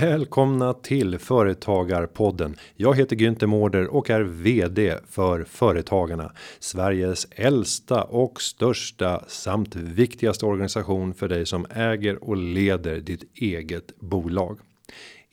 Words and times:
Välkomna 0.00 0.74
till 0.74 1.18
Företagarpodden. 1.18 2.56
Jag 2.76 2.96
heter 2.96 3.16
Günther 3.16 3.46
Mårder 3.46 3.86
och 3.86 4.10
är 4.10 4.20
VD 4.20 4.94
för 5.08 5.44
Företagarna. 5.44 6.32
Sveriges 6.58 7.26
äldsta 7.30 8.02
och 8.02 8.42
största 8.42 9.24
samt 9.28 9.76
viktigaste 9.76 10.46
organisation 10.46 11.14
för 11.14 11.28
dig 11.28 11.46
som 11.46 11.66
äger 11.70 12.24
och 12.24 12.36
leder 12.36 13.00
ditt 13.00 13.24
eget 13.34 14.00
bolag. 14.00 14.58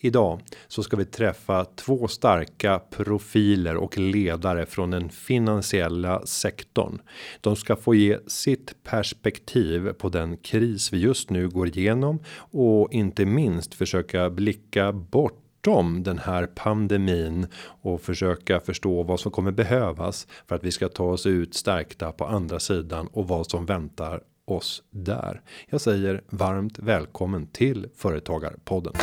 Idag 0.05 0.41
så 0.67 0.83
ska 0.83 0.97
vi 0.97 1.05
träffa 1.05 1.65
två 1.65 2.07
starka 2.07 2.79
profiler 2.89 3.75
och 3.75 3.97
ledare 3.97 4.65
från 4.65 4.91
den 4.91 5.09
finansiella 5.09 6.25
sektorn. 6.25 7.01
De 7.41 7.55
ska 7.55 7.75
få 7.75 7.95
ge 7.95 8.17
sitt 8.27 8.83
perspektiv 8.83 9.93
på 9.93 10.09
den 10.09 10.37
kris 10.37 10.93
vi 10.93 10.97
just 10.97 11.29
nu 11.29 11.49
går 11.49 11.67
igenom 11.67 12.19
och 12.37 12.93
inte 12.93 13.25
minst 13.25 13.73
försöka 13.73 14.29
blicka 14.29 14.91
bort 14.91 15.41
bortom 15.65 16.03
den 16.03 16.17
här 16.17 16.45
pandemin 16.45 17.47
och 17.81 18.01
försöka 18.01 18.59
förstå 18.59 19.03
vad 19.03 19.19
som 19.19 19.31
kommer 19.31 19.51
behövas 19.51 20.27
för 20.47 20.55
att 20.55 20.63
vi 20.63 20.71
ska 20.71 20.89
ta 20.89 21.03
oss 21.03 21.25
ut 21.25 21.53
stärkta 21.53 22.11
på 22.11 22.25
andra 22.25 22.59
sidan 22.59 23.07
och 23.07 23.27
vad 23.27 23.49
som 23.49 23.65
väntar 23.65 24.21
oss 24.45 24.83
där. 24.89 25.41
Jag 25.69 25.81
säger 25.81 26.21
varmt 26.29 26.79
välkommen 26.79 27.47
till 27.47 27.87
Företagarpodden. 27.95 28.93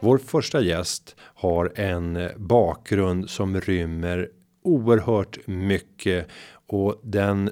Vår 0.00 0.18
första 0.18 0.60
gäst 0.60 1.16
har 1.18 1.72
en 1.74 2.28
bakgrund 2.36 3.30
som 3.30 3.60
rymmer 3.60 4.28
oerhört 4.64 5.46
mycket 5.46 6.28
och 6.66 7.00
den 7.02 7.50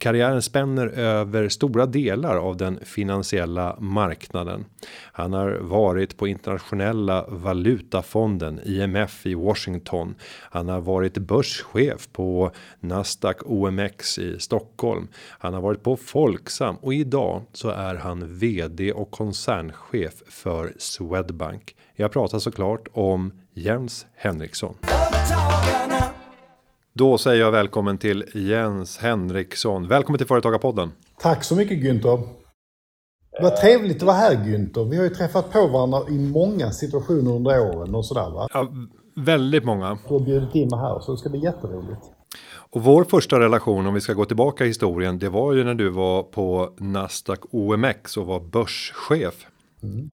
Karriären 0.00 0.42
spänner 0.42 0.86
över 0.86 1.48
stora 1.48 1.86
delar 1.86 2.36
av 2.36 2.56
den 2.56 2.78
finansiella 2.84 3.76
marknaden. 3.80 4.64
Han 5.12 5.32
har 5.32 5.50
varit 5.52 6.16
på 6.16 6.28
internationella 6.28 7.26
valutafonden 7.28 8.60
IMF 8.64 9.26
i 9.26 9.34
Washington. 9.34 10.14
Han 10.50 10.68
har 10.68 10.80
varit 10.80 11.18
börschef 11.18 12.08
på 12.12 12.50
Nasdaq 12.80 13.36
OMX 13.44 14.18
i 14.18 14.38
Stockholm. 14.38 15.08
Han 15.14 15.54
har 15.54 15.60
varit 15.60 15.82
på 15.82 15.96
Folksam 15.96 16.76
och 16.76 16.94
idag 16.94 17.42
så 17.52 17.68
är 17.68 17.94
han 17.94 18.38
vd 18.38 18.92
och 18.92 19.10
koncernchef 19.10 20.22
för 20.26 20.72
Swedbank. 20.78 21.76
Jag 21.94 22.12
pratar 22.12 22.38
såklart 22.38 22.88
om 22.92 23.32
Jens 23.54 24.06
Henriksson. 24.14 24.74
Då 26.92 27.18
säger 27.18 27.40
jag 27.40 27.52
välkommen 27.52 27.98
till 27.98 28.24
Jens 28.34 28.98
Henriksson. 28.98 29.88
Välkommen 29.88 30.18
till 30.18 30.26
Företagarpodden. 30.26 30.92
Tack 31.20 31.44
så 31.44 31.56
mycket 31.56 31.78
Günther. 31.78 32.28
Vad 33.40 33.56
trevligt 33.56 33.96
att 33.96 34.02
vara 34.02 34.16
här 34.16 34.34
Günther. 34.34 34.90
Vi 34.90 34.96
har 34.96 35.04
ju 35.04 35.10
träffat 35.10 35.52
på 35.52 35.66
varandra 35.66 36.00
i 36.08 36.18
många 36.18 36.70
situationer 36.70 37.30
under 37.30 37.60
åren 37.60 37.94
och 37.94 38.06
sådär 38.06 38.30
va? 38.30 38.48
Ja, 38.54 38.72
väldigt 39.16 39.64
många. 39.64 39.98
Du 40.08 40.14
har 40.14 40.20
bjudit 40.20 40.54
in 40.54 40.68
mig 40.68 40.80
här 40.80 41.00
så 41.00 41.12
det 41.12 41.18
ska 41.18 41.28
bli 41.28 41.44
jätteroligt. 41.44 42.00
Och 42.52 42.82
vår 42.84 43.04
första 43.04 43.40
relation 43.40 43.86
om 43.86 43.94
vi 43.94 44.00
ska 44.00 44.12
gå 44.12 44.24
tillbaka 44.24 44.64
i 44.64 44.66
historien. 44.66 45.18
Det 45.18 45.28
var 45.28 45.52
ju 45.52 45.64
när 45.64 45.74
du 45.74 45.88
var 45.88 46.22
på 46.22 46.74
Nasdaq 46.78 47.40
OMX 47.50 48.16
och 48.16 48.26
var 48.26 48.40
börschef. 48.40 49.46
Mm. 49.82 50.10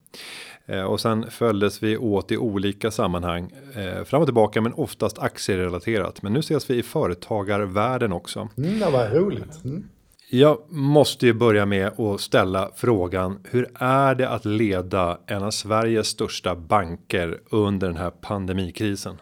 Eh, 0.67 0.83
och 0.83 0.99
sen 0.99 1.25
följdes 1.31 1.83
vi 1.83 1.97
åt 1.97 2.31
i 2.31 2.37
olika 2.37 2.91
sammanhang 2.91 3.51
eh, 3.75 4.03
fram 4.03 4.21
och 4.21 4.27
tillbaka, 4.27 4.61
men 4.61 4.73
oftast 4.73 5.19
aktierelaterat. 5.19 6.21
Men 6.21 6.33
nu 6.33 6.39
ses 6.39 6.69
vi 6.69 6.75
i 6.75 6.83
företagarvärlden 6.83 8.11
också. 8.11 8.49
Mm, 8.57 8.91
var 8.91 9.09
roligt. 9.09 9.63
Mm. 9.63 9.83
Jag 10.29 10.57
måste 10.69 11.25
ju 11.25 11.33
börja 11.33 11.65
med 11.65 11.99
att 11.99 12.21
ställa 12.21 12.71
frågan. 12.75 13.39
Hur 13.43 13.69
är 13.79 14.15
det 14.15 14.29
att 14.29 14.45
leda 14.45 15.19
en 15.25 15.43
av 15.43 15.51
Sveriges 15.51 16.07
största 16.07 16.55
banker 16.55 17.39
under 17.51 17.87
den 17.87 17.97
här 17.97 18.09
pandemikrisen? 18.09 19.15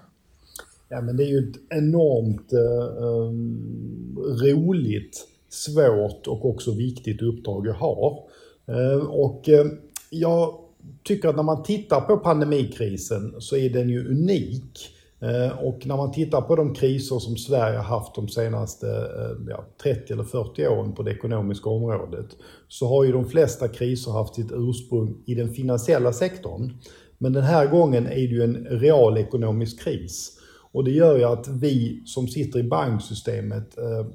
Ja, 0.89 1.01
men 1.01 1.17
det 1.17 1.23
är 1.23 1.27
ju 1.27 1.49
ett 1.49 1.55
enormt 1.69 2.53
eh, 2.53 3.03
um, 3.03 4.17
roligt, 4.17 5.27
svårt 5.49 6.27
och 6.27 6.45
också 6.45 6.71
viktigt 6.71 7.21
uppdrag 7.21 7.67
jag 7.67 7.73
har. 7.73 8.19
Eh, 8.67 9.05
och 9.05 9.49
eh, 9.49 9.65
jag 10.09 10.64
tycker 11.03 11.29
att 11.29 11.35
när 11.35 11.43
man 11.43 11.63
tittar 11.63 12.01
på 12.01 12.17
pandemikrisen 12.17 13.35
så 13.39 13.57
är 13.57 13.69
den 13.69 13.89
ju 13.89 14.09
unik. 14.09 14.91
Eh, 15.19 15.59
och 15.59 15.87
när 15.87 15.97
man 15.97 16.11
tittar 16.11 16.41
på 16.41 16.55
de 16.55 16.73
kriser 16.73 17.19
som 17.19 17.37
Sverige 17.37 17.77
har 17.77 17.99
haft 17.99 18.15
de 18.15 18.27
senaste 18.27 18.87
eh, 18.87 19.49
ja, 19.49 19.65
30 19.83 20.13
eller 20.13 20.23
40 20.23 20.67
åren 20.67 20.93
på 20.93 21.03
det 21.03 21.11
ekonomiska 21.11 21.69
området 21.69 22.27
så 22.67 22.87
har 22.87 23.03
ju 23.03 23.11
de 23.11 23.25
flesta 23.25 23.67
kriser 23.67 24.11
haft 24.11 24.35
sitt 24.35 24.51
ursprung 24.51 25.23
i 25.25 25.35
den 25.35 25.53
finansiella 25.53 26.13
sektorn. 26.13 26.73
Men 27.17 27.33
den 27.33 27.43
här 27.43 27.67
gången 27.67 28.05
är 28.05 28.15
det 28.15 28.21
ju 28.21 28.43
en 28.43 28.65
realekonomisk 28.65 29.83
kris. 29.83 30.31
Och 30.71 30.83
det 30.83 30.91
gör 30.91 31.17
ju 31.17 31.23
att 31.23 31.47
vi 31.47 32.03
som 32.05 32.27
sitter 32.27 32.59
i 32.59 32.63
banksystemet 32.63 33.77
eh, 33.77 34.07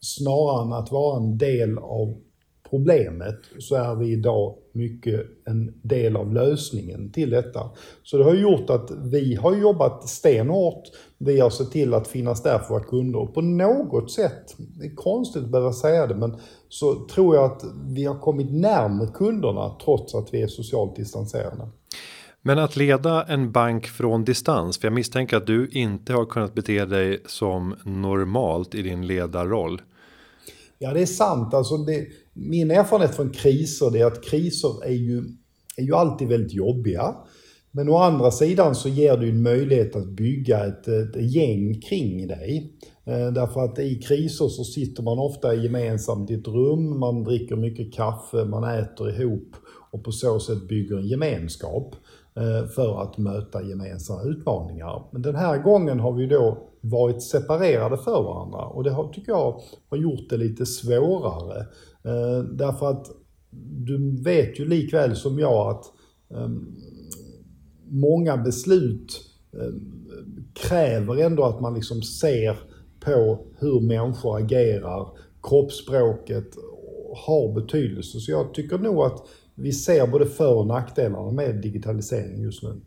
snarare 0.00 0.62
än 0.62 0.72
att 0.72 0.92
vara 0.92 1.16
en 1.16 1.38
del 1.38 1.78
av 1.78 2.16
problemet 2.70 3.40
så 3.58 3.74
är 3.74 3.94
vi 3.94 4.12
idag 4.12 4.54
mycket 4.72 5.26
en 5.44 5.74
del 5.82 6.16
av 6.16 6.32
lösningen 6.32 7.12
till 7.12 7.30
detta. 7.30 7.70
Så 8.02 8.18
det 8.18 8.24
har 8.24 8.34
gjort 8.34 8.70
att 8.70 8.90
vi 8.90 9.34
har 9.34 9.56
jobbat 9.56 10.08
stenhårt. 10.08 10.82
Vi 11.18 11.40
har 11.40 11.50
sett 11.50 11.70
till 11.70 11.94
att 11.94 12.08
finnas 12.08 12.42
där 12.42 12.58
för 12.58 12.68
våra 12.68 12.84
kunder. 12.84 13.18
Och 13.18 13.34
på 13.34 13.40
något 13.40 14.10
sätt, 14.10 14.54
det 14.56 14.86
är 14.86 14.94
konstigt 14.94 15.42
att 15.42 15.50
behöva 15.50 15.72
säga 15.72 16.06
det, 16.06 16.14
men 16.14 16.36
så 16.68 17.06
tror 17.08 17.36
jag 17.36 17.44
att 17.44 17.64
vi 17.86 18.04
har 18.04 18.18
kommit 18.18 18.52
närmare 18.52 19.08
kunderna 19.14 19.76
trots 19.84 20.14
att 20.14 20.34
vi 20.34 20.42
är 20.42 20.46
socialt 20.46 20.96
distanserade. 20.96 21.68
Men 22.42 22.58
att 22.58 22.76
leda 22.76 23.22
en 23.22 23.52
bank 23.52 23.86
från 23.86 24.24
distans, 24.24 24.78
för 24.78 24.86
jag 24.86 24.92
misstänker 24.92 25.36
att 25.36 25.46
du 25.46 25.68
inte 25.68 26.12
har 26.12 26.24
kunnat 26.24 26.54
bete 26.54 26.84
dig 26.84 27.22
som 27.26 27.74
normalt 27.84 28.74
i 28.74 28.82
din 28.82 29.06
ledarroll. 29.06 29.82
Ja, 30.78 30.92
det 30.92 31.02
är 31.02 31.06
sant. 31.06 31.54
Alltså 31.54 31.76
det, 31.76 32.06
min 32.34 32.70
erfarenhet 32.70 33.16
från 33.16 33.30
kriser 33.30 33.96
är 33.96 34.06
att 34.06 34.24
kriser 34.24 34.84
är 34.84 34.92
ju, 34.92 35.24
är 35.76 35.82
ju 35.82 35.94
alltid 35.94 36.28
väldigt 36.28 36.52
jobbiga. 36.52 37.14
Men 37.70 37.88
å 37.88 37.96
andra 37.96 38.30
sidan 38.30 38.74
så 38.74 38.88
ger 38.88 39.16
det 39.16 39.28
en 39.28 39.42
möjlighet 39.42 39.96
att 39.96 40.08
bygga 40.08 40.66
ett, 40.66 40.88
ett 40.88 41.34
gäng 41.34 41.80
kring 41.80 42.26
dig. 42.26 42.72
Eh, 43.04 43.32
därför 43.32 43.64
att 43.64 43.78
i 43.78 43.94
kriser 43.94 44.48
så 44.48 44.64
sitter 44.64 45.02
man 45.02 45.18
ofta 45.18 45.54
gemensamt 45.54 46.30
i 46.30 46.34
ett 46.34 46.48
rum, 46.48 46.98
man 46.98 47.24
dricker 47.24 47.56
mycket 47.56 47.94
kaffe, 47.94 48.44
man 48.44 48.78
äter 48.78 49.10
ihop 49.10 49.56
och 49.90 50.04
på 50.04 50.12
så 50.12 50.40
sätt 50.40 50.68
bygger 50.68 50.96
en 50.96 51.06
gemenskap. 51.06 51.94
Eh, 52.36 52.68
för 52.68 53.02
att 53.02 53.18
möta 53.18 53.62
gemensamma 53.62 54.22
utmaningar. 54.22 55.02
Men 55.10 55.22
den 55.22 55.34
här 55.34 55.58
gången 55.58 56.00
har 56.00 56.12
vi 56.12 56.26
då 56.26 56.58
varit 56.80 57.22
separerade 57.22 57.96
för 57.96 58.22
varandra 58.22 58.58
och 58.58 58.84
det 58.84 58.90
har, 58.90 59.12
tycker 59.12 59.32
jag 59.32 59.60
har 59.90 59.96
gjort 59.96 60.30
det 60.30 60.36
lite 60.36 60.66
svårare. 60.66 61.66
Eh, 62.04 62.44
därför 62.44 62.90
att 62.90 63.06
du 63.86 64.22
vet 64.22 64.60
ju 64.60 64.68
likväl 64.68 65.16
som 65.16 65.38
jag 65.38 65.70
att 65.70 65.84
ehm, 66.38 66.76
många 67.88 68.36
beslut 68.36 69.30
ehm, 69.52 70.04
kräver 70.54 71.16
ändå 71.16 71.44
att 71.44 71.60
man 71.60 71.74
liksom 71.74 72.02
ser 72.02 72.56
på 73.00 73.46
hur 73.58 73.80
människor 73.80 74.38
agerar. 74.38 75.08
Kroppsspråket 75.42 76.54
har 77.26 77.54
betydelse. 77.54 78.20
Så 78.20 78.30
jag 78.30 78.54
tycker 78.54 78.78
nog 78.78 78.98
att 79.02 79.26
vi 79.54 79.72
ser 79.72 80.06
både 80.06 80.26
för 80.26 80.54
och 80.54 80.66
nackdelarna 80.66 81.30
med 81.30 81.62
digitalisering 81.62 82.42
just 82.42 82.62
nu. 82.62 82.80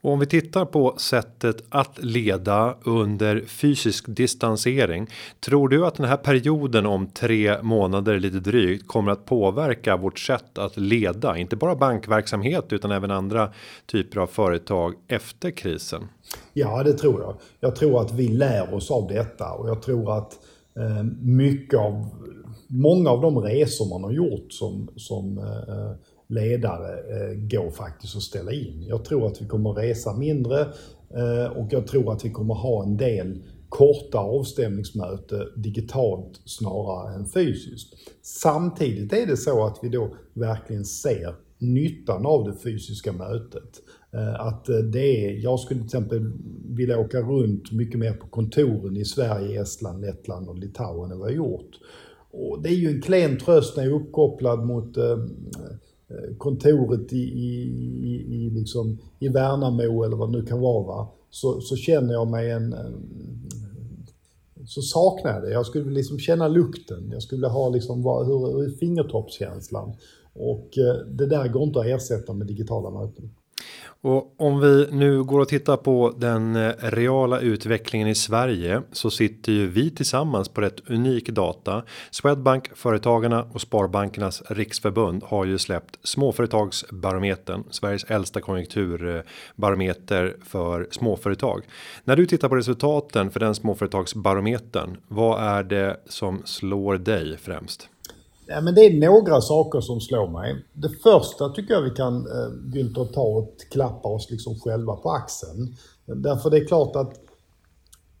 Och 0.00 0.12
om 0.12 0.18
vi 0.18 0.26
tittar 0.26 0.64
på 0.64 0.94
sättet 0.98 1.64
att 1.68 2.04
leda 2.04 2.76
under 2.84 3.40
fysisk 3.46 4.04
distansering. 4.08 5.06
Tror 5.40 5.68
du 5.68 5.86
att 5.86 5.94
den 5.94 6.06
här 6.06 6.16
perioden 6.16 6.86
om 6.86 7.06
tre 7.06 7.62
månader 7.62 8.20
lite 8.20 8.40
drygt 8.40 8.88
kommer 8.88 9.12
att 9.12 9.24
påverka 9.24 9.96
vårt 9.96 10.18
sätt 10.18 10.58
att 10.58 10.76
leda, 10.76 11.36
inte 11.36 11.56
bara 11.56 11.74
bankverksamhet 11.74 12.72
utan 12.72 12.90
även 12.90 13.10
andra 13.10 13.52
typer 13.86 14.20
av 14.20 14.26
företag 14.26 14.94
efter 15.08 15.50
krisen? 15.50 16.08
Ja, 16.52 16.82
det 16.82 16.92
tror 16.92 17.20
jag. 17.20 17.34
Jag 17.60 17.76
tror 17.76 18.00
att 18.00 18.12
vi 18.12 18.28
lär 18.28 18.74
oss 18.74 18.90
av 18.90 19.08
detta 19.08 19.52
och 19.52 19.68
jag 19.68 19.82
tror 19.82 20.18
att 20.18 20.32
eh, 20.76 21.04
mycket 21.20 21.78
av 21.78 22.06
många 22.66 23.10
av 23.10 23.20
de 23.20 23.38
resor 23.38 23.88
man 23.88 24.04
har 24.04 24.12
gjort 24.12 24.52
som, 24.52 24.88
som 24.96 25.38
eh, 25.38 25.92
ledare 26.32 26.92
eh, 26.92 27.34
går 27.36 27.70
faktiskt 27.70 28.16
att 28.16 28.22
ställa 28.22 28.52
in. 28.52 28.84
Jag 28.88 29.04
tror 29.04 29.26
att 29.26 29.42
vi 29.42 29.46
kommer 29.46 29.72
resa 29.72 30.12
mindre 30.12 30.60
eh, 31.14 31.52
och 31.56 31.66
jag 31.70 31.86
tror 31.86 32.12
att 32.12 32.24
vi 32.24 32.30
kommer 32.30 32.54
ha 32.54 32.82
en 32.82 32.96
del 32.96 33.42
korta 33.68 34.18
avstämningsmöte 34.18 35.48
digitalt 35.56 36.40
snarare 36.44 37.14
än 37.14 37.26
fysiskt. 37.26 37.94
Samtidigt 38.22 39.12
är 39.12 39.26
det 39.26 39.36
så 39.36 39.66
att 39.66 39.78
vi 39.82 39.88
då 39.88 40.16
verkligen 40.34 40.84
ser 40.84 41.34
nyttan 41.58 42.26
av 42.26 42.44
det 42.44 42.56
fysiska 42.62 43.12
mötet. 43.12 43.82
Eh, 44.12 44.40
att 44.40 44.64
det 44.92 45.26
är, 45.26 45.32
jag 45.32 45.60
skulle 45.60 45.80
till 45.80 45.86
exempel 45.86 46.32
vilja 46.68 46.98
åka 46.98 47.20
runt 47.20 47.72
mycket 47.72 47.98
mer 47.98 48.12
på 48.12 48.26
kontoren 48.26 48.96
i 48.96 49.04
Sverige, 49.04 49.62
Estland, 49.62 50.00
Lettland 50.00 50.48
och 50.48 50.58
Litauen 50.58 51.12
än 51.12 51.18
vad 51.18 51.28
jag 51.28 51.36
gjort. 51.36 51.78
Och 52.30 52.62
det 52.62 52.68
är 52.68 52.74
ju 52.74 52.88
en 52.88 53.02
klen 53.02 53.38
tröst 53.38 53.76
när 53.76 53.84
jag 53.84 53.92
är 53.92 53.96
uppkopplad 53.96 54.66
mot 54.66 54.96
eh, 54.96 55.18
Eh, 56.12 56.36
kontoret 56.36 57.12
i, 57.12 57.16
i, 57.16 57.64
i, 58.28 58.50
liksom, 58.50 58.98
i 59.18 59.28
Värnamo 59.28 60.04
eller 60.04 60.16
vad 60.16 60.32
det 60.32 60.38
nu 60.38 60.46
kan 60.46 60.60
vara, 60.60 60.86
va? 60.86 61.08
Så, 61.30 61.60
så 61.60 61.76
känner 61.76 62.12
jag 62.12 62.28
mig 62.28 62.50
en, 62.50 62.72
en 62.72 62.94
så 64.66 64.82
saknar 64.82 65.32
jag 65.32 65.42
det. 65.42 65.50
Jag 65.50 65.66
skulle 65.66 65.90
liksom 65.90 66.18
känna 66.18 66.48
lukten. 66.48 67.10
Jag 67.12 67.22
skulle 67.22 67.46
ha 67.46 67.68
liksom, 67.68 68.04
hur, 68.04 68.52
hur 68.52 68.64
är 68.64 68.70
fingertoppskänslan? 68.70 69.92
Och 70.32 70.78
eh, 70.78 71.06
det 71.06 71.26
där 71.26 71.48
går 71.48 71.62
inte 71.62 71.80
att 71.80 71.86
ersätta 71.86 72.32
med 72.32 72.46
digitala 72.46 72.90
möten. 72.90 73.30
Och 74.02 74.34
om 74.40 74.60
vi 74.60 74.88
nu 74.92 75.22
går 75.22 75.40
och 75.40 75.48
tittar 75.48 75.76
på 75.76 76.14
den 76.16 76.56
eh, 76.56 76.72
reala 76.80 77.40
utvecklingen 77.40 78.08
i 78.08 78.14
Sverige 78.14 78.82
så 78.92 79.10
sitter 79.10 79.52
ju 79.52 79.66
vi 79.66 79.90
tillsammans 79.90 80.48
på 80.48 80.60
rätt 80.60 80.90
unik 80.90 81.28
data. 81.28 81.82
Swedbank, 82.10 82.70
Företagarna 82.74 83.42
och 83.42 83.60
Sparbankernas 83.60 84.42
riksförbund 84.48 85.22
har 85.22 85.44
ju 85.44 85.58
släppt 85.58 85.98
småföretagsbarometern, 86.02 87.64
Sveriges 87.70 88.04
äldsta 88.04 88.40
konjunkturbarometer 88.40 90.36
för 90.44 90.88
småföretag. 90.90 91.62
När 92.04 92.16
du 92.16 92.26
tittar 92.26 92.48
på 92.48 92.56
resultaten 92.56 93.30
för 93.30 93.40
den 93.40 93.54
småföretagsbarometern, 93.54 94.96
vad 95.08 95.42
är 95.42 95.62
det 95.62 96.00
som 96.06 96.42
slår 96.44 96.98
dig 96.98 97.36
främst? 97.36 97.88
Ja, 98.46 98.60
men 98.60 98.74
det 98.74 98.80
är 98.80 99.00
några 99.10 99.40
saker 99.40 99.80
som 99.80 100.00
slår 100.00 100.28
mig. 100.28 100.64
Det 100.72 100.88
första 100.88 101.48
tycker 101.48 101.74
jag 101.74 101.82
vi 101.82 101.90
kan, 101.90 102.16
eh, 102.16 102.48
Günther, 102.74 103.12
ta 103.12 103.22
och 103.22 103.56
klappa 103.70 104.08
oss 104.08 104.30
liksom 104.30 104.60
själva 104.60 104.96
på 104.96 105.10
axeln. 105.10 105.76
Därför 106.06 106.50
det 106.50 106.56
är 106.56 106.64
klart 106.64 106.96
att 106.96 107.20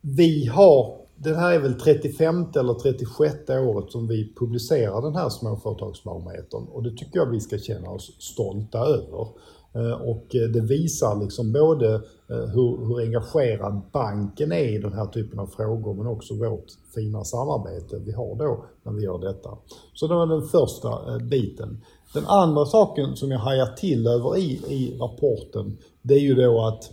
vi 0.00 0.46
har, 0.46 0.96
det 1.16 1.34
här 1.34 1.52
är 1.52 1.58
väl 1.58 1.80
35 1.80 2.46
eller 2.56 2.74
36 2.74 3.50
året 3.50 3.90
som 3.90 4.08
vi 4.08 4.32
publicerar 4.36 5.02
den 5.02 5.16
här 5.16 5.28
småföretagsbarometern 5.28 6.64
och 6.72 6.82
det 6.82 6.90
tycker 6.90 7.18
jag 7.18 7.26
vi 7.26 7.40
ska 7.40 7.58
känna 7.58 7.90
oss 7.90 8.16
stolta 8.18 8.78
över. 8.78 9.28
Eh, 9.74 9.92
och 9.92 10.34
eh, 10.34 10.48
det 10.48 10.60
visar 10.60 11.20
liksom 11.22 11.52
både 11.52 11.94
eh, 12.28 12.46
hur, 12.54 12.86
hur 12.86 13.00
engagerad 13.00 13.80
banken 13.92 14.52
är 14.52 14.68
i 14.68 14.78
den 14.78 14.92
här 14.92 15.06
typen 15.06 15.38
av 15.38 15.46
frågor 15.46 15.94
men 15.94 16.06
också 16.06 16.34
vårt 16.34 16.66
fina 16.94 17.24
samarbete 17.24 17.98
vi 17.98 18.12
har 18.12 18.36
då 18.36 18.64
när 18.82 18.92
vi 18.92 19.02
gör 19.02 19.18
detta. 19.18 19.50
Så 19.94 20.06
det 20.06 20.14
var 20.14 20.26
den 20.26 20.48
första 20.48 21.18
biten. 21.18 21.80
Den 22.14 22.24
andra 22.26 22.66
saken 22.66 23.16
som 23.16 23.30
jag 23.30 23.38
hajar 23.38 23.66
till 23.66 24.06
över 24.06 24.38
i, 24.38 24.50
i 24.68 24.98
rapporten 24.98 25.78
det 26.02 26.14
är 26.14 26.20
ju 26.20 26.34
då 26.34 26.66
att 26.66 26.90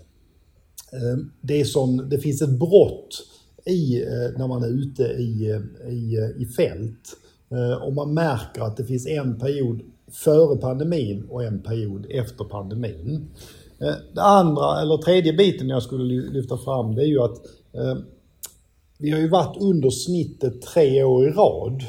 det, 1.41 1.65
som, 1.65 2.09
det 2.09 2.17
finns 2.17 2.41
ett 2.41 2.59
brott 2.59 3.23
i, 3.65 4.03
när 4.37 4.47
man 4.47 4.63
är 4.63 4.67
ute 4.67 5.03
i, 5.03 5.61
i, 5.89 6.17
i 6.37 6.45
fält. 6.45 7.17
Och 7.81 7.93
man 7.93 8.13
märker 8.13 8.61
att 8.61 8.77
det 8.77 8.85
finns 8.85 9.07
en 9.07 9.39
period 9.39 9.81
före 10.11 10.57
pandemin 10.57 11.27
och 11.29 11.43
en 11.43 11.61
period 11.61 12.05
efter 12.09 12.43
pandemin. 12.43 13.29
Eh, 13.79 13.93
det 14.13 14.21
andra, 14.21 14.81
eller 14.81 14.97
tredje 14.97 15.33
biten 15.33 15.69
jag 15.69 15.83
skulle 15.83 16.03
lyfta 16.13 16.57
fram, 16.57 16.95
det 16.95 17.01
är 17.01 17.07
ju 17.07 17.21
att 17.21 17.37
eh, 17.73 17.97
vi 18.97 19.11
har 19.11 19.19
ju 19.19 19.29
varit 19.29 19.61
under 19.61 19.89
snittet 19.89 20.61
tre 20.61 21.03
år 21.03 21.27
i 21.27 21.31
rad. 21.31 21.83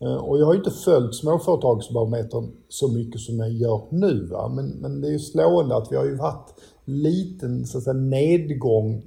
Eh, 0.00 0.14
och 0.14 0.38
jag 0.38 0.46
har 0.46 0.52
ju 0.52 0.58
inte 0.58 0.70
följt 0.70 1.14
småföretagsbarometern 1.14 2.50
så 2.68 2.88
mycket 2.88 3.20
som 3.20 3.38
jag 3.38 3.52
gör 3.52 3.82
nu. 3.90 4.26
Va? 4.26 4.48
Men, 4.48 4.66
men 4.66 5.00
det 5.00 5.08
är 5.08 5.12
ju 5.12 5.18
slående 5.18 5.76
att 5.76 5.92
vi 5.92 5.96
har 5.96 6.04
ju 6.04 6.18
haft 6.18 6.54
liten 6.84 7.66
så 7.66 7.78
att 7.78 7.84
säga, 7.84 7.94
nedgång 7.94 9.02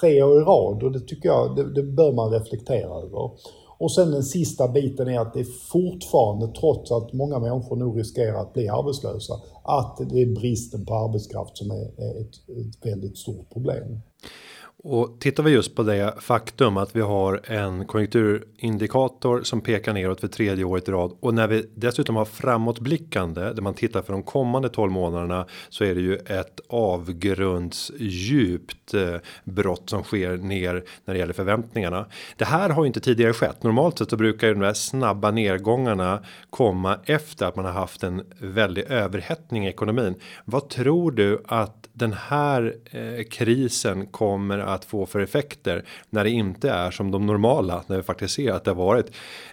tre 0.00 0.22
år 0.22 0.40
i 0.40 0.44
rad 0.44 0.82
och 0.82 0.92
det 0.92 1.00
tycker 1.00 1.28
jag, 1.28 1.56
det, 1.56 1.72
det 1.72 1.82
bör 1.82 2.12
man 2.12 2.30
reflektera 2.30 3.02
över. 3.02 3.30
Och 3.82 3.92
sen 3.92 4.10
den 4.10 4.22
sista 4.22 4.68
biten 4.68 5.08
är 5.08 5.20
att 5.20 5.34
det 5.34 5.44
fortfarande, 5.44 6.46
trots 6.60 6.92
att 6.92 7.12
många 7.12 7.38
människor 7.38 7.76
nu 7.76 7.84
riskerar 7.84 8.40
att 8.40 8.52
bli 8.52 8.68
arbetslösa, 8.68 9.34
att 9.64 9.96
det 10.10 10.22
är 10.22 10.34
bristen 10.34 10.86
på 10.86 10.94
arbetskraft 10.94 11.56
som 11.56 11.70
är 11.70 11.84
ett, 12.20 12.34
ett 12.48 12.86
väldigt 12.86 13.18
stort 13.18 13.52
problem. 13.52 14.00
Och 14.84 15.16
tittar 15.20 15.42
vi 15.42 15.50
just 15.50 15.74
på 15.74 15.82
det 15.82 16.14
faktum 16.20 16.76
att 16.76 16.96
vi 16.96 17.00
har 17.00 17.40
en 17.44 17.86
konjunkturindikator 17.86 19.42
som 19.42 19.60
pekar 19.60 19.92
neråt 19.92 20.20
för 20.20 20.28
tredje 20.28 20.64
året 20.64 20.88
i 20.88 20.92
rad 20.92 21.16
och 21.20 21.34
när 21.34 21.48
vi 21.48 21.66
dessutom 21.74 22.16
har 22.16 22.24
framåtblickande 22.24 23.52
där 23.52 23.62
man 23.62 23.74
tittar 23.74 24.02
för 24.02 24.12
de 24.12 24.22
kommande 24.22 24.68
12 24.68 24.92
månaderna 24.92 25.46
så 25.68 25.84
är 25.84 25.94
det 25.94 26.00
ju 26.00 26.16
ett 26.16 26.60
avgrundsdjupt 26.68 28.94
eh, 28.94 29.16
brott 29.44 29.90
som 29.90 30.02
sker 30.02 30.36
ner 30.36 30.84
när 31.04 31.14
det 31.14 31.20
gäller 31.20 31.32
förväntningarna. 31.32 32.06
Det 32.36 32.44
här 32.44 32.70
har 32.70 32.84
ju 32.84 32.86
inte 32.86 33.00
tidigare 33.00 33.32
skett. 33.32 33.62
Normalt 33.62 33.98
sett 33.98 34.10
så 34.10 34.16
brukar 34.16 34.46
ju 34.46 34.54
de 34.54 34.60
där 34.60 34.74
snabba 34.74 35.30
nedgångarna 35.30 36.22
komma 36.50 36.98
efter 37.04 37.46
att 37.46 37.56
man 37.56 37.64
har 37.64 37.72
haft 37.72 38.02
en 38.02 38.22
väldig 38.38 38.84
överhettning 38.84 39.66
i 39.66 39.68
ekonomin. 39.68 40.14
Vad 40.44 40.68
tror 40.68 41.10
du 41.10 41.42
att 41.46 41.88
den 41.92 42.12
här 42.12 42.76
eh, 42.90 43.24
krisen 43.30 44.06
kommer 44.06 44.58
att 44.58 44.71
att 44.74 44.84
få 44.84 45.06
för 45.06 45.20
effekter 45.20 45.84
när 46.10 46.24
det 46.24 46.30
inte 46.30 46.70
är 46.70 46.90
som 46.90 47.10
de 47.10 47.26
normala 47.26 47.84
när 47.86 47.96
vi 47.96 48.02
faktiskt 48.02 48.34
ser 48.34 48.52
att 48.52 48.64
det 48.64 48.70
har 48.70 48.76
varit 48.76 49.06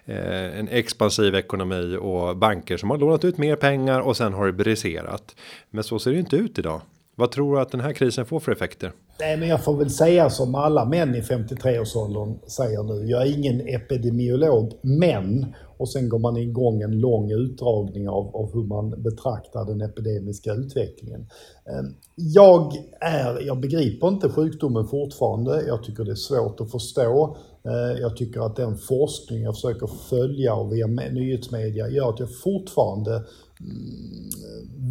eh, 0.06 0.60
en 0.60 0.68
expansiv 0.68 1.36
ekonomi 1.36 1.98
och 2.00 2.38
banker 2.38 2.78
som 2.78 2.90
har 2.90 2.98
lånat 2.98 3.26
ut 3.26 3.38
mer 3.38 3.56
pengar 3.56 4.00
och 4.00 4.18
sen 4.18 4.34
har 4.34 4.46
det 4.46 4.54
briserat. 4.54 5.36
Men 5.70 5.84
så 5.84 6.00
ser 6.00 6.12
det 6.12 6.20
inte 6.20 6.36
ut 6.36 6.60
idag. 6.60 6.82
Vad 7.16 7.32
tror 7.32 7.56
du 7.56 7.62
att 7.62 7.72
den 7.72 7.82
här 7.82 7.94
krisen 7.94 8.26
får 8.26 8.40
för 8.40 8.52
effekter? 8.52 8.92
Nej, 9.20 9.38
men 9.38 9.50
jag 9.50 9.64
får 9.64 9.78
väl 9.78 9.90
säga 9.90 10.30
som 10.30 10.56
alla 10.56 10.86
män 10.86 11.16
i 11.16 11.22
53-årsåldern 11.22 12.40
säger 12.48 12.84
nu. 12.84 13.06
Jag 13.06 13.28
är 13.28 13.38
ingen 13.38 13.68
epidemiolog, 13.68 14.74
men 14.82 15.56
och 15.78 15.90
sen 15.90 16.10
går 16.10 16.20
man 16.20 16.38
igång 16.38 16.82
en 16.82 17.00
lång 17.00 17.32
utdragning 17.32 18.10
av, 18.10 18.36
av 18.36 18.54
hur 18.54 18.64
man 18.64 19.04
betraktar 19.04 19.66
den 19.66 19.82
epidemiska 19.82 20.54
utvecklingen. 20.54 21.28
Ehm, 21.66 21.94
jag, 22.16 22.74
är, 23.02 23.42
jag 23.42 23.60
begriper 23.60 24.08
inte 24.08 24.30
sjukdomen 24.30 24.88
fortfarande. 24.88 25.64
Jag 25.68 25.84
tycker 25.84 26.04
det 26.04 26.12
är 26.12 26.16
svårt 26.16 26.62
att 26.62 26.72
förstå. 26.72 27.38
Ehm, 27.64 28.02
jag 28.02 28.18
tycker 28.18 28.42
att 28.42 28.56
den 28.56 28.78
forskning 28.78 29.42
jag 29.42 29.56
försöker 29.56 29.88
följa 29.88 30.54
och 30.56 30.74
via 30.74 30.88
nyhetsmedia 30.88 31.90
gör 31.90 32.10
att 32.10 32.20
jag 32.20 32.40
fortfarande 32.44 33.12
mm, 33.16 34.30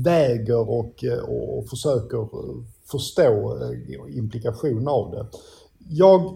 väger 0.04 0.70
och, 0.70 1.04
och 1.28 1.68
försöker 1.68 2.18
eh, 2.18 2.64
förstå 2.90 3.54
implikationer 3.54 4.18
implikationen 4.18 4.88
av 4.88 5.10
det. 5.10 5.26
Jag 5.88 6.34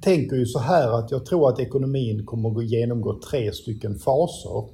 tänker 0.00 0.36
ju 0.36 0.46
så 0.46 0.58
här 0.58 0.98
att 0.98 1.10
jag 1.10 1.26
tror 1.26 1.48
att 1.48 1.60
ekonomin 1.60 2.26
kommer 2.26 2.58
att 2.58 2.66
genomgå 2.66 3.20
tre 3.30 3.52
stycken 3.52 3.98
faser. 3.98 4.64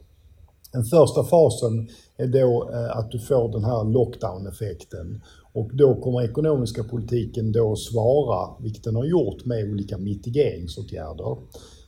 Den 0.73 0.85
första 0.85 1.25
fasen 1.25 1.89
är 2.17 2.27
då 2.27 2.71
eh, 2.73 2.97
att 2.97 3.11
du 3.11 3.19
får 3.19 3.49
den 3.53 3.65
här 3.65 3.85
lockdown-effekten 3.85 5.23
och 5.53 5.71
då 5.77 5.95
kommer 5.95 6.23
ekonomiska 6.23 6.85
politiken 6.85 7.53
då 7.53 7.77
svara, 7.77 8.49
vilket 8.61 8.85
den 8.85 8.97
har 8.97 9.05
gjort, 9.05 9.45
med 9.45 9.71
olika 9.71 9.99
mitigeringsåtgärder. 9.99 11.37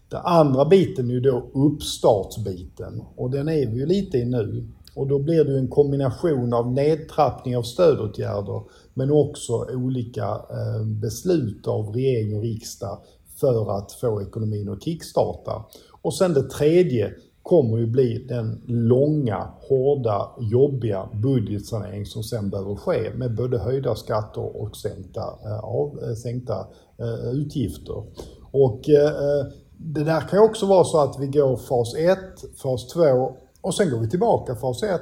Den 0.08 0.20
andra 0.24 0.64
biten 0.64 1.10
är 1.10 1.14
ju 1.14 1.20
då 1.20 1.50
uppstartsbiten 1.54 3.02
och 3.16 3.30
den 3.30 3.48
är 3.48 3.66
vi 3.66 3.76
ju 3.76 3.86
lite 3.86 4.18
i 4.18 4.24
nu. 4.24 4.68
Och 4.94 5.06
då 5.06 5.18
blir 5.18 5.44
det 5.44 5.58
en 5.58 5.68
kombination 5.68 6.52
av 6.52 6.72
nedtrappning 6.72 7.56
av 7.56 7.62
stödåtgärder 7.62 8.62
men 8.96 9.10
också 9.10 9.66
olika 9.74 10.24
eh, 10.24 10.84
beslut 10.84 11.66
av 11.66 11.92
regering 11.92 12.36
och 12.36 12.42
riksdag 12.42 12.98
för 13.40 13.78
att 13.78 13.92
få 13.92 14.22
ekonomin 14.22 14.68
att 14.68 14.84
kickstarta. 14.84 15.64
Och 16.02 16.14
sen 16.14 16.34
det 16.34 16.42
tredje 16.42 17.12
kommer 17.42 17.78
ju 17.78 17.86
bli 17.86 18.26
den 18.28 18.62
långa, 18.66 19.48
hårda, 19.68 20.30
jobbiga 20.40 21.08
budgetsanering 21.12 22.06
som 22.06 22.22
sen 22.22 22.50
behöver 22.50 22.74
ske 22.74 23.10
med 23.14 23.34
både 23.34 23.58
höjda 23.58 23.94
skatter 23.94 24.56
och 24.56 24.76
sänkta, 24.76 25.20
eh, 25.44 25.64
av, 25.64 25.98
eh, 26.02 26.14
sänkta 26.14 26.66
eh, 26.98 27.30
utgifter. 27.30 28.02
Och 28.50 28.88
eh, 28.88 29.46
det 29.76 30.04
där 30.04 30.20
kan 30.20 30.38
ju 30.38 30.44
också 30.44 30.66
vara 30.66 30.84
så 30.84 31.00
att 31.00 31.20
vi 31.20 31.26
går 31.26 31.56
fas 31.56 31.94
1, 31.94 32.18
fas 32.62 32.88
2 32.88 33.36
och 33.60 33.74
sen 33.74 33.90
går 33.90 33.98
vi 33.98 34.10
tillbaka 34.10 34.54
fas 34.54 34.82
1, 34.82 35.00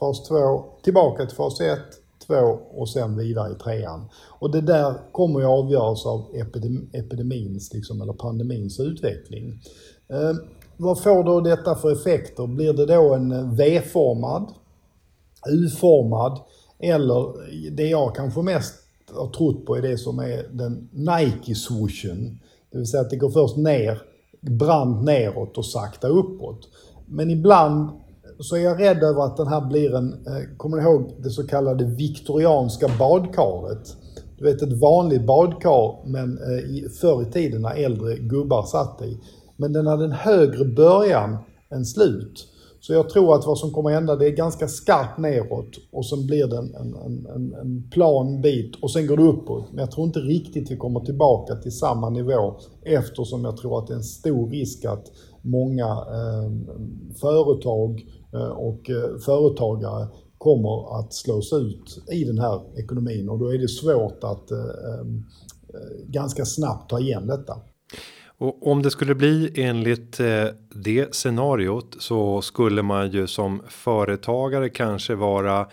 fas 0.00 0.28
2, 0.28 0.64
tillbaka 0.82 1.26
till 1.26 1.36
fas 1.36 1.60
1, 1.60 1.78
två 2.30 2.58
och 2.70 2.88
sen 2.88 3.16
vidare 3.16 3.52
i 3.52 3.54
trean. 3.54 4.08
Och 4.38 4.50
det 4.50 4.60
där 4.60 4.94
kommer 5.12 5.40
ju 5.40 5.46
avgöras 5.46 6.06
av 6.06 6.24
epidemins, 6.92 7.72
liksom, 7.74 8.02
eller 8.02 8.12
pandemins 8.12 8.80
utveckling. 8.80 9.62
Eh, 10.08 10.32
vad 10.76 11.02
får 11.02 11.24
då 11.24 11.40
detta 11.40 11.74
för 11.74 11.92
effekter? 11.92 12.46
Blir 12.46 12.72
det 12.72 12.86
då 12.86 13.14
en 13.14 13.32
eh, 13.32 13.52
V-formad, 13.52 14.48
U-formad 15.48 16.40
eller 16.78 17.32
det 17.70 17.88
jag 17.88 18.14
kanske 18.14 18.42
mest 18.42 18.74
har 19.14 19.26
trott 19.26 19.66
på 19.66 19.76
är 19.76 19.82
det 19.82 19.98
som 19.98 20.18
är 20.18 20.46
den 20.52 20.88
Nike-swooshen. 20.92 22.38
Det 22.70 22.78
vill 22.78 22.86
säga 22.86 23.00
att 23.00 23.10
det 23.10 23.16
går 23.16 23.30
först 23.30 23.56
ner, 23.56 24.02
brant 24.40 25.04
neråt 25.04 25.58
och 25.58 25.66
sakta 25.66 26.08
uppåt. 26.08 26.68
Men 27.06 27.30
ibland 27.30 27.90
så 28.40 28.56
är 28.56 28.60
jag 28.60 28.80
rädd 28.80 29.02
över 29.02 29.22
att 29.22 29.36
den 29.36 29.46
här 29.46 29.60
blir 29.60 29.94
en, 29.94 30.12
eh, 30.12 30.56
kommer 30.56 30.76
ni 30.76 30.82
ihåg 30.82 31.14
det 31.18 31.30
så 31.30 31.46
kallade 31.46 31.84
viktorianska 31.84 32.90
badkaret? 32.98 33.96
Du 34.38 34.44
vet 34.44 34.62
ett 34.62 34.80
vanligt 34.80 35.26
badkar 35.26 36.08
men 36.08 36.38
eh, 36.38 36.90
förr 37.00 37.22
i 37.22 37.32
tiden 37.32 37.62
när 37.62 37.84
äldre 37.84 38.16
gubbar 38.16 38.62
satt 38.62 39.02
i. 39.02 39.18
Men 39.56 39.72
den 39.72 39.86
hade 39.86 40.04
en 40.04 40.12
högre 40.12 40.64
början 40.64 41.36
än 41.70 41.84
slut. 41.84 42.46
Så 42.80 42.92
jag 42.92 43.08
tror 43.08 43.34
att 43.34 43.46
vad 43.46 43.58
som 43.58 43.70
kommer 43.70 43.90
hända 43.90 44.16
det 44.16 44.26
är 44.26 44.30
ganska 44.30 44.68
skarpt 44.68 45.18
neråt 45.18 45.78
och 45.92 46.06
sen 46.06 46.26
blir 46.26 46.46
det 46.46 46.56
en, 46.56 46.74
en, 46.74 47.26
en, 47.34 47.54
en 47.54 47.90
plan 47.90 48.40
bit 48.40 48.76
och 48.82 48.90
sen 48.90 49.06
går 49.06 49.16
det 49.16 49.22
uppåt. 49.22 49.64
Men 49.70 49.78
jag 49.78 49.90
tror 49.90 50.06
inte 50.06 50.18
riktigt 50.18 50.70
vi 50.70 50.76
kommer 50.76 51.00
tillbaka 51.00 51.54
till 51.54 51.72
samma 51.72 52.10
nivå 52.10 52.54
eftersom 52.82 53.44
jag 53.44 53.56
tror 53.56 53.78
att 53.78 53.86
det 53.86 53.92
är 53.92 53.96
en 53.96 54.02
stor 54.02 54.50
risk 54.50 54.84
att 54.84 55.06
många 55.42 55.86
eh, 55.86 56.50
företag 57.20 58.04
Eh, 58.34 58.50
och 58.50 58.90
eh, 58.90 59.18
företagare 59.18 60.08
kommer 60.38 60.98
att 60.98 61.14
slås 61.14 61.52
ut 61.52 62.04
i 62.12 62.24
den 62.24 62.38
här 62.38 62.78
ekonomin 62.78 63.28
och 63.28 63.38
då 63.38 63.48
är 63.54 63.58
det 63.58 63.68
svårt 63.68 64.24
att 64.24 64.50
eh, 64.50 64.58
ehm, 64.58 65.24
ganska 66.06 66.44
snabbt 66.44 66.90
ta 66.90 67.00
igen 67.00 67.26
detta. 67.26 67.56
Och 68.38 68.66
om 68.66 68.82
det 68.82 68.90
skulle 68.90 69.14
bli 69.14 69.52
enligt 69.54 70.18
det 70.74 71.14
scenariot 71.14 71.96
så 71.98 72.42
skulle 72.42 72.82
man 72.82 73.10
ju 73.10 73.26
som 73.26 73.62
företagare 73.68 74.68
kanske 74.68 75.14
vara 75.14 75.66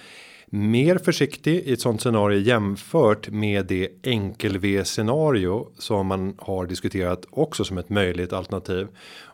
mer 0.50 0.98
försiktig 0.98 1.56
i 1.56 1.74
ett 1.74 1.82
sånt 1.82 2.02
scenario 2.02 2.40
jämfört 2.40 3.30
med 3.30 3.66
det 3.66 3.90
enkel 4.04 4.58
V 4.58 4.86
scenario 4.86 5.68
som 5.78 6.08
man 6.08 6.36
har 6.38 6.66
diskuterat 6.66 7.26
också 7.30 7.64
som 7.64 7.78
ett 7.78 7.90
möjligt 7.90 8.34
alternativ. 8.34 8.88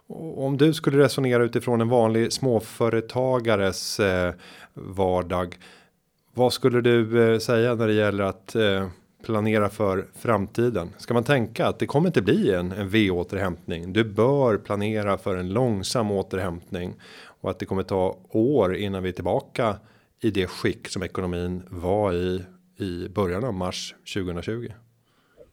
Om 0.07 0.57
du 0.57 0.73
skulle 0.73 1.03
resonera 1.03 1.43
utifrån 1.43 1.81
en 1.81 1.89
vanlig 1.89 2.33
småföretagares 2.33 3.99
eh, 3.99 4.33
vardag. 4.73 5.57
Vad 6.33 6.53
skulle 6.53 6.81
du 6.81 7.31
eh, 7.33 7.39
säga 7.39 7.75
när 7.75 7.87
det 7.87 7.93
gäller 7.93 8.23
att 8.23 8.55
eh, 8.55 8.87
planera 9.23 9.69
för 9.69 10.05
framtiden? 10.15 10.89
Ska 10.97 11.13
man 11.13 11.23
tänka 11.23 11.67
att 11.67 11.79
det 11.79 11.85
kommer 11.85 12.07
inte 12.07 12.21
bli 12.21 12.53
en, 12.53 12.71
en 12.71 12.89
V-återhämtning? 12.89 13.93
Du 13.93 14.03
bör 14.03 14.57
planera 14.57 15.17
för 15.17 15.35
en 15.35 15.49
långsam 15.49 16.11
återhämtning 16.11 16.95
och 17.41 17.49
att 17.49 17.59
det 17.59 17.65
kommer 17.65 17.83
ta 17.83 18.17
år 18.29 18.75
innan 18.75 19.03
vi 19.03 19.09
är 19.09 19.13
tillbaka 19.13 19.75
i 20.21 20.31
det 20.31 20.47
skick 20.47 20.87
som 20.87 21.03
ekonomin 21.03 21.63
var 21.69 22.13
i 22.13 22.43
i 22.77 23.09
början 23.09 23.43
av 23.43 23.53
mars 23.53 23.95
2020. 24.13 24.67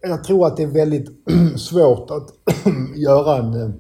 Jag 0.01 0.25
tror 0.25 0.47
att 0.47 0.57
det 0.57 0.63
är 0.63 0.75
väldigt 0.75 1.11
svårt 1.57 2.11
att 2.11 2.31
göra 2.97 3.37
en, 3.37 3.63
eh, 3.63 3.71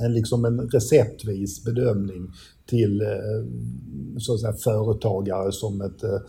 en, 0.00 0.14
liksom 0.14 0.44
en 0.44 0.68
receptvis 0.68 1.64
bedömning 1.64 2.28
till 2.66 3.00
eh, 3.00 3.08
så 4.18 4.34
att 4.34 4.40
säga, 4.40 4.52
företagare 4.52 5.52
som, 5.52 5.80
ett, 5.80 6.02
eh, 6.02 6.20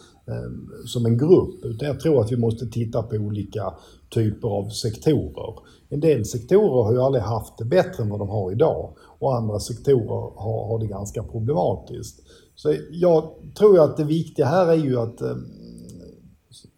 som 0.86 1.06
en 1.06 1.18
grupp. 1.18 1.66
Utan 1.66 1.88
jag 1.88 2.00
tror 2.00 2.22
att 2.22 2.32
vi 2.32 2.38
måste 2.38 2.66
titta 2.66 3.04
på 3.04 3.16
olika 3.16 3.74
typer 4.10 4.48
av 4.48 4.70
sektorer. 4.70 5.54
En 5.90 6.00
del 6.00 6.26
sektorer 6.26 6.84
har 6.84 6.94
ju 6.94 7.02
aldrig 7.02 7.24
haft 7.24 7.58
det 7.58 7.66
bättre 7.66 8.04
än 8.04 8.10
vad 8.10 8.20
de 8.20 8.30
har 8.30 8.52
idag 8.52 8.94
och 9.20 9.36
andra 9.36 9.60
sektorer 9.60 10.32
har, 10.36 10.68
har 10.68 10.80
det 10.80 10.88
ganska 10.88 11.24
problematiskt. 11.24 12.20
Så 12.56 12.76
jag 12.92 13.32
tror 13.58 13.80
att 13.80 13.98
det 13.98 14.04
viktiga 14.04 14.46
här 14.46 14.68
är 14.68 14.76
ju 14.76 15.00
att 15.00 15.22
eh, 15.22 15.36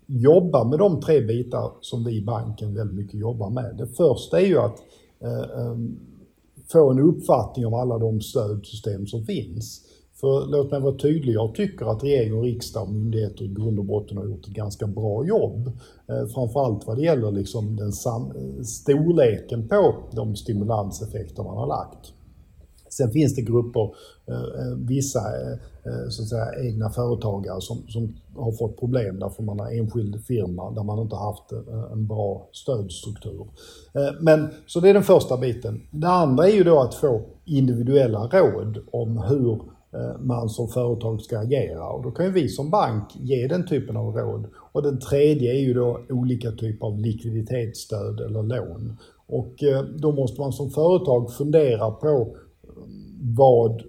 jobba 0.07 0.63
med 0.63 0.79
de 0.79 1.01
tre 1.01 1.21
bitar 1.21 1.71
som 1.81 2.03
vi 2.03 2.17
i 2.17 2.25
banken 2.25 2.75
väldigt 2.75 2.97
mycket 2.97 3.19
jobbar 3.19 3.50
med. 3.50 3.75
Det 3.77 3.88
första 3.88 4.41
är 4.41 4.45
ju 4.45 4.57
att 4.57 4.79
eh, 5.21 5.77
få 6.72 6.91
en 6.91 7.00
uppfattning 7.00 7.65
om 7.65 7.74
alla 7.74 7.98
de 7.98 8.22
stödsystem 8.22 9.08
som 9.08 9.25
finns. 9.25 9.82
För 10.24 10.48
låt 10.48 10.72
mig 10.72 10.82
vara 10.82 10.98
tydlig, 10.98 11.34
jag 11.34 11.55
tycker 11.55 11.86
att 11.86 12.03
regering 12.03 12.34
och 12.38 12.43
riksdag 12.43 12.84
och 12.84 12.93
myndigheter 12.93 13.43
i 13.43 13.48
grund 13.48 13.79
och 13.79 13.86
botten 13.86 14.17
har 14.17 14.25
gjort 14.25 14.48
ett 14.48 14.53
ganska 14.53 14.88
bra 14.88 15.25
jobb. 15.25 15.72
Eh, 16.10 16.27
framförallt 16.27 16.88
vad 16.88 16.98
det 16.98 17.03
gäller 17.03 17.32
liksom 17.32 17.75
den 17.75 17.91
storleken 18.65 19.67
på 19.67 19.96
de 20.12 20.36
stimulanseffekter 20.36 21.43
man 21.43 21.58
har 21.58 21.67
lagt. 21.67 22.13
Sen 22.89 23.12
finns 23.12 23.36
det 23.36 23.41
grupper, 23.41 23.96
eh, 24.27 24.36
eh, 24.36 24.77
vissa 24.77 25.20
eh, 25.20 25.58
Eh, 25.85 26.09
så 26.09 26.21
att 26.21 26.29
säga, 26.29 26.67
egna 26.67 26.89
företagare 26.89 27.61
som, 27.61 27.77
som 27.87 28.15
har 28.35 28.51
fått 28.51 28.79
problem 28.79 29.19
därför 29.19 29.43
man 29.43 29.59
har 29.59 29.71
enskild 29.71 30.25
firma 30.25 30.71
där 30.71 30.83
man 30.83 30.99
inte 30.99 31.15
haft 31.15 31.51
eh, 31.51 31.91
en 31.91 32.07
bra 32.07 32.49
stödstruktur. 32.51 33.47
Eh, 33.93 34.13
men, 34.19 34.49
så 34.65 34.79
det 34.79 34.89
är 34.89 34.93
den 34.93 35.03
första 35.03 35.37
biten. 35.37 35.81
Det 35.91 36.07
andra 36.07 36.47
är 36.47 36.53
ju 36.53 36.63
då 36.63 36.79
att 36.79 36.95
få 36.95 37.21
individuella 37.45 38.27
råd 38.27 38.79
om 38.91 39.17
hur 39.17 39.61
man 40.19 40.49
som 40.49 40.67
företag 40.67 41.21
ska 41.21 41.39
agera. 41.39 41.89
Och 41.89 42.03
då 42.03 42.11
kan 42.11 42.25
ju 42.25 42.31
vi 42.31 42.49
som 42.49 42.69
bank 42.69 43.03
ge 43.15 43.47
den 43.47 43.67
typen 43.67 43.97
av 43.97 44.15
råd. 44.15 44.45
Och 44.71 44.83
den 44.83 44.99
tredje 44.99 45.53
är 45.53 45.59
ju 45.59 45.73
då 45.73 45.99
olika 46.09 46.51
typer 46.51 46.87
av 46.87 46.99
likviditetsstöd 46.99 48.19
eller 48.19 48.43
lån. 48.43 48.97
Och 49.27 49.53
då 49.97 50.11
måste 50.11 50.41
man 50.41 50.53
som 50.53 50.69
företag 50.69 51.33
fundera 51.33 51.91
på 51.91 52.35
vad 53.35 53.83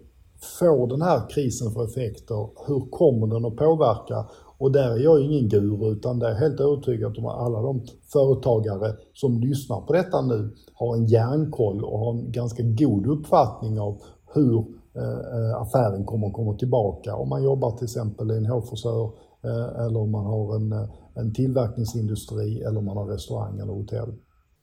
får 0.45 0.87
den 0.87 1.03
här 1.03 1.31
krisen 1.31 1.71
för 1.71 1.85
effekter? 1.85 2.49
Hur 2.67 2.91
kommer 2.91 3.27
den 3.27 3.45
att 3.45 3.57
påverka? 3.57 4.27
Och 4.59 4.73
där 4.73 4.91
är 4.91 4.99
jag 4.99 5.21
ingen 5.21 5.49
guru 5.49 5.93
utan 5.93 6.19
det 6.19 6.29
är 6.29 6.35
helt 6.35 6.61
övertygad 6.61 7.19
om 7.19 7.27
att 7.27 7.39
alla 7.39 7.63
de 7.63 7.83
företagare 8.13 8.93
som 9.13 9.41
lyssnar 9.41 9.81
på 9.81 9.93
detta 9.93 10.21
nu 10.21 10.51
har 10.75 10.97
en 10.97 11.07
järnkoll 11.07 11.85
och 11.85 11.99
har 11.99 12.13
en 12.13 12.33
ganska 12.33 12.63
god 12.63 13.07
uppfattning 13.07 13.81
av 13.81 14.01
hur 14.35 14.59
eh, 14.95 15.03
eh, 15.03 15.63
affären 15.63 16.05
kommer 16.05 16.27
att 16.27 16.33
komma 16.33 16.55
tillbaka. 16.55 17.17
Om 17.17 17.29
man 17.29 17.43
jobbar 17.43 17.71
till 17.71 17.85
exempel 17.85 18.31
i 18.31 18.37
en 18.37 18.47
hårfrisör 18.47 19.05
eh, 19.45 19.85
eller 19.85 20.01
om 20.01 20.11
man 20.11 20.25
har 20.27 20.57
en, 20.57 20.89
en 21.15 21.35
tillverkningsindustri 21.35 22.63
eller 22.63 22.79
om 22.79 22.85
man 22.85 22.97
har 22.97 23.07
restaurang 23.07 23.59
eller 23.59 23.73
hotell. 23.73 24.13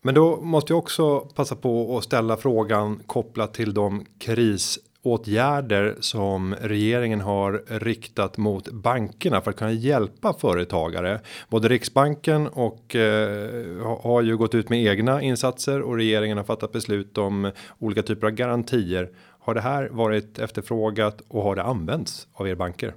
Men 0.04 0.16
då 0.16 0.38
måste 0.42 0.74
jag 0.74 0.78
också 0.78 1.20
passa 1.20 1.56
på 1.56 1.98
att 1.98 2.04
ställa 2.04 2.38
frågan 2.38 3.00
kopplat 3.06 3.54
till 3.54 3.74
de 3.74 4.06
kris 4.20 4.80
åtgärder 5.04 5.96
som 6.00 6.56
regeringen 6.62 7.22
har 7.22 7.64
riktat 7.68 8.38
mot 8.38 8.72
bankerna 8.72 9.42
för 9.42 9.52
att 9.52 9.58
kunna 9.58 9.72
hjälpa 9.72 10.34
företagare. 10.34 11.20
Både 11.50 11.68
Riksbanken 11.68 12.48
och 12.48 12.96
eh, 12.96 14.00
har 14.02 14.22
ju 14.22 14.38
gått 14.38 14.56
ut 14.56 14.70
med 14.70 14.86
egna 14.86 15.22
insatser 15.22 15.82
och 15.82 15.96
regeringen 15.96 16.38
har 16.38 16.46
fattat 16.46 16.72
beslut 16.72 17.18
om 17.18 17.52
olika 17.80 18.04
typer 18.04 18.28
av 18.28 18.34
garantier. 18.34 19.10
Har 19.40 19.54
det 19.54 19.62
här 19.62 19.90
varit 19.92 20.40
efterfrågat 20.40 21.22
och 21.28 21.44
har 21.44 21.56
det 21.56 21.64
använts 21.64 22.28
av 22.34 22.48
er 22.48 22.56
banker? 22.56 22.94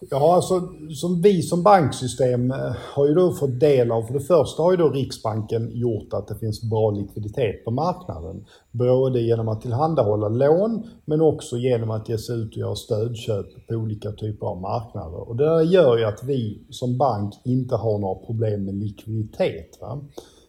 Ja, 0.00 0.34
alltså 0.34 0.68
som 0.94 1.22
vi 1.22 1.42
som 1.42 1.62
banksystem 1.62 2.50
eh, 2.50 2.76
har 2.94 3.06
ju 3.06 3.14
då 3.14 3.32
fått 3.32 3.60
del 3.60 3.92
av, 3.92 4.02
för 4.02 4.14
det 4.14 4.20
första 4.20 4.62
har 4.62 4.70
ju 4.70 4.76
då 4.76 4.90
Riksbanken 4.90 5.70
gjort 5.74 6.12
att 6.12 6.28
det 6.28 6.34
finns 6.34 6.62
bra 6.62 6.90
likviditet 6.90 7.64
på 7.64 7.70
marknaden. 7.70 8.44
Både 8.70 9.20
genom 9.20 9.48
att 9.48 9.60
tillhandahålla 9.60 10.28
lån 10.28 10.82
men 11.04 11.20
också 11.20 11.56
genom 11.56 11.90
att 11.90 12.08
ge 12.08 12.18
sig 12.18 12.36
ut 12.36 12.50
och 12.52 12.56
göra 12.56 12.74
stödköp 12.74 13.66
på 13.68 13.74
olika 13.74 14.12
typer 14.12 14.46
av 14.46 14.60
marknader. 14.60 15.28
Och 15.28 15.36
det 15.36 15.64
gör 15.64 15.98
ju 15.98 16.04
att 16.04 16.24
vi 16.24 16.58
som 16.70 16.98
bank 16.98 17.34
inte 17.44 17.76
har 17.76 17.98
några 17.98 18.26
problem 18.26 18.64
med 18.64 18.74
likviditet. 18.74 19.78
Va? 19.80 20.00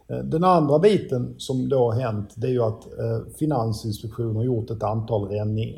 Eh, 0.10 0.20
den 0.20 0.44
andra 0.44 0.80
biten 0.80 1.36
som 1.38 1.70
då 1.70 1.92
har 1.92 2.00
hänt 2.00 2.34
det 2.36 2.48
är 2.48 2.52
ju 2.52 2.64
att 2.64 2.86
eh, 2.86 3.34
Finansinspektionen 3.36 4.36
har 4.36 4.44
gjort 4.44 4.70
ett 4.70 4.84
antal 4.84 5.32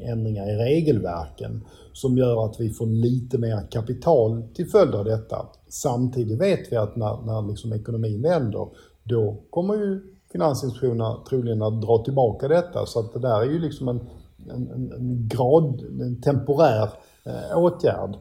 ändringar 0.04 0.50
i 0.50 0.56
regelverken 0.56 1.64
som 1.94 2.18
gör 2.18 2.46
att 2.46 2.60
vi 2.60 2.70
får 2.70 2.86
lite 2.86 3.38
mer 3.38 3.72
kapital 3.72 4.44
till 4.54 4.68
följd 4.68 4.96
av 4.96 5.06
detta. 5.06 5.46
Samtidigt 5.68 6.42
vet 6.42 6.72
vi 6.72 6.76
att 6.76 6.96
när, 6.96 7.26
när 7.26 7.50
liksom 7.50 7.74
ekonomin 7.74 8.22
vänder 8.22 8.68
då 9.04 9.38
kommer 9.50 9.76
ju 9.76 10.02
Finansinspektionen 10.32 11.16
troligen 11.30 11.62
att 11.62 11.82
dra 11.82 11.98
tillbaka 11.98 12.48
detta 12.48 12.86
så 12.86 13.00
att 13.00 13.14
det 13.14 13.20
där 13.20 13.42
är 13.42 13.46
ju 13.46 13.60
liksom 13.60 13.88
en, 13.88 14.00
en, 14.50 14.92
en 14.92 15.28
grad, 15.28 15.82
en 16.02 16.22
temporär 16.22 16.90
eh, 17.24 17.58
åtgärd. 17.58 18.16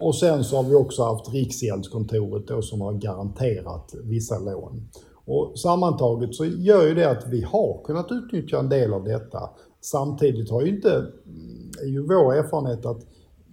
Och 0.00 0.14
sen 0.14 0.44
så 0.44 0.56
har 0.56 0.64
vi 0.64 0.74
också 0.74 1.02
haft 1.02 1.32
Riksgäldskontoret 1.32 2.48
då 2.48 2.62
som 2.62 2.80
har 2.80 2.92
garanterat 2.92 3.94
vissa 4.04 4.38
lån. 4.38 4.88
Och 5.24 5.58
sammantaget 5.58 6.34
så 6.34 6.44
gör 6.44 6.86
ju 6.86 6.94
det 6.94 7.10
att 7.10 7.26
vi 7.28 7.42
har 7.42 7.84
kunnat 7.84 8.12
utnyttja 8.12 8.58
en 8.58 8.68
del 8.68 8.92
av 8.92 9.04
detta. 9.04 9.50
Samtidigt 9.80 10.50
har 10.50 10.62
ju 10.62 10.68
inte, 10.68 10.96
mm, 10.96 11.70
är 11.82 11.86
ju 11.86 12.02
vår 12.02 12.34
erfarenhet 12.34 12.86
att 12.86 13.06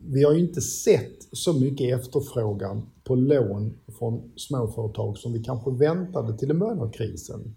vi 0.06 0.24
har 0.24 0.34
ju 0.34 0.40
inte 0.40 0.62
sett 0.62 1.18
så 1.32 1.54
mycket 1.54 2.00
efterfrågan 2.00 2.90
på 3.04 3.16
lån 3.16 3.74
från 4.00 4.32
småföretag 4.36 5.18
som 5.18 5.34
vi 5.34 5.44
kanske 5.44 5.72
väntade 5.72 6.38
till 6.38 6.52
en 6.52 6.60
början 6.60 6.80
av 6.80 6.92
krisen. 6.92 7.56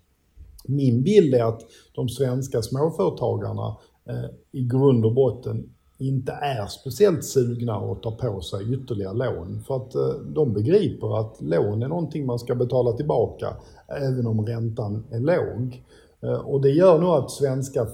Min 0.64 1.02
bild 1.02 1.34
är 1.34 1.44
att 1.44 1.60
de 1.94 2.08
svenska 2.08 2.62
småföretagarna 2.62 3.76
eh, 4.08 4.30
i 4.52 4.64
grund 4.64 5.04
och 5.04 5.14
botten 5.14 5.73
inte 6.08 6.32
är 6.32 6.66
speciellt 6.66 7.24
sugna 7.24 7.74
att 7.74 8.02
ta 8.02 8.10
på 8.10 8.40
sig 8.40 8.74
ytterligare 8.74 9.14
lån. 9.14 9.62
För 9.66 9.76
att 9.76 9.94
eh, 9.94 10.14
de 10.26 10.52
begriper 10.52 11.20
att 11.20 11.36
lån 11.40 11.82
är 11.82 11.88
någonting 11.88 12.26
man 12.26 12.38
ska 12.38 12.54
betala 12.54 12.92
tillbaka 12.92 13.56
även 13.88 14.26
om 14.26 14.46
räntan 14.46 15.04
är 15.10 15.20
låg. 15.20 15.82
Eh, 16.22 16.40
och 16.48 16.60
det 16.60 16.70
gör 16.70 16.98
nog 16.98 17.10
att 17.10 17.30
svenska, 17.30 17.86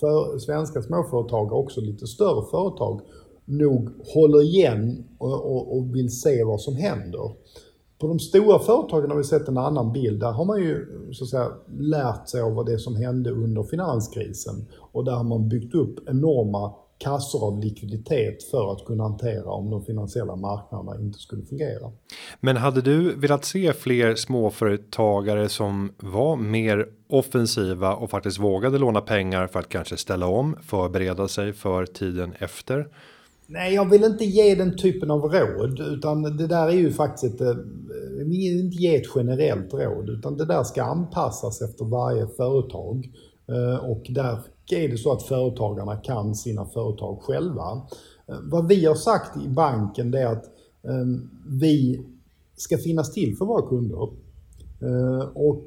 för, 0.00 0.38
svenska 0.38 0.82
småföretag, 0.82 1.52
också 1.52 1.80
lite 1.80 2.06
större 2.06 2.44
företag, 2.50 3.00
nog 3.44 3.88
håller 4.14 4.42
igen 4.42 5.04
och, 5.18 5.56
och, 5.56 5.76
och 5.76 5.96
vill 5.96 6.20
se 6.20 6.44
vad 6.44 6.60
som 6.60 6.76
händer. 6.76 7.30
På 7.98 8.08
de 8.08 8.18
stora 8.18 8.58
företagen 8.58 9.10
har 9.10 9.18
vi 9.18 9.24
sett 9.24 9.48
en 9.48 9.58
annan 9.58 9.92
bild. 9.92 10.20
Där 10.20 10.32
har 10.32 10.44
man 10.44 10.58
ju 10.58 10.86
så 11.12 11.24
att 11.24 11.30
säga, 11.30 11.48
lärt 11.78 12.28
sig 12.28 12.42
av 12.42 12.54
vad 12.54 12.66
det 12.66 12.78
som 12.78 12.96
hände 12.96 13.30
under 13.30 13.62
finanskrisen. 13.62 14.66
Och 14.92 15.04
där 15.04 15.12
har 15.12 15.24
man 15.24 15.48
byggt 15.48 15.74
upp 15.74 16.08
enorma 16.08 16.74
kassor 17.04 17.46
av 17.46 17.58
likviditet 17.58 18.42
för 18.50 18.72
att 18.72 18.84
kunna 18.84 19.02
hantera 19.02 19.50
om 19.50 19.70
de 19.70 19.84
finansiella 19.84 20.36
marknaderna 20.36 21.00
inte 21.00 21.18
skulle 21.18 21.44
fungera. 21.44 21.92
Men 22.40 22.56
hade 22.56 22.80
du 22.80 23.14
velat 23.14 23.44
se 23.44 23.72
fler 23.72 24.14
småföretagare 24.14 25.48
som 25.48 25.92
var 25.96 26.36
mer 26.36 26.86
offensiva 27.08 27.94
och 27.94 28.10
faktiskt 28.10 28.38
vågade 28.38 28.78
låna 28.78 29.00
pengar 29.00 29.46
för 29.46 29.60
att 29.60 29.68
kanske 29.68 29.96
ställa 29.96 30.26
om, 30.26 30.56
förbereda 30.62 31.28
sig 31.28 31.52
för 31.52 31.86
tiden 31.86 32.34
efter? 32.38 32.88
Nej, 33.46 33.74
jag 33.74 33.90
vill 33.90 34.04
inte 34.04 34.24
ge 34.24 34.54
den 34.54 34.76
typen 34.76 35.10
av 35.10 35.20
råd, 35.20 35.80
utan 35.80 36.22
det 36.22 36.46
där 36.46 36.68
är 36.68 36.72
ju 36.72 36.92
faktiskt 36.92 37.34
ett, 37.34 37.40
eh, 37.40 37.54
vill 38.26 38.60
inte 38.60 38.76
ge 38.76 38.96
ett 38.96 39.10
generellt 39.14 39.74
råd, 39.74 40.10
utan 40.10 40.36
det 40.36 40.44
där 40.44 40.62
ska 40.62 40.82
anpassas 40.82 41.62
efter 41.62 41.84
varje 41.84 42.26
företag. 42.26 43.10
Eh, 43.48 43.90
och 43.90 44.06
där 44.08 44.38
är 44.70 44.88
det 44.88 44.98
så 44.98 45.12
att 45.12 45.22
företagarna 45.22 45.96
kan 45.96 46.34
sina 46.34 46.66
företag 46.66 47.22
själva. 47.22 47.82
Eh, 48.28 48.36
vad 48.42 48.68
vi 48.68 48.84
har 48.84 48.94
sagt 48.94 49.44
i 49.44 49.48
banken 49.48 50.10
det 50.10 50.20
är 50.20 50.26
att 50.26 50.44
ehm, 50.88 51.30
vi 51.48 52.00
ska 52.56 52.78
finnas 52.78 53.12
till 53.12 53.36
för 53.36 53.44
våra 53.44 53.68
kunder. 53.68 54.08
Eh, 54.80 55.28
och 55.34 55.64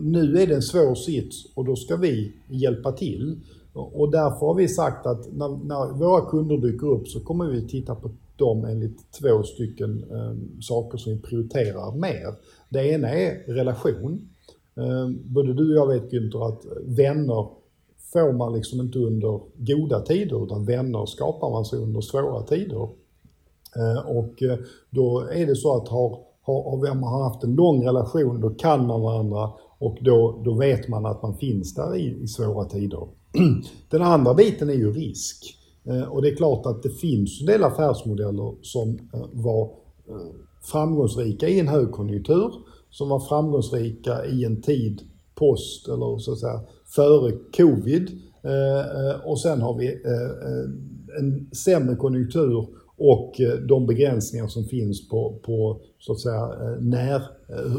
nu 0.00 0.42
är 0.42 0.46
det 0.46 0.54
en 0.54 0.62
svår 0.62 0.94
sits 0.94 1.46
och 1.54 1.64
då 1.64 1.76
ska 1.76 1.96
vi 1.96 2.32
hjälpa 2.48 2.92
till. 2.92 3.40
Och 3.72 4.10
därför 4.10 4.46
har 4.46 4.54
vi 4.54 4.68
sagt 4.68 5.06
att 5.06 5.32
när, 5.32 5.48
när 5.48 5.98
våra 5.98 6.30
kunder 6.30 6.56
dyker 6.56 6.86
upp 6.86 7.08
så 7.08 7.20
kommer 7.20 7.46
vi 7.46 7.68
titta 7.68 7.94
på 7.94 8.10
dem 8.36 8.64
enligt 8.64 9.12
två 9.12 9.42
stycken 9.42 10.04
eh, 10.10 10.60
saker 10.60 10.98
som 10.98 11.12
vi 11.12 11.18
prioriterar 11.18 11.96
mer. 11.96 12.34
Det 12.68 12.88
ena 12.88 13.08
är 13.08 13.54
relation. 13.54 14.28
Ehm, 14.76 15.18
både 15.24 15.54
du 15.54 15.70
och 15.70 15.76
jag 15.76 15.94
vet 15.94 16.12
Günther 16.12 16.48
att 16.48 16.64
vänner 16.82 17.48
får 18.12 18.32
man 18.32 18.52
liksom 18.52 18.80
inte 18.80 18.98
under 18.98 19.40
goda 19.56 20.00
tider 20.00 20.44
utan 20.44 20.64
vänner 20.64 21.06
skapar 21.06 21.50
man 21.50 21.64
sig 21.64 21.78
under 21.78 22.00
svåra 22.00 22.42
tider. 22.42 22.88
Ehm, 23.76 24.16
och 24.16 24.42
eh, 24.42 24.58
då 24.90 25.20
är 25.20 25.46
det 25.46 25.56
så 25.56 25.76
att 25.76 25.88
har, 25.88 26.18
har, 26.42 26.86
har 26.88 26.94
man 26.94 27.22
haft 27.22 27.44
en 27.44 27.54
lång 27.54 27.86
relation 27.86 28.40
då 28.40 28.50
kan 28.50 28.86
man 28.86 29.00
varandra 29.00 29.50
och 29.78 29.98
då, 30.00 30.40
då 30.44 30.54
vet 30.54 30.88
man 30.88 31.06
att 31.06 31.22
man 31.22 31.36
finns 31.36 31.74
där 31.74 31.96
i, 31.96 32.22
i 32.22 32.28
svåra 32.28 32.64
tider. 32.64 33.08
Den 33.90 34.02
andra 34.02 34.34
biten 34.34 34.70
är 34.70 34.74
ju 34.74 34.92
risk. 34.92 35.58
Ehm, 35.84 36.02
och 36.02 36.22
det 36.22 36.28
är 36.28 36.36
klart 36.36 36.66
att 36.66 36.82
det 36.82 36.90
finns 36.90 37.40
en 37.40 37.46
del 37.46 37.64
affärsmodeller 37.64 38.54
som 38.62 38.98
eh, 39.14 39.20
var 39.32 39.62
eh, 40.08 40.34
framgångsrika 40.62 41.48
i 41.48 41.60
en 41.60 41.68
högkonjunktur, 41.68 42.52
som 42.94 43.08
var 43.08 43.20
framgångsrika 43.20 44.24
i 44.24 44.44
en 44.44 44.62
tid 44.62 45.02
post 45.34 45.88
eller 45.88 46.18
så 46.18 46.32
att 46.32 46.38
säga 46.38 46.60
före 46.86 47.32
covid. 47.56 48.10
Eh, 48.42 48.80
eh, 48.80 49.16
och 49.24 49.40
sen 49.40 49.60
har 49.60 49.78
vi 49.78 49.86
eh, 49.86 51.18
en 51.18 51.50
sämre 51.54 51.96
konjunktur 51.96 52.66
och 52.96 53.40
de 53.68 53.86
begränsningar 53.86 54.46
som 54.46 54.64
finns 54.64 55.08
på, 55.08 55.40
på 55.42 55.80
så 55.98 56.12
att 56.12 56.20
säga, 56.20 56.46
när, 56.80 57.22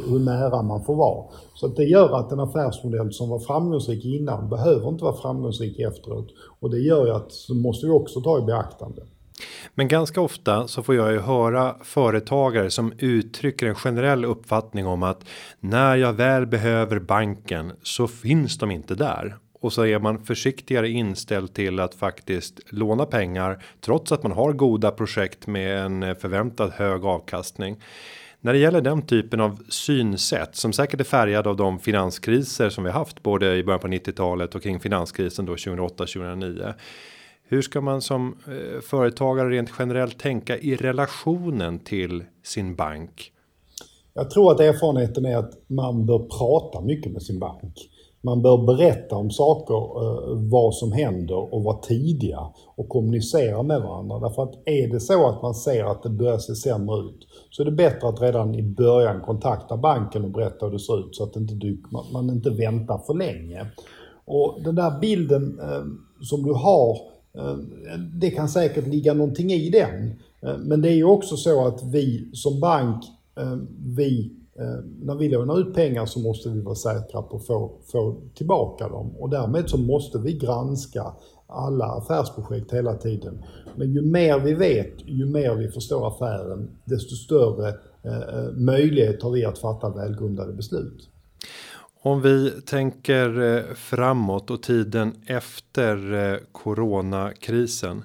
hur 0.09 0.19
nära 0.19 0.61
man 0.61 0.83
får 0.83 0.95
vara. 0.95 1.25
Så 1.55 1.65
att 1.65 1.75
det 1.75 1.83
gör 1.83 2.19
att 2.19 2.31
en 2.31 2.39
affärsmodell 2.39 3.13
som 3.13 3.29
var 3.29 3.39
framgångsrik 3.39 4.05
innan 4.05 4.49
behöver 4.49 4.89
inte 4.89 5.03
vara 5.03 5.15
framgångsrik 5.15 5.79
efteråt. 5.79 6.27
Och 6.59 6.69
det 6.69 6.79
gör 6.79 7.05
ju 7.05 7.11
att, 7.11 7.31
så 7.31 7.53
måste 7.53 7.85
vi 7.85 7.91
också 7.91 8.21
ta 8.21 8.39
i 8.39 8.41
beaktande. 8.41 9.01
Men 9.73 9.87
ganska 9.87 10.21
ofta 10.21 10.67
så 10.67 10.83
får 10.83 10.95
jag 10.95 11.11
ju 11.11 11.19
höra 11.19 11.75
företagare 11.83 12.71
som 12.71 12.93
uttrycker 12.97 13.67
en 13.67 13.75
generell 13.75 14.25
uppfattning 14.25 14.87
om 14.87 15.03
att 15.03 15.25
när 15.59 15.95
jag 15.95 16.13
väl 16.13 16.47
behöver 16.47 16.99
banken 16.99 17.73
så 17.83 18.07
finns 18.07 18.57
de 18.57 18.71
inte 18.71 18.95
där 18.95 19.35
och 19.65 19.73
så 19.73 19.85
är 19.85 19.99
man 19.99 20.25
försiktigare 20.25 20.89
inställd 20.89 21.53
till 21.53 21.79
att 21.79 21.95
faktiskt 21.95 22.59
låna 22.69 23.05
pengar 23.05 23.63
trots 23.81 24.11
att 24.11 24.23
man 24.23 24.31
har 24.31 24.53
goda 24.53 24.91
projekt 24.91 25.47
med 25.47 25.79
en 25.79 26.15
förväntad 26.15 26.71
hög 26.71 27.05
avkastning. 27.05 27.81
När 28.41 28.53
det 28.53 28.59
gäller 28.59 28.81
den 28.81 29.01
typen 29.01 29.39
av 29.39 29.63
synsätt 29.69 30.55
som 30.55 30.73
säkert 30.73 30.99
är 30.99 31.03
färgad 31.03 31.47
av 31.47 31.55
de 31.55 31.79
finanskriser 31.79 32.69
som 32.69 32.83
vi 32.83 32.89
haft 32.89 33.23
både 33.23 33.55
i 33.55 33.63
början 33.63 33.79
på 33.79 33.87
90-talet 33.87 34.55
och 34.55 34.63
kring 34.63 34.79
finanskrisen 34.79 35.45
då 35.45 35.51
2008 35.51 35.95
2009. 35.95 36.73
Hur 37.47 37.61
ska 37.61 37.81
man 37.81 38.01
som 38.01 38.35
eh, 38.47 38.81
företagare 38.81 39.49
rent 39.49 39.69
generellt 39.79 40.19
tänka 40.19 40.57
i 40.57 40.75
relationen 40.75 41.79
till 41.79 42.23
sin 42.43 42.75
bank? 42.75 43.31
Jag 44.13 44.29
tror 44.29 44.51
att 44.51 44.59
erfarenheten 44.59 45.25
är 45.25 45.37
att 45.37 45.53
man 45.67 46.05
bör 46.05 46.19
prata 46.19 46.81
mycket 46.81 47.11
med 47.11 47.21
sin 47.21 47.39
bank. 47.39 47.89
Man 48.21 48.41
bör 48.41 48.57
berätta 48.57 49.15
om 49.15 49.31
saker, 49.31 49.75
eh, 49.75 50.49
vad 50.51 50.73
som 50.73 50.91
händer 50.91 51.53
och 51.53 51.63
vara 51.63 51.77
tidiga 51.77 52.39
och 52.75 52.89
kommunicera 52.89 53.63
med 53.63 53.81
varandra. 53.81 54.19
Därför 54.19 54.43
att 54.43 54.53
är 54.65 54.87
det 54.87 54.99
så 54.99 55.27
att 55.27 55.41
man 55.41 55.55
ser 55.55 55.83
att 55.83 56.03
det 56.03 56.09
börjar 56.09 56.37
se 56.37 56.55
sämre 56.55 56.99
ut 56.99 57.27
så 57.49 57.61
är 57.61 57.65
det 57.65 57.71
bättre 57.71 58.07
att 58.07 58.21
redan 58.21 58.55
i 58.55 58.63
början 58.63 59.21
kontakta 59.21 59.77
banken 59.77 60.23
och 60.23 60.31
berätta 60.31 60.65
hur 60.65 60.73
det 60.73 60.79
ser 60.79 60.99
ut 60.99 61.15
så 61.15 61.23
att 61.23 61.35
inte 61.35 61.53
du, 61.53 61.83
man 62.13 62.29
inte 62.29 62.49
väntar 62.49 62.97
för 62.97 63.13
länge. 63.13 63.65
Och 64.25 64.57
den 64.63 64.75
där 64.75 64.99
bilden 64.99 65.59
eh, 65.59 65.83
som 66.21 66.43
du 66.43 66.53
har, 66.53 66.91
eh, 66.91 67.14
Eh, 67.37 67.57
det 68.13 68.31
kan 68.31 68.49
säkert 68.49 68.87
ligga 68.87 69.13
någonting 69.13 69.51
i 69.51 69.69
den. 69.69 70.13
Eh, 70.41 70.57
men 70.57 70.81
det 70.81 70.89
är 70.89 70.95
ju 70.95 71.03
också 71.03 71.37
så 71.37 71.67
att 71.67 71.83
vi 71.83 72.29
som 72.33 72.59
bank, 72.59 73.03
eh, 73.39 73.57
vi 73.85 74.31
när 75.01 75.15
vi 75.15 75.29
lånar 75.29 75.59
ut 75.59 75.73
pengar 75.73 76.05
så 76.05 76.19
måste 76.19 76.49
vi 76.49 76.61
vara 76.61 76.75
säkra 76.75 77.21
på 77.21 77.35
att 77.35 77.45
få, 77.45 77.71
få 77.91 78.15
tillbaka 78.35 78.87
dem 78.87 79.15
och 79.19 79.29
därmed 79.29 79.69
så 79.69 79.77
måste 79.77 80.17
vi 80.17 80.33
granska 80.33 81.13
alla 81.47 81.85
affärsprojekt 81.85 82.73
hela 82.73 82.93
tiden. 82.93 83.43
Men 83.75 83.93
ju 83.93 84.01
mer 84.01 84.39
vi 84.39 84.53
vet, 84.53 84.93
ju 85.05 85.25
mer 85.25 85.55
vi 85.55 85.67
förstår 85.67 86.07
affären, 86.07 86.69
desto 86.85 87.15
större 87.15 87.73
möjlighet 88.53 89.23
har 89.23 89.31
vi 89.31 89.45
att 89.45 89.57
fatta 89.57 89.89
välgrundade 89.89 90.53
beslut. 90.53 91.09
Om 92.05 92.21
vi 92.21 92.61
tänker 92.65 93.41
eh, 93.41 93.73
framåt 93.75 94.51
och 94.51 94.63
tiden 94.63 95.13
efter 95.25 96.13
eh, 96.13 96.39
coronakrisen 96.51 98.03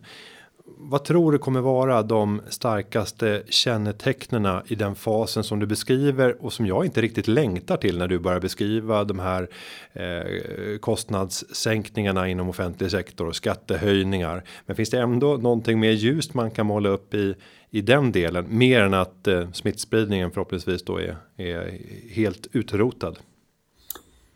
vad 0.78 1.04
tror 1.04 1.32
du 1.32 1.38
kommer 1.38 1.60
vara 1.60 2.02
de 2.02 2.40
starkaste 2.48 3.42
kännetecknena 3.48 4.62
i 4.66 4.74
den 4.74 4.94
fasen 4.94 5.44
som 5.44 5.58
du 5.58 5.66
beskriver 5.66 6.44
och 6.44 6.52
som 6.52 6.66
jag 6.66 6.84
inte 6.84 7.00
riktigt 7.00 7.28
längtar 7.28 7.76
till 7.76 7.98
när 7.98 8.08
du 8.08 8.18
börjar 8.18 8.40
beskriva 8.40 9.04
de 9.04 9.18
här 9.18 9.48
eh, 9.92 10.78
kostnadssänkningarna 10.80 12.28
inom 12.28 12.48
offentlig 12.48 12.90
sektor 12.90 13.26
och 13.26 13.36
skattehöjningar. 13.36 14.44
Men 14.66 14.76
finns 14.76 14.90
det 14.90 15.00
ändå 15.00 15.36
någonting 15.36 15.80
mer 15.80 15.92
ljust 15.92 16.34
man 16.34 16.50
kan 16.50 16.66
måla 16.66 16.88
upp 16.88 17.14
i 17.14 17.34
i 17.70 17.80
den 17.80 18.12
delen 18.12 18.46
mer 18.48 18.80
än 18.80 18.94
att 18.94 19.28
eh, 19.28 19.50
smittspridningen 19.52 20.30
förhoppningsvis 20.30 20.82
då 20.82 21.00
är, 21.00 21.16
är 21.36 21.78
helt 22.10 22.46
utrotad? 22.52 23.18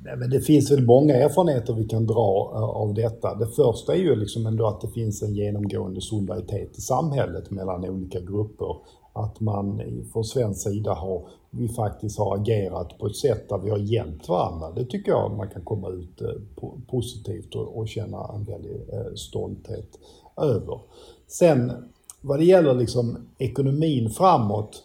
Nej, 0.05 0.17
men 0.17 0.31
det 0.31 0.41
finns 0.41 0.71
väl 0.71 0.87
många 0.87 1.15
erfarenheter 1.15 1.75
vi 1.75 1.85
kan 1.85 2.07
dra 2.07 2.53
eh, 2.55 2.63
av 2.63 2.95
detta. 2.95 3.35
Det 3.35 3.47
första 3.47 3.95
är 3.95 3.99
ju 3.99 4.17
liksom 4.17 4.47
ändå 4.47 4.67
att 4.67 4.81
det 4.81 4.89
finns 4.89 5.23
en 5.23 5.35
genomgående 5.35 6.01
solidaritet 6.01 6.79
i 6.79 6.81
samhället 6.81 7.51
mellan 7.51 7.85
olika 7.85 8.21
grupper. 8.21 8.77
Att 9.13 9.41
man 9.41 9.83
från 10.13 10.25
svensk 10.25 10.63
sida 10.63 10.93
har, 10.93 11.23
vi 11.51 11.69
faktiskt 11.69 12.19
har 12.19 12.37
agerat 12.37 12.99
på 12.99 13.07
ett 13.07 13.17
sätt 13.17 13.49
där 13.49 13.59
vi 13.59 13.71
har 13.71 13.79
hjälpt 13.79 14.29
varandra. 14.29 14.71
Det 14.71 14.85
tycker 14.85 15.13
jag 15.13 15.37
man 15.37 15.49
kan 15.49 15.63
komma 15.63 15.89
ut 15.89 16.23
eh, 16.23 16.69
positivt 16.91 17.55
och 17.55 17.89
känna 17.89 18.31
en 18.35 18.45
väldig 18.45 18.73
eh, 18.93 19.15
stolthet 19.15 19.99
över. 20.37 20.79
Sen 21.27 21.73
vad 22.21 22.39
det 22.39 22.45
gäller 22.45 22.75
liksom 22.75 23.17
ekonomin 23.39 24.11
framåt 24.11 24.85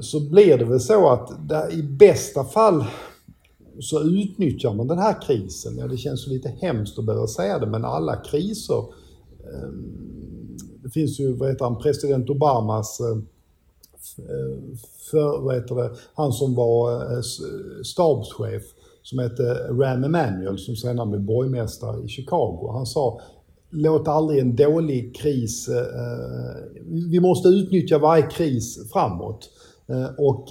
så 0.00 0.20
blir 0.20 0.58
det 0.58 0.64
väl 0.64 0.80
så 0.80 1.08
att 1.08 1.30
i 1.72 1.82
bästa 1.82 2.44
fall 2.44 2.84
så 3.80 4.02
utnyttjar 4.02 4.74
man 4.74 4.86
den 4.86 4.98
här 4.98 5.22
krisen. 5.22 5.78
Ja, 5.78 5.86
det 5.86 5.96
känns 5.96 6.26
lite 6.26 6.48
hemskt 6.48 6.98
att 6.98 7.04
behöva 7.04 7.26
säga 7.26 7.58
det, 7.58 7.66
men 7.66 7.84
alla 7.84 8.16
kriser. 8.16 8.84
Ehm, 9.44 10.10
det 10.82 10.90
finns 10.90 11.20
ju, 11.20 11.32
vad 11.32 11.48
heter 11.48 11.64
han, 11.64 11.78
president 11.78 12.30
Obamas 12.30 13.00
eh, 13.00 13.18
eh, 14.24 14.76
för, 15.10 15.42
vad 15.42 15.54
heter 15.54 15.74
det, 15.74 15.90
han 16.14 16.32
som 16.32 16.54
var 16.54 16.92
eh, 16.92 17.20
stabschef 17.84 18.62
som 19.02 19.18
hette 19.18 19.42
Ram 19.68 20.04
Emanuel 20.04 20.58
som 20.58 20.76
senare 20.76 21.06
blev 21.06 21.22
borgmästare 21.22 22.04
i 22.04 22.08
Chicago. 22.08 22.70
Han 22.72 22.86
sa 22.86 23.20
låt 23.70 24.08
aldrig 24.08 24.40
en 24.40 24.56
dålig 24.56 25.16
kris, 25.16 25.68
eh, 25.68 26.56
vi 26.86 27.20
måste 27.20 27.48
utnyttja 27.48 27.98
varje 27.98 28.22
kris 28.22 28.90
framåt. 28.92 29.50
Och 30.18 30.48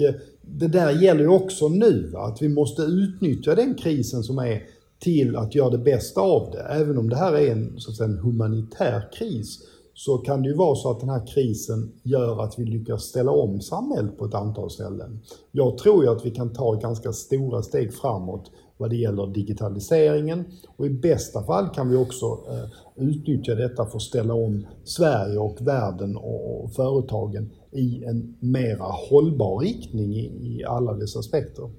det 0.51 0.67
där 0.67 0.91
gäller 0.91 1.21
ju 1.21 1.27
också 1.27 1.67
nu, 1.67 2.09
va? 2.13 2.19
att 2.19 2.41
vi 2.41 2.49
måste 2.49 2.81
utnyttja 2.81 3.55
den 3.55 3.75
krisen 3.75 4.23
som 4.23 4.37
är 4.37 4.63
till 4.99 5.35
att 5.35 5.55
göra 5.55 5.69
det 5.69 5.77
bästa 5.77 6.21
av 6.21 6.51
det. 6.51 6.59
Även 6.59 6.97
om 6.97 7.09
det 7.09 7.15
här 7.15 7.33
är 7.33 7.51
en, 7.51 7.79
så 7.79 7.91
att 7.91 7.97
säga, 7.97 8.09
en 8.09 8.17
humanitär 8.17 9.09
kris 9.13 9.59
så 9.93 10.17
kan 10.17 10.41
det 10.41 10.49
ju 10.49 10.55
vara 10.55 10.75
så 10.75 10.91
att 10.91 10.99
den 10.99 11.09
här 11.09 11.27
krisen 11.27 11.91
gör 12.03 12.43
att 12.43 12.59
vi 12.59 12.65
lyckas 12.65 13.03
ställa 13.03 13.31
om 13.31 13.61
samhället 13.61 14.17
på 14.17 14.25
ett 14.25 14.33
antal 14.33 14.69
ställen. 14.69 15.19
Jag 15.51 15.77
tror 15.77 16.03
ju 16.03 16.09
att 16.09 16.25
vi 16.25 16.31
kan 16.31 16.53
ta 16.53 16.73
ganska 16.73 17.13
stora 17.13 17.61
steg 17.61 17.93
framåt 17.93 18.51
vad 18.77 18.89
det 18.89 18.95
gäller 18.95 19.27
digitaliseringen 19.27 20.45
och 20.77 20.85
i 20.85 20.89
bästa 20.89 21.43
fall 21.43 21.69
kan 21.69 21.89
vi 21.89 21.95
också 21.95 22.25
eh, 22.25 22.69
utnyttja 22.95 23.55
detta 23.55 23.85
för 23.85 23.97
att 23.97 24.01
ställa 24.01 24.33
om 24.33 24.65
Sverige 24.83 25.37
och 25.37 25.57
världen 25.59 26.17
och 26.17 26.71
företagen 26.71 27.49
i 27.71 28.03
en 28.03 28.35
mera 28.39 28.83
hållbar 28.83 29.59
riktning 29.59 30.13
i 30.15 30.63
alla 30.67 30.93
dess 30.93 31.15
aspekter. 31.15 31.69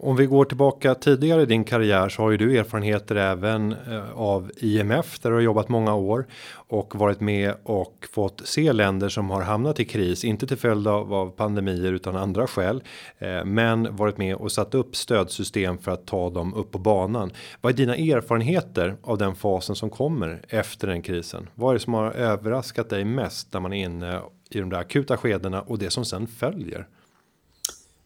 Om 0.00 0.16
vi 0.16 0.26
går 0.26 0.44
tillbaka 0.44 0.94
tidigare 0.94 1.42
i 1.42 1.46
din 1.46 1.64
karriär 1.64 2.08
så 2.08 2.22
har 2.22 2.30
ju 2.30 2.36
du 2.36 2.58
erfarenheter 2.58 3.16
även 3.16 3.72
eh, 3.72 4.10
av 4.14 4.50
IMF 4.56 5.18
där 5.18 5.30
du 5.30 5.36
har 5.36 5.42
jobbat 5.42 5.68
många 5.68 5.94
år 5.94 6.26
och 6.54 6.94
varit 6.94 7.20
med 7.20 7.54
och 7.62 8.08
fått 8.12 8.42
se 8.44 8.72
länder 8.72 9.08
som 9.08 9.30
har 9.30 9.42
hamnat 9.42 9.80
i 9.80 9.84
kris, 9.84 10.24
inte 10.24 10.46
till 10.46 10.56
följd 10.56 10.88
av, 10.88 11.14
av 11.14 11.30
pandemier 11.30 11.92
utan 11.92 12.16
andra 12.16 12.46
skäl, 12.46 12.82
eh, 13.18 13.44
men 13.44 13.96
varit 13.96 14.18
med 14.18 14.36
och 14.36 14.52
satt 14.52 14.74
upp 14.74 14.96
stödsystem 14.96 15.78
för 15.78 15.90
att 15.90 16.06
ta 16.06 16.30
dem 16.30 16.54
upp 16.54 16.70
på 16.70 16.78
banan. 16.78 17.30
Vad 17.60 17.72
är 17.72 17.76
dina 17.76 17.96
erfarenheter 17.96 18.96
av 19.02 19.18
den 19.18 19.34
fasen 19.34 19.76
som 19.76 19.90
kommer 19.90 20.42
efter 20.48 20.86
den 20.86 21.02
krisen? 21.02 21.48
Vad 21.54 21.70
är 21.70 21.74
det 21.74 21.80
som 21.80 21.94
har 21.94 22.12
överraskat 22.12 22.90
dig 22.90 23.04
mest 23.04 23.52
när 23.52 23.60
man 23.60 23.72
är 23.72 23.84
inne 23.84 24.20
i 24.50 24.58
de 24.58 24.70
där 24.70 24.78
akuta 24.78 25.16
skedena 25.16 25.60
och 25.60 25.78
det 25.78 25.90
som 25.90 26.04
sen 26.04 26.26
följer? 26.26 26.88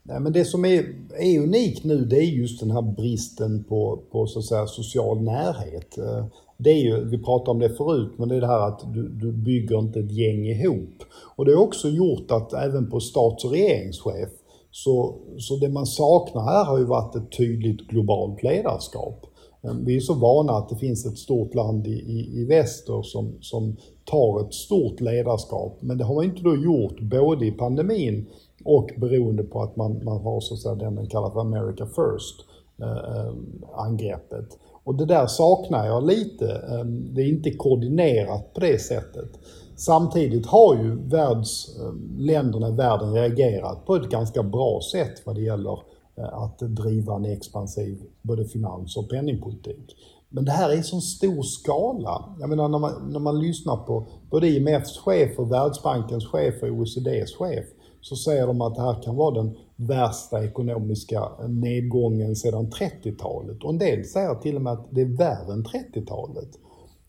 Nej, 0.03 0.21
men 0.21 0.33
det 0.33 0.45
som 0.45 0.65
är, 0.65 0.95
är 1.19 1.41
unikt 1.41 1.85
nu 1.85 2.05
det 2.05 2.17
är 2.17 2.23
just 2.23 2.61
den 2.61 2.71
här 2.71 2.83
bristen 2.83 3.65
på, 3.65 4.03
på 4.11 4.27
så 4.27 4.39
att 4.39 4.45
säga, 4.45 4.67
social 4.67 5.23
närhet. 5.23 5.99
Eh, 5.99 6.27
det 6.57 6.71
är 6.71 6.79
ju, 6.79 7.05
vi 7.05 7.19
pratade 7.19 7.51
om 7.51 7.59
det 7.59 7.77
förut, 7.77 8.13
men 8.17 8.29
det 8.29 8.37
är 8.37 8.41
det 8.41 8.47
här 8.47 8.69
att 8.69 8.95
du, 8.95 9.09
du 9.09 9.33
bygger 9.33 9.79
inte 9.79 10.01
ett 10.01 10.13
gäng 10.13 10.47
ihop. 10.47 11.03
Och 11.37 11.45
det 11.45 11.55
har 11.55 11.63
också 11.63 11.89
gjort 11.89 12.31
att 12.31 12.53
även 12.53 12.91
på 12.91 13.01
stats 13.01 13.45
och 13.45 13.51
regeringschef 13.51 14.29
så, 14.71 15.19
så 15.39 15.57
det 15.57 15.69
man 15.69 15.87
saknar 15.87 16.43
här 16.43 16.65
har 16.65 16.79
ju 16.79 16.85
varit 16.85 17.17
ett 17.17 17.33
tydligt 17.37 17.81
globalt 17.81 18.43
ledarskap. 18.43 19.27
Vi 19.63 19.97
är 19.97 20.01
så 20.01 20.15
vana 20.15 20.53
att 20.53 20.69
det 20.69 20.77
finns 20.77 21.07
ett 21.07 21.19
stort 21.19 21.55
land 21.55 21.87
i, 21.87 21.91
i, 21.91 22.41
i 22.41 22.45
väster 22.45 23.03
som, 23.03 23.33
som 23.41 23.77
tar 24.05 24.41
ett 24.41 24.55
stort 24.55 25.01
ledarskap, 25.01 25.77
men 25.81 25.99
det 25.99 26.05
har 26.05 26.15
man 26.15 26.25
inte 26.25 26.43
då 26.43 26.57
gjort 26.57 27.01
både 27.01 27.47
i 27.47 27.51
pandemin 27.51 28.27
och 28.65 28.91
beroende 28.97 29.43
på 29.43 29.63
att 29.63 29.77
man, 29.77 30.05
man 30.05 30.21
har 30.21 30.41
så 30.41 30.55
att 30.55 30.61
säga 30.61 30.75
den 30.75 30.95
man 30.95 31.07
kallar 31.07 31.31
för 31.31 31.41
America 31.41 31.87
First 31.87 32.45
eh, 32.83 32.89
eh 32.89 33.35
angreppet. 33.75 34.59
Och 34.85 34.95
det 34.95 35.07
där 35.07 35.27
saknar 35.27 35.87
jag 35.87 36.07
lite. 36.07 36.47
Eh, 36.47 36.85
det 36.85 37.23
är 37.23 37.29
inte 37.29 37.51
koordinerat 37.51 38.55
på 38.55 38.61
det 38.61 38.81
sättet. 38.81 39.29
Samtidigt 39.77 40.47
har 40.47 40.77
ju 40.77 40.97
världs, 40.97 41.79
eh, 41.79 41.93
länderna 42.19 42.69
i 42.69 42.73
världen 42.73 43.13
reagerat 43.13 43.87
på 43.87 43.97
ett 43.97 44.11
ganska 44.11 44.43
bra 44.43 44.81
sätt 44.93 45.23
vad 45.25 45.35
det 45.35 45.43
gäller 45.43 45.73
eh, 45.73 45.79
Eh, 46.21 46.43
att 46.43 46.59
driva 46.59 47.17
en 47.17 47.25
expansiv 47.25 48.03
både 48.23 48.45
finans 48.45 48.97
och 48.97 49.11
penningpolitik. 49.11 49.97
Men 50.29 50.45
det 50.45 50.53
här 50.53 50.71
är 50.71 50.83
så 50.83 51.01
stor 51.01 51.43
skala. 51.43 52.37
Jag 52.41 52.49
menar 52.49 52.69
när 52.69 52.79
man, 52.79 53.13
när 53.13 53.21
man 53.21 53.41
lyssnar 53.41 53.77
på 53.77 54.07
både 54.31 54.49
IMFs 54.49 54.99
chef 54.99 55.39
och 55.39 55.53
Världsbankens 55.53 56.27
chef 56.27 56.63
och 56.63 56.69
OECDs 56.69 57.35
chef 57.37 57.65
så 58.01 58.17
säger 58.17 58.47
de 58.47 58.61
att 58.61 58.75
det 58.75 58.83
här 58.83 59.03
kan 59.03 59.17
vara 59.17 59.35
den 59.35 59.57
värsta 59.77 60.45
ekonomiska 60.45 61.29
nedgången 61.49 62.37
sedan 62.37 62.71
30-talet. 62.71 63.65
Och 63.65 63.71
en 63.71 63.79
del 63.79 64.05
säger 64.05 64.35
till 64.35 64.57
och 64.57 64.63
med 64.63 64.73
att 64.73 64.87
det 64.91 65.01
är 65.01 65.17
värre 65.17 65.53
än 65.53 65.65
30-talet. 65.65 66.49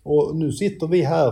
Och 0.03 0.35
nu 0.35 0.51
sitter 0.51 0.87
vi 0.87 1.01
här 1.01 1.27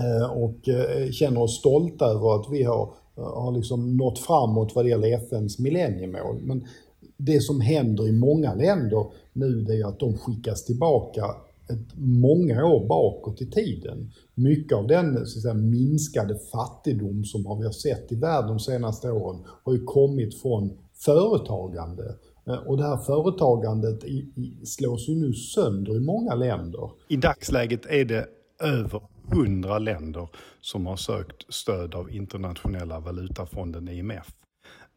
eh, 0.00 0.30
och 0.32 0.68
eh, 0.68 1.10
känner 1.10 1.42
oss 1.42 1.58
stolta 1.58 2.06
över 2.06 2.40
att 2.40 2.46
vi 2.50 2.62
har, 2.62 2.88
har 3.16 3.52
liksom 3.52 3.96
nått 3.96 4.18
framåt 4.18 4.74
vad 4.74 4.84
det 4.84 4.88
gäller 4.88 5.14
FNs 5.14 5.58
millenniemål. 5.58 6.38
Men 6.42 6.66
det 7.16 7.40
som 7.40 7.60
händer 7.60 8.08
i 8.08 8.12
många 8.12 8.54
länder 8.54 9.06
nu 9.32 9.60
det 9.60 9.80
är 9.80 9.86
att 9.86 10.00
de 10.00 10.18
skickas 10.18 10.64
tillbaka 10.64 11.24
ett 11.68 11.96
många 11.96 12.64
år 12.66 12.86
bakåt 12.86 13.42
i 13.42 13.50
tiden. 13.50 14.12
Mycket 14.34 14.78
av 14.78 14.86
den 14.86 15.26
så 15.26 15.40
säga, 15.40 15.54
minskade 15.54 16.38
fattigdom 16.52 17.24
som 17.24 17.42
vi 17.42 17.64
har 17.64 17.72
sett 17.72 18.12
i 18.12 18.14
världen 18.14 18.48
de 18.48 18.60
senaste 18.60 19.10
åren 19.10 19.44
har 19.64 19.72
ju 19.72 19.84
kommit 19.84 20.42
från 20.42 20.78
företagande. 20.94 22.14
Eh, 22.46 22.54
och 22.54 22.76
det 22.76 22.82
här 22.82 22.96
företagandet 22.96 24.04
i, 24.04 24.16
i, 24.36 24.66
slås 24.66 25.08
ju 25.08 25.14
nu 25.14 25.32
sönder 25.32 25.96
i 25.96 26.00
många 26.00 26.34
länder. 26.34 26.90
I 27.08 27.16
dagsläget 27.16 27.86
är 27.86 28.04
det 28.04 28.26
över 28.62 29.02
hundra 29.32 29.78
länder 29.78 30.28
som 30.60 30.86
har 30.86 30.96
sökt 30.96 31.54
stöd 31.54 31.94
av 31.94 32.10
internationella 32.10 33.00
valutafonden 33.00 33.88
IMF. 33.88 34.26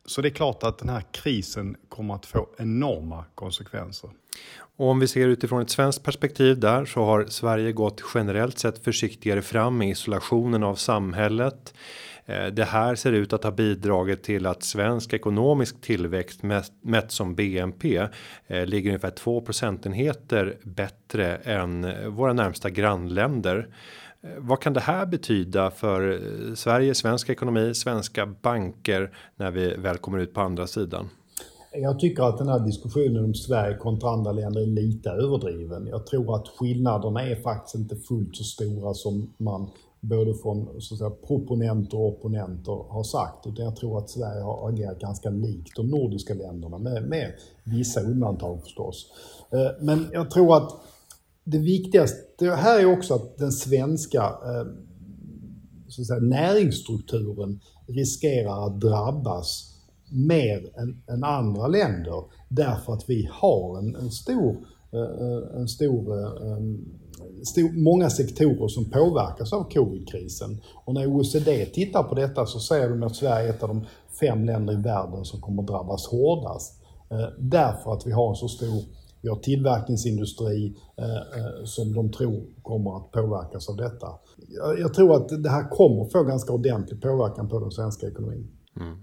Så 0.10 0.22
det 0.22 0.28
är 0.28 0.34
klart 0.34 0.64
att 0.64 0.78
den 0.78 0.90
här 0.90 1.04
krisen 1.12 1.76
kommer 1.90 2.16
att 2.16 2.26
få 2.26 2.48
enorma 2.58 3.26
konsekvenser. 3.36 4.10
Och 4.78 4.88
om 4.88 5.00
vi 5.00 5.08
ser 5.08 5.28
utifrån 5.28 5.62
ett 5.62 5.70
svenskt 5.70 6.04
perspektiv 6.04 6.60
där 6.60 6.86
så 6.86 7.04
har 7.04 7.26
Sverige 7.26 7.72
gått 7.72 8.04
generellt 8.14 8.60
sett 8.60 8.84
försiktigare 8.84 9.42
fram 9.42 9.82
i 9.82 9.90
isolationen 9.90 10.64
av 10.64 10.76
samhället. 10.76 11.74
Eh, 12.26 12.46
det 12.46 12.64
här 12.64 12.96
ser 12.96 13.12
ut 13.12 13.34
att 13.34 13.44
ha 13.44 13.52
bidragit 13.52 14.24
till 14.24 14.46
att 14.46 14.64
svensk 14.64 15.14
ekonomisk 15.14 15.82
tillväxt 15.82 16.40
mätt 16.82 17.12
som 17.12 17.36
BNP 17.36 18.08
eh, 18.48 18.66
ligger 18.66 18.90
ungefär 18.90 19.12
2 19.12 19.42
procentenheter 19.42 20.58
bättre 20.64 21.36
än 21.36 21.94
våra 22.16 22.34
närmsta 22.34 22.70
grannländer. 22.70 23.68
Eh, 24.24 24.30
vad 24.38 24.60
kan 24.60 24.74
det 24.74 24.80
här 24.80 25.06
betyda 25.06 25.72
för 25.72 26.12
eh, 26.12 26.54
Sverige, 26.56 26.96
svensk 26.96 27.30
ekonomi, 27.30 27.74
svenska 27.74 28.26
banker 28.26 29.12
när 29.36 29.52
vi 29.52 29.76
väl 29.76 29.98
kommer 29.98 30.20
ut 30.20 30.34
på 30.34 30.42
andra 30.42 30.68
sidan? 30.68 31.10
Jag 31.72 32.00
tycker 32.00 32.24
att 32.24 32.38
den 32.38 32.48
här 32.48 32.60
diskussionen 32.60 33.26
om 33.26 33.34
Sverige 33.34 33.78
kontra 33.78 34.10
andra 34.10 34.32
länder 34.32 34.62
är 34.62 34.66
lite 34.66 35.10
överdriven. 35.10 35.88
Jag 35.88 36.06
tror 36.06 36.36
att 36.36 36.48
skillnaderna 36.48 37.22
är 37.22 37.36
faktiskt 37.36 37.76
inte 37.76 37.96
fullt 37.96 38.36
så 38.36 38.44
stora 38.44 38.94
som 38.94 39.34
man 39.38 39.70
både 40.02 40.34
från 40.34 40.82
så 40.82 40.94
att 40.94 41.00
säga, 41.00 41.10
proponenter 41.10 41.98
och 41.98 42.08
opponenter 42.08 42.86
har 42.90 43.04
sagt. 43.04 43.48
Utan 43.48 43.66
jag 43.66 43.76
tror 43.76 43.98
att 43.98 44.10
Sverige 44.10 44.44
har 44.44 44.70
agerat 44.70 45.00
ganska 45.00 45.30
likt 45.30 45.76
de 45.76 45.88
nordiska 45.88 46.34
länderna 46.34 46.78
med, 46.78 47.04
med 47.04 47.34
vissa 47.64 48.02
undantag 48.02 48.62
förstås. 48.64 49.12
Eh, 49.52 49.86
men 49.86 50.08
jag 50.12 50.32
tror 50.32 50.58
att 50.58 50.72
det 51.52 51.58
viktigaste 51.58 52.46
här 52.56 52.80
är 52.80 52.86
också 52.86 53.14
att 53.14 53.38
den 53.38 53.52
svenska 53.52 54.24
eh, 54.24 54.68
så 55.88 56.02
att 56.02 56.08
säga, 56.08 56.20
näringsstrukturen 56.20 57.60
riskerar 57.88 58.68
att 58.68 58.82
drabbas 58.82 59.76
mer 60.12 60.80
än, 60.80 61.02
än 61.08 61.24
andra 61.24 61.68
länder 61.68 62.24
därför 62.50 62.94
att 62.94 63.10
vi 63.10 63.30
har 63.32 63.78
en, 63.78 63.96
en 63.96 64.12
stor, 64.12 64.58
eh, 64.92 65.00
eh, 65.00 65.60
en 65.62 65.68
stor, 65.68 66.28
en 66.54 66.86
stor, 67.46 67.84
många 67.84 68.10
sektorer 68.10 68.68
som 68.68 68.86
påverkas 68.86 69.54
av 69.54 69.64
covidkrisen. 69.64 70.62
Och 70.86 70.94
när 70.94 71.08
OECD 71.08 71.66
tittar 71.66 72.04
på 72.04 72.16
detta 72.16 72.46
så 72.46 72.60
säger 72.60 72.90
de 72.90 73.04
att 73.04 73.16
Sverige 73.16 73.48
är 73.48 73.50
ett 73.50 73.64
av 73.64 73.70
de 73.70 73.86
fem 74.20 74.46
länder 74.46 74.74
i 74.74 74.82
världen 74.82 75.26
som 75.26 75.42
kommer 75.42 75.64
drabbas 75.64 76.08
hårdast. 76.08 76.76
Därför 77.40 77.94
att 77.94 78.08
vi 78.08 78.12
har 78.12 78.30
en 78.30 78.36
så 78.36 78.48
stor 78.48 78.84
vi 79.22 79.30
har 79.30 79.36
tillverkningsindustri 79.36 80.76
eh, 80.98 81.66
som 81.66 81.94
de 81.94 82.12
tror 82.12 82.44
kommer 82.62 82.98
att 82.98 83.12
påverkas 83.12 83.70
av 83.70 83.78
detta. 83.78 84.08
Jag, 84.80 84.94
tror 84.94 85.16
att 85.16 85.44
det 85.44 85.50
här 85.50 85.70
kommer 85.70 86.10
få 86.10 86.24
ganska 86.24 86.54
ordentlig 86.54 87.02
påverkan 87.02 87.50
på 87.50 87.60
den 87.60 87.72
svenska 87.72 88.08
ekonomin. 88.08 88.48
Mm. 88.80 88.98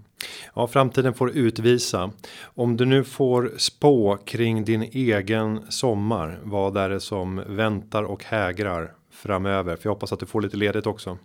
Ja, 0.55 0.67
framtiden 0.67 1.13
får 1.13 1.37
utvisa. 1.37 2.11
Om 2.43 2.77
du 2.77 2.85
nu 2.85 3.03
får 3.03 3.53
spå 3.57 4.17
kring 4.25 4.65
din 4.65 4.81
egen 4.81 5.59
sommar. 5.69 6.41
Vad 6.43 6.77
är 6.77 6.89
det 6.89 6.99
som 6.99 7.43
väntar 7.47 8.03
och 8.03 8.23
hägrar 8.23 8.95
framöver? 9.11 9.75
För 9.75 9.89
jag 9.89 9.93
hoppas 9.93 10.13
att 10.13 10.19
du 10.19 10.25
får 10.25 10.41
lite 10.41 10.57
ledigt 10.57 10.87
också. 10.87 11.17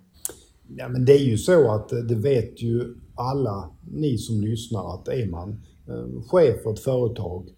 Ja, 0.77 0.89
men 0.89 1.05
det 1.05 1.13
är 1.13 1.25
ju 1.25 1.37
så 1.37 1.71
att 1.71 1.91
eh, 1.91 1.99
det 1.99 2.15
vet 2.15 2.61
ju 2.61 2.95
alla 3.15 3.69
ni 3.91 4.17
som 4.17 4.41
lyssnar 4.41 4.93
att 4.93 5.07
är 5.07 5.27
man 5.27 5.61
eh, 5.87 6.23
chef 6.27 6.63
för 6.63 6.73
ett 6.73 6.79
företag 6.79 7.49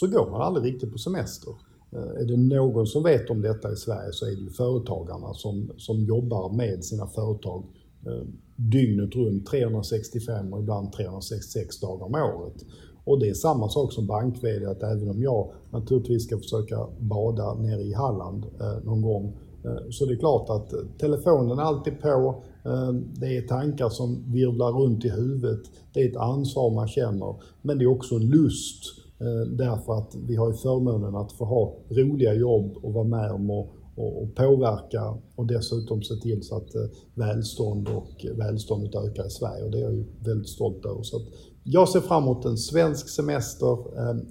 så 0.00 0.06
går 0.06 0.30
man 0.30 0.42
aldrig 0.42 0.74
riktigt 0.74 0.92
på 0.92 0.98
semester. 0.98 1.54
Eh, 1.92 2.22
är 2.22 2.24
det 2.24 2.36
någon 2.36 2.86
som 2.86 3.02
vet 3.02 3.30
om 3.30 3.42
detta 3.42 3.72
i 3.72 3.76
Sverige 3.76 4.12
så 4.12 4.26
är 4.26 4.30
det 4.30 4.42
ju 4.42 4.50
företagarna 4.50 5.34
som, 5.34 5.70
som 5.76 6.04
jobbar 6.04 6.52
med 6.52 6.84
sina 6.84 7.06
företag 7.06 7.64
eh, 8.06 8.26
dygnet 8.56 9.16
runt 9.16 9.46
365 9.46 10.52
och 10.52 10.60
ibland 10.60 10.92
366 10.92 11.80
dagar 11.80 12.06
om 12.06 12.14
året. 12.14 12.64
Och 13.04 13.18
det 13.18 13.28
är 13.28 13.34
samma 13.34 13.68
sak 13.68 13.92
som 13.92 14.06
bank 14.06 14.36
att 14.68 14.82
även 14.82 15.10
om 15.10 15.22
jag 15.22 15.50
naturligtvis 15.70 16.24
ska 16.24 16.38
försöka 16.38 16.86
bada 16.98 17.54
nere 17.54 17.82
i 17.82 17.94
Halland 17.94 18.44
eh, 18.60 18.84
någon 18.84 19.02
gång 19.02 19.36
eh, 19.64 19.90
så 19.90 20.06
det 20.06 20.12
är 20.12 20.18
klart 20.18 20.50
att 20.50 20.72
eh, 20.72 20.78
telefonen 20.98 21.58
är 21.58 21.62
alltid 21.62 22.00
på, 22.00 22.42
eh, 22.64 22.92
det 22.92 23.36
är 23.36 23.42
tankar 23.42 23.88
som 23.88 24.32
virvlar 24.32 24.72
runt 24.72 25.04
i 25.04 25.08
huvudet, 25.08 25.60
det 25.92 26.00
är 26.00 26.10
ett 26.10 26.16
ansvar 26.16 26.70
man 26.70 26.88
känner, 26.88 27.34
men 27.62 27.78
det 27.78 27.84
är 27.84 27.90
också 27.90 28.14
en 28.14 28.28
lust 28.28 28.84
eh, 28.97 28.97
Eh, 29.20 29.50
därför 29.50 29.98
att 29.98 30.14
vi 30.14 30.36
har 30.36 30.48
ju 30.48 30.54
förmånen 30.54 31.16
att 31.16 31.32
få 31.32 31.44
ha 31.44 31.74
roliga 31.88 32.34
jobb 32.34 32.76
och 32.82 32.92
vara 32.92 33.04
med 33.04 33.30
om 33.30 33.50
att 33.50 33.68
och, 33.98 34.22
och 34.22 34.34
påverka 34.34 35.14
och 35.36 35.46
dessutom 35.46 36.02
se 36.02 36.14
till 36.14 36.42
så 36.42 36.56
att 36.56 36.74
eh, 36.74 36.82
välstånd 37.14 37.88
och 37.88 38.24
eh, 38.24 38.36
välståndet 38.36 38.94
ökar 38.94 39.26
i 39.26 39.30
Sverige 39.30 39.64
och 39.64 39.70
det 39.70 39.78
är 39.78 39.82
jag 39.82 39.92
ju 39.92 40.04
väldigt 40.20 40.48
stolt 40.48 40.84
över. 40.84 41.02
Så 41.02 41.20
jag 41.62 41.88
ser 41.88 42.00
fram 42.00 42.22
emot 42.22 42.44
en 42.44 42.56
svensk 42.56 43.08
semester, 43.08 43.78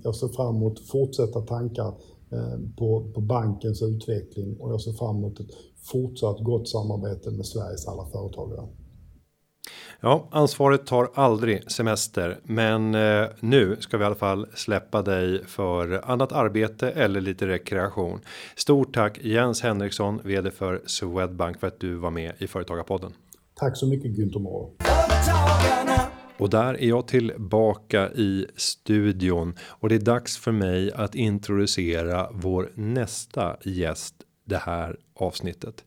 jag 0.03 0.15
ser 0.15 0.27
fram 0.27 0.55
emot 0.55 0.79
fortsatta 0.79 1.41
tankar 1.41 1.93
på, 2.77 3.11
på 3.13 3.21
bankens 3.21 3.81
utveckling 3.81 4.57
och 4.59 4.71
jag 4.71 4.81
ser 4.81 4.91
fram 4.91 5.17
emot 5.17 5.39
ett 5.39 5.49
fortsatt 5.91 6.39
gott 6.39 6.69
samarbete 6.69 7.31
med 7.31 7.45
Sveriges 7.45 7.87
alla 7.87 8.05
företagare. 8.05 8.67
Ja, 9.99 10.27
ansvaret 10.31 10.85
tar 10.85 11.09
aldrig 11.13 11.71
semester, 11.71 12.39
men 12.43 12.95
eh, 12.95 13.27
nu 13.39 13.77
ska 13.79 13.97
vi 13.97 14.03
i 14.03 14.05
alla 14.05 14.15
fall 14.15 14.47
släppa 14.53 15.01
dig 15.01 15.45
för 15.45 16.11
annat 16.11 16.31
arbete 16.31 16.89
eller 16.89 17.21
lite 17.21 17.47
rekreation. 17.47 18.19
Stort 18.55 18.93
tack 18.93 19.19
Jens 19.21 19.61
Henriksson, 19.61 20.21
vd 20.23 20.51
för 20.51 20.81
Swedbank 20.85 21.59
för 21.59 21.67
att 21.67 21.79
du 21.79 21.95
var 21.95 22.11
med 22.11 22.33
i 22.37 22.47
Företagarpodden. 22.47 23.13
Tack 23.55 23.77
så 23.77 23.87
mycket 23.87 24.11
Günther 24.11 24.39
Mård. 24.39 24.71
Och 26.37 26.49
där 26.49 26.73
är 26.73 26.87
jag 26.87 27.07
tillbaka 27.07 28.09
i 28.11 28.45
studion 28.55 29.55
och 29.61 29.89
det 29.89 29.95
är 29.95 29.99
dags 29.99 30.37
för 30.37 30.51
mig 30.51 30.91
att 30.91 31.15
introducera 31.15 32.29
vår 32.31 32.71
nästa 32.75 33.57
gäst 33.63 34.15
det 34.45 34.57
här 34.57 34.97
avsnittet. 35.15 35.83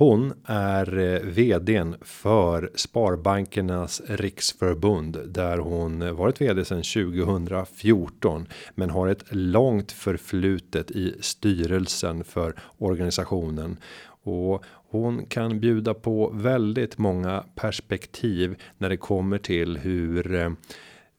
Hon 0.00 0.32
är 0.44 0.98
eh, 0.98 1.20
vd 1.20 1.60
vdn 1.60 1.96
för 2.00 2.70
Sparbankernas 2.74 4.02
riksförbund 4.06 5.18
där 5.26 5.58
hon 5.58 6.16
varit 6.16 6.40
vd 6.40 6.64
sedan 6.64 6.82
2014 6.82 8.46
men 8.74 8.90
har 8.90 9.08
ett 9.08 9.24
långt 9.30 9.92
förflutet 9.92 10.90
i 10.90 11.14
styrelsen 11.20 12.24
för 12.24 12.54
organisationen. 12.78 13.76
Och 14.22 14.64
hon 14.90 15.26
kan 15.26 15.60
bjuda 15.60 15.94
på 15.94 16.30
väldigt 16.34 16.98
många 16.98 17.44
perspektiv 17.54 18.56
när 18.78 18.88
det 18.88 18.96
kommer 18.96 19.38
till 19.38 19.76
hur 19.76 20.34
eh, 20.34 20.50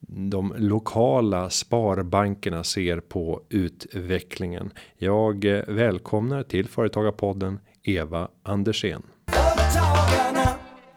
de 0.08 0.54
lokala 0.56 1.50
sparbankerna 1.50 2.64
ser 2.64 3.00
på 3.00 3.42
utvecklingen. 3.48 4.70
Jag 4.96 5.44
eh, 5.44 5.64
välkomnar 5.68 6.42
till 6.42 6.68
Företagarpodden 6.68 7.58
Eva 7.82 8.28
Andersén. 8.42 9.02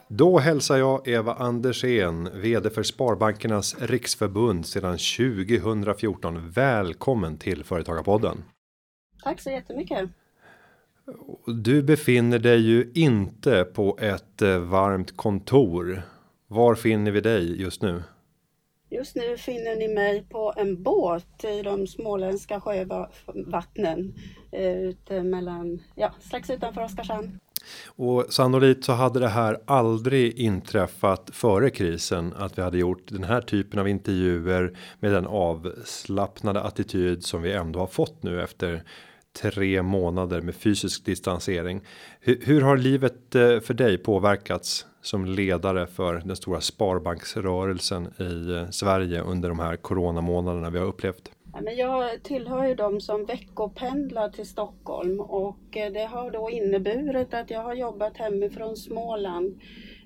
Då 0.08 0.40
hälsar 0.40 0.78
jag 0.78 1.08
Eva 1.08 1.34
Andersén, 1.34 2.30
vd 2.34 2.70
för 2.70 2.84
Sparbankernas 2.84 3.76
riksförbund 3.80 4.66
sedan 4.66 4.98
2014. 4.98 6.50
Välkommen 6.50 7.38
till 7.38 7.64
Företagarpodden. 7.64 8.44
Tack 9.24 9.42
så 9.42 9.50
jättemycket. 9.50 10.10
Du 11.48 11.84
befinner 11.84 12.40
dig 12.40 12.60
ju 12.60 12.92
inte 12.96 13.64
på 13.64 13.98
ett 14.02 14.42
eh, 14.42 14.60
varmt 14.60 15.18
kontor. 15.18 16.02
Var 16.48 16.76
finner 16.76 17.12
vi 17.12 17.22
dig 17.22 17.62
just 17.62 17.82
nu? 17.82 18.04
Just 18.96 19.16
nu 19.16 19.38
finner 19.38 19.76
ni 19.76 19.88
mig 19.88 20.26
på 20.30 20.54
en 20.58 20.84
båt 20.84 21.44
i 21.44 21.62
de 21.62 21.88
småländska 21.88 22.62
sjövattnen 22.62 24.14
eh, 24.52 24.78
ute 24.78 25.24
mellan, 25.24 25.82
ja, 25.96 26.12
strax 26.20 26.50
utanför 26.50 26.84
Oskarshamn. 26.84 27.40
Och 27.86 28.26
sannolikt 28.30 28.84
så 28.84 28.92
hade 28.92 29.20
det 29.20 29.28
här 29.28 29.58
aldrig 29.66 30.40
inträffat 30.40 31.30
före 31.34 31.70
krisen 31.70 32.34
att 32.38 32.58
vi 32.58 32.62
hade 32.62 32.78
gjort 32.78 33.08
den 33.08 33.24
här 33.24 33.42
typen 33.42 33.80
av 33.80 33.88
intervjuer 33.88 34.78
med 35.00 35.12
den 35.12 35.28
avslappnade 35.28 36.62
attityd 36.62 37.24
som 37.24 37.42
vi 37.42 37.54
ändå 37.54 37.80
har 37.80 37.88
fått 37.88 38.24
nu 38.24 38.42
efter 38.44 38.84
tre 39.42 39.82
månader 39.82 40.42
med 40.42 40.56
fysisk 40.56 41.06
distansering. 41.06 41.82
Hur, 42.20 42.42
hur 42.46 42.62
har 42.62 42.78
livet 42.78 43.36
eh, 43.36 43.60
för 43.60 43.74
dig 43.74 43.98
påverkats 43.98 44.86
som 45.06 45.26
ledare 45.26 45.88
för 45.88 46.22
den 46.26 46.36
stora 46.36 46.62
sparbanksrörelsen 46.62 48.14
i 48.20 48.56
eh, 48.56 48.70
Sverige 48.70 49.22
under 49.22 49.50
de 49.50 49.60
här 49.60 49.76
coronamånaderna 49.76 50.70
vi 50.70 50.80
har 50.80 50.86
upplevt? 50.86 51.32
jag 51.78 52.24
tillhör 52.24 52.68
ju 52.68 52.76
de 52.76 53.02
som 53.02 53.26
veckopendlar 53.26 54.30
till 54.30 54.46
Stockholm 54.46 55.20
och 55.20 55.78
eh, 55.78 55.92
det 55.92 56.06
har 56.06 56.32
då 56.32 56.50
inneburit 56.50 57.34
att 57.34 57.50
jag 57.50 57.64
har 57.64 57.74
jobbat 57.74 58.18
hemifrån 58.18 58.76
Småland 58.76 59.60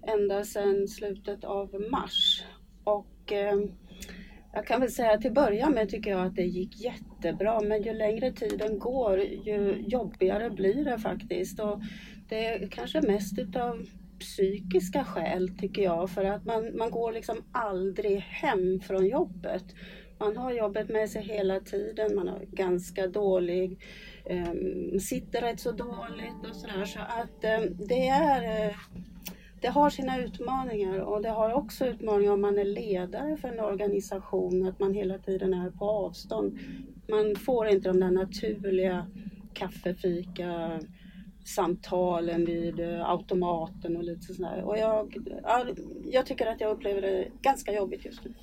ända 0.08 0.44
sedan 0.44 0.88
slutet 0.88 1.44
av 1.44 1.82
mars. 1.92 2.44
Och 2.84 3.32
eh, 3.32 3.60
jag 4.54 4.68
kan 4.68 4.82
väl 4.82 4.92
säga 4.92 5.18
till 5.18 5.34
början 5.34 5.72
med 5.72 5.90
tycker 5.90 6.12
jag 6.12 6.26
att 6.26 6.36
det 6.36 6.46
gick 6.46 6.82
jättebra 6.82 7.62
men 7.62 7.84
ju 7.84 7.94
längre 7.94 8.32
tiden 8.32 8.80
går 8.80 9.20
ju 9.20 9.84
jobbigare 9.88 10.50
blir 10.50 10.86
det 10.86 11.00
faktiskt. 11.00 11.60
Och 11.60 11.82
det 12.30 12.46
är 12.46 12.68
kanske 12.68 13.02
mest 13.02 13.40
utav 13.40 13.86
psykiska 14.20 15.04
skäl 15.04 15.50
tycker 15.60 15.82
jag 15.82 16.10
för 16.10 16.24
att 16.24 16.46
man, 16.46 16.78
man 16.78 16.92
går 16.92 17.12
liksom 17.12 17.44
aldrig 17.52 18.20
hem 18.20 18.80
från 18.80 19.08
jobbet. 19.08 19.66
Man 20.18 20.38
har 20.38 20.52
jobbet 20.52 20.90
med 20.90 21.10
sig 21.10 21.24
hela 21.24 21.60
tiden, 21.60 22.16
man 22.16 22.28
har 22.28 22.40
ganska 22.52 23.08
dålig, 23.08 23.80
um, 24.30 25.00
sitter 25.00 25.42
rätt 25.42 25.60
så 25.60 25.72
dåligt 25.72 26.50
och 26.50 26.56
sådär 26.56 26.86
så 26.86 27.00
att 27.00 27.64
um, 27.64 27.88
det 27.88 28.08
är 28.08 28.70
uh, 28.70 28.76
det 29.62 29.68
har 29.68 29.90
sina 29.90 30.20
utmaningar 30.20 31.00
och 31.00 31.22
det 31.22 31.30
har 31.30 31.54
också 31.54 31.86
utmaningar 31.86 32.32
om 32.32 32.42
man 32.42 32.60
är 32.60 32.66
ledare 32.66 33.38
för 33.38 33.48
en 33.48 33.60
organisation, 33.60 34.68
att 34.68 34.80
man 34.80 34.94
hela 34.94 35.18
tiden 35.18 35.54
är 35.54 35.72
på 35.72 35.86
avstånd. 35.86 36.60
Man 37.08 37.36
får 37.36 37.68
inte 37.68 37.90
de 37.90 38.00
där 38.00 38.12
naturliga 38.12 39.08
kaffefika 39.54 40.80
samtalen 41.46 42.46
vid 42.46 42.80
eh, 42.80 43.10
automaten 43.10 43.98
och 43.98 44.04
lite 44.04 44.34
sådär. 44.34 44.64
Och 44.64 44.78
jag, 44.78 45.18
jag 46.06 46.26
tycker 46.26 46.46
att 46.46 46.62
jag 46.62 46.72
upplever 46.72 47.02
det 47.02 47.28
ganska 47.42 47.74
jobbigt 47.74 48.06
just 48.06 48.26
nu. 48.26 48.34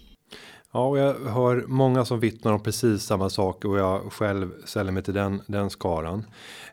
Ja, 0.73 0.87
och 0.87 0.99
jag 0.99 1.15
hör 1.15 1.65
många 1.67 2.05
som 2.05 2.21
vittnar 2.21 2.53
om 2.53 2.63
precis 2.63 3.03
samma 3.03 3.31
sak 3.31 3.65
och 3.65 3.79
jag 3.79 4.13
själv 4.13 4.51
säljer 4.65 4.93
mig 4.93 5.03
till 5.03 5.15
den, 5.15 5.43
den 5.47 5.71
skaran. 5.71 6.25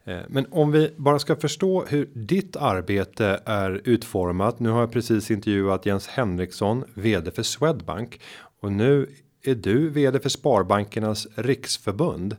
Eh, 0.04 0.20
men 0.28 0.46
om 0.52 0.72
vi 0.72 0.94
bara 0.98 1.20
ska 1.20 1.36
förstå 1.36 1.86
hur 1.86 2.10
ditt 2.14 2.56
arbete 2.56 3.40
är 3.46 3.82
utformat. 3.84 4.60
Nu 4.60 4.70
har 4.70 4.80
jag 4.80 4.92
precis 4.92 5.32
intervjuat 5.32 5.86
Jens 5.86 6.08
Henriksson, 6.08 6.84
vd 6.94 7.32
för 7.32 7.44
Swedbank 7.44 8.20
och 8.62 8.72
nu 8.72 9.08
är 9.44 9.56
du 9.56 9.90
vd 9.90 10.20
för 10.20 10.30
Sparbankernas 10.30 11.28
riksförbund. 11.36 12.38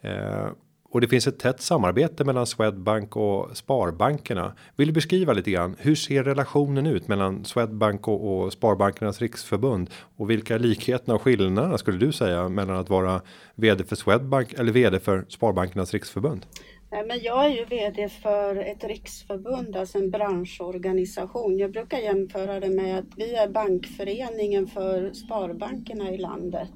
Eh, 0.00 0.48
och 0.96 1.00
det 1.00 1.08
finns 1.08 1.26
ett 1.26 1.38
tätt 1.38 1.60
samarbete 1.60 2.24
mellan 2.24 2.46
Swedbank 2.46 3.16
och 3.16 3.56
Sparbankerna. 3.56 4.52
Vill 4.76 4.88
du 4.88 4.94
beskriva 4.94 5.32
lite 5.32 5.50
grann 5.50 5.76
hur 5.78 5.94
ser 5.94 6.24
relationen 6.24 6.86
ut 6.86 7.08
mellan 7.08 7.44
Swedbank 7.44 8.08
och, 8.08 8.44
och 8.44 8.52
Sparbankernas 8.52 9.20
riksförbund 9.20 9.90
och 10.16 10.30
vilka 10.30 10.58
likheterna 10.58 11.14
och 11.14 11.22
skillnaderna 11.22 11.78
skulle 11.78 11.98
du 11.98 12.12
säga 12.12 12.48
mellan 12.48 12.76
att 12.76 12.90
vara 12.90 13.22
vd 13.54 13.84
för 13.84 13.96
Swedbank 13.96 14.52
eller 14.52 14.72
vd 14.72 15.00
för 15.00 15.24
Sparbankernas 15.28 15.92
riksförbund? 15.92 16.46
Eh, 16.92 17.06
men 17.06 17.22
jag 17.22 17.44
är 17.44 17.50
ju 17.50 17.64
VD 17.64 18.08
för 18.08 18.56
ett 18.56 18.84
riksförbund, 18.84 19.76
alltså 19.76 19.98
en 19.98 20.10
branschorganisation. 20.10 21.58
Jag 21.58 21.72
brukar 21.72 21.98
jämföra 21.98 22.60
det 22.60 22.70
med 22.70 22.98
att 22.98 23.16
vi 23.16 23.34
är 23.34 23.48
bankföreningen 23.48 24.66
för 24.66 25.12
sparbankerna 25.12 26.10
i 26.10 26.18
landet. 26.18 26.72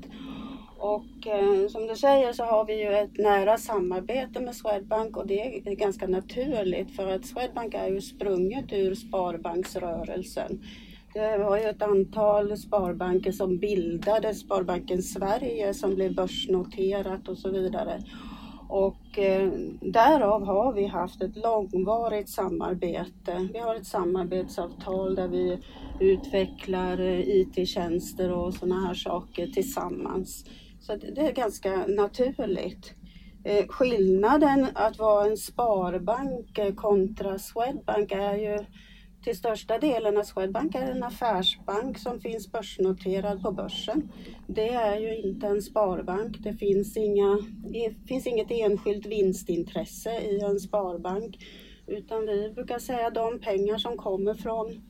Och 0.83 1.27
eh, 1.27 1.69
som 1.69 1.87
du 1.87 1.97
säger 1.97 2.33
så 2.33 2.45
har 2.45 2.64
vi 2.64 2.83
ju 2.83 2.93
ett 2.93 3.19
nära 3.19 3.57
samarbete 3.57 4.40
med 4.40 4.57
Swedbank 4.57 5.16
och 5.16 5.27
det 5.27 5.57
är 5.57 5.75
ganska 5.75 6.07
naturligt 6.07 6.97
för 6.97 7.07
att 7.07 7.27
Swedbank 7.27 7.75
är 7.75 7.88
ju 7.88 8.01
sprunget 8.01 8.73
ur 8.73 8.95
sparbanksrörelsen. 8.95 10.61
Det 11.14 11.38
var 11.38 11.59
ju 11.59 11.64
ett 11.64 11.83
antal 11.83 12.57
sparbanker 12.57 13.33
som 13.33 13.59
bildade 13.59 14.35
Sparbanken 14.35 15.03
Sverige 15.03 15.75
som 15.75 15.95
blev 15.95 16.14
börsnoterat 16.14 17.29
och 17.29 17.38
så 17.38 17.51
vidare. 17.51 18.03
Och 18.69 19.19
eh, 19.19 19.53
därav 19.81 20.45
har 20.45 20.73
vi 20.73 20.87
haft 20.87 21.23
ett 21.23 21.37
långvarigt 21.37 22.29
samarbete. 22.29 23.49
Vi 23.53 23.59
har 23.59 23.75
ett 23.75 23.87
samarbetsavtal 23.87 25.14
där 25.14 25.29
vi 25.29 25.59
utvecklar 26.01 27.01
eh, 27.01 27.21
IT-tjänster 27.21 28.33
och 28.33 28.55
sådana 28.55 28.87
här 28.87 28.95
saker 28.95 29.47
tillsammans. 29.47 30.45
Så 30.81 30.97
det 30.97 31.21
är 31.21 31.33
ganska 31.33 31.87
naturligt. 31.87 32.95
Eh, 33.45 33.66
skillnaden 33.69 34.66
att 34.75 34.99
vara 34.99 35.27
en 35.27 35.37
sparbank 35.37 36.77
kontra 36.77 37.38
Swedbank 37.38 38.12
är 38.12 38.35
ju 38.35 38.59
till 39.25 39.37
största 39.37 39.79
delen 39.79 40.19
att 40.19 40.27
Swedbank 40.27 40.75
är 40.75 40.90
en 40.90 41.03
affärsbank 41.03 41.99
som 41.99 42.21
finns 42.21 42.53
börsnoterad 42.53 43.43
på 43.43 43.53
börsen. 43.53 44.12
Det 44.47 44.69
är 44.69 44.97
ju 44.97 45.16
inte 45.16 45.47
en 45.47 45.62
sparbank. 45.62 46.37
Det 46.38 46.53
finns, 46.53 46.97
inga, 46.97 47.38
det 47.64 47.95
finns 48.09 48.27
inget 48.27 48.51
enskilt 48.51 49.07
vinstintresse 49.07 50.21
i 50.21 50.40
en 50.40 50.61
sparbank. 50.61 51.38
Utan 51.87 52.27
vi 52.27 52.51
brukar 52.55 52.79
säga 52.79 53.07
att 53.07 53.14
de 53.14 53.38
pengar 53.38 53.79
som 53.79 53.97
kommer 53.97 54.35
från, 54.35 54.83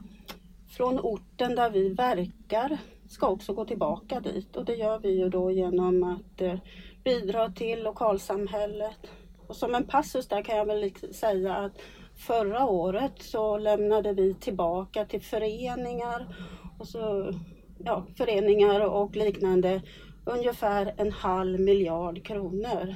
från 0.69 1.01
orten 1.01 1.55
där 1.55 1.71
vi 1.71 1.89
verkar 1.89 2.79
ska 3.11 3.29
också 3.29 3.53
gå 3.53 3.65
tillbaka 3.65 4.21
dit 4.21 4.57
och 4.57 4.65
det 4.65 4.75
gör 4.75 4.99
vi 4.99 5.19
ju 5.19 5.29
då 5.29 5.51
genom 5.51 6.03
att 6.03 6.41
eh, 6.41 6.59
bidra 7.05 7.51
till 7.51 7.83
lokalsamhället, 7.83 9.11
Och 9.47 9.57
som 9.57 9.75
en 9.75 9.87
passus 9.87 10.29
där 10.29 10.43
kan 10.43 10.57
jag 10.57 10.67
väl 10.67 10.93
säga 11.15 11.57
att 11.57 11.81
förra 12.17 12.67
året 12.67 13.23
så 13.23 13.59
lämnade 13.59 14.13
vi 14.13 14.35
tillbaka 14.35 15.05
till 15.05 15.23
föreningar 15.23 16.37
och 16.79 16.89
så, 16.89 17.33
ja, 17.79 18.07
föreningar 18.17 18.81
och 18.81 19.17
liknande 19.17 19.83
ungefär 20.25 20.95
en 20.97 21.13
halv 21.13 21.61
miljard 21.61 22.25
kronor 22.25 22.95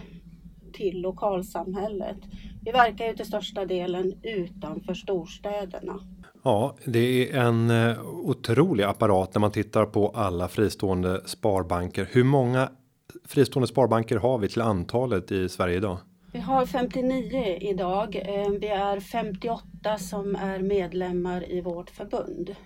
till 0.73 1.01
lokalsamhället. 1.01 2.19
Vi 2.65 2.71
verkar 2.71 3.07
ju 3.07 3.15
till 3.15 3.27
största 3.27 3.65
delen 3.65 4.13
utanför 4.23 4.95
storstäderna. 4.95 6.01
Ja, 6.43 6.77
det 6.85 7.31
är 7.33 7.41
en 7.41 7.71
eh, 7.71 8.05
otrolig 8.05 8.85
apparat 8.85 9.35
när 9.35 9.41
man 9.41 9.51
tittar 9.51 9.87
på 9.87 10.09
alla 10.09 10.49
fristående 10.49 11.21
sparbanker. 11.25 12.09
Hur 12.11 12.25
många 12.25 12.71
fristående 13.25 13.67
sparbanker 13.67 14.17
har 14.17 14.39
vi 14.39 14.49
till 14.49 14.63
antalet 14.63 15.33
i 15.33 15.49
Sverige 15.49 15.77
idag? 15.77 15.99
Vi 16.33 16.41
har 16.41 16.67
59 16.67 17.59
idag. 17.61 18.17
Eh, 18.17 18.51
vi 18.61 18.69
är 18.69 19.01
58 19.01 19.99
som 19.99 20.37
är 20.37 20.59
medlemmar 20.59 21.53
i 21.53 21.61
vårt 21.61 21.91
förbund. 21.91 22.57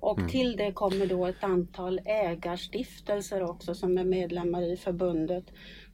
Och 0.00 0.18
mm. 0.18 0.30
till 0.30 0.56
det 0.56 0.72
kommer 0.72 1.06
då 1.06 1.26
ett 1.26 1.44
antal 1.44 2.00
ägarstiftelser 2.04 3.42
också 3.50 3.74
som 3.74 3.98
är 3.98 4.04
medlemmar 4.04 4.62
i 4.72 4.76
förbundet. 4.76 5.44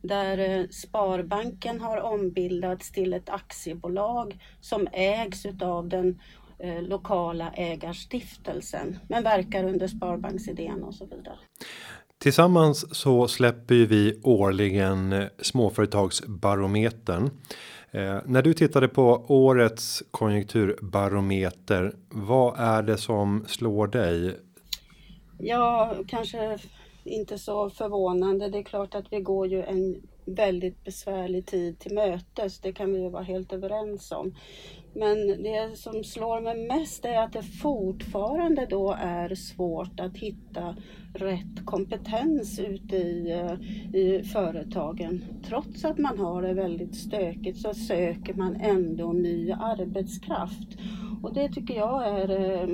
Där 0.02 0.38
eh, 0.38 0.68
Sparbanken 0.68 1.80
har 1.80 2.00
ombildats 2.00 2.92
till 2.92 3.12
ett 3.12 3.28
aktiebolag 3.28 4.38
som 4.60 4.88
ägs 4.92 5.46
utav 5.46 5.88
den 5.88 6.20
eh, 6.58 6.82
lokala 6.82 7.52
ägarstiftelsen 7.52 8.98
men 9.08 9.22
verkar 9.22 9.64
under 9.64 9.86
Sparbanksidén 9.86 10.82
och 10.84 10.94
så 10.94 11.04
vidare. 11.04 11.38
Tillsammans 12.18 12.96
så 12.96 13.28
släpper 13.28 13.74
vi 13.74 14.20
årligen 14.22 15.12
eh, 15.12 15.26
småföretagsbarometern. 15.38 17.30
Eh, 17.90 18.18
när 18.26 18.42
du 18.42 18.54
tittade 18.54 18.88
på 18.88 19.24
årets 19.28 20.02
konjunkturbarometer, 20.10 21.92
vad 22.08 22.60
är 22.60 22.82
det 22.82 22.96
som 22.96 23.44
slår 23.48 23.86
dig? 23.86 24.36
Ja, 25.38 25.94
kanske 26.06 26.58
inte 27.10 27.38
så 27.38 27.70
förvånande. 27.70 28.48
Det 28.48 28.58
är 28.58 28.62
klart 28.62 28.94
att 28.94 29.12
vi 29.12 29.20
går 29.20 29.46
ju 29.46 29.62
en 29.62 30.02
väldigt 30.24 30.84
besvärlig 30.84 31.46
tid 31.46 31.78
till 31.78 31.94
mötes. 31.94 32.60
Det 32.60 32.72
kan 32.72 32.92
vi 32.92 33.00
ju 33.00 33.08
vara 33.08 33.22
helt 33.22 33.52
överens 33.52 34.12
om. 34.12 34.34
Men 34.94 35.42
det 35.42 35.78
som 35.78 36.04
slår 36.04 36.40
mig 36.40 36.66
mest 36.66 37.04
är 37.04 37.18
att 37.18 37.32
det 37.32 37.42
fortfarande 37.42 38.66
då 38.66 38.96
är 39.00 39.34
svårt 39.34 40.00
att 40.00 40.16
hitta 40.16 40.76
rätt 41.14 41.64
kompetens 41.64 42.58
ute 42.58 42.96
i, 42.96 43.30
eh, 43.30 43.52
i 44.00 44.22
företagen. 44.24 45.24
Trots 45.48 45.84
att 45.84 45.98
man 45.98 46.18
har 46.18 46.42
det 46.42 46.54
väldigt 46.54 46.94
stökigt 46.94 47.58
så 47.58 47.74
söker 47.74 48.34
man 48.34 48.56
ändå 48.56 49.12
ny 49.12 49.52
arbetskraft. 49.52 50.68
Och 51.22 51.34
det 51.34 51.48
tycker 51.48 51.74
jag 51.74 52.08
är 52.08 52.30
eh, 52.30 52.68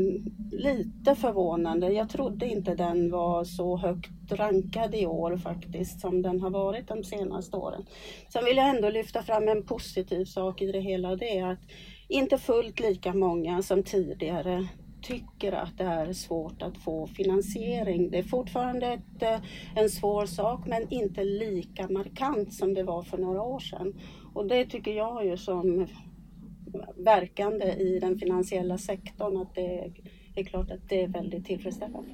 lite 0.51 1.15
förvånande. 1.15 1.93
Jag 1.93 2.09
trodde 2.09 2.47
inte 2.47 2.75
den 2.75 3.11
var 3.11 3.45
så 3.45 3.77
högt 3.77 4.33
rankad 4.33 4.95
i 4.95 5.07
år 5.07 5.37
faktiskt 5.37 6.01
som 6.01 6.23
den 6.23 6.41
har 6.41 6.51
varit 6.51 6.89
de 6.89 7.05
senaste 7.05 7.57
åren. 7.57 7.87
Sen 8.33 8.45
vill 8.45 8.57
jag 8.57 8.77
ändå 8.77 8.91
lyfta 8.91 9.23
fram 9.23 9.49
en 9.49 9.63
positiv 9.63 10.25
sak 10.25 10.63
i 10.63 10.73
det 10.73 10.81
hela. 10.81 11.17
Det 11.17 11.39
är 11.39 11.53
att 11.53 11.61
inte 12.09 12.39
fullt 12.39 12.81
lika 12.81 13.15
många 13.15 13.63
som 13.63 13.83
tidigare 13.83 14.69
tycker 15.03 15.53
att 15.53 15.79
det 15.79 15.85
är 15.85 16.13
svårt 16.13 16.63
att 16.63 16.79
få 16.79 17.07
finansiering. 17.07 18.11
Det 18.11 18.19
är 18.19 18.23
fortfarande 18.23 18.87
ett, 18.87 19.23
eh, 19.23 19.41
en 19.75 19.91
svår 19.91 20.27
sak 20.27 20.61
men 20.67 20.93
inte 20.93 21.25
lika 21.25 21.89
markant 21.89 22.55
som 22.55 22.75
det 22.75 22.83
var 22.83 23.03
för 23.03 23.19
några 23.19 23.43
år 23.43 23.61
sedan. 23.61 23.95
Och 24.35 24.47
det 24.47 24.65
tycker 24.65 24.93
jag 24.93 25.27
ju 25.27 25.37
som 25.37 25.87
verkande 26.97 27.65
i 27.65 27.99
den 27.99 28.19
finansiella 28.19 28.79
sektorn 28.79 29.37
att 29.37 29.55
det 29.55 29.93
är 30.35 30.45
klart 30.45 30.71
att 30.71 30.89
det 30.89 31.03
är 31.03 31.09
väldigt 31.09 31.47
tillfredsställande. 31.47 32.11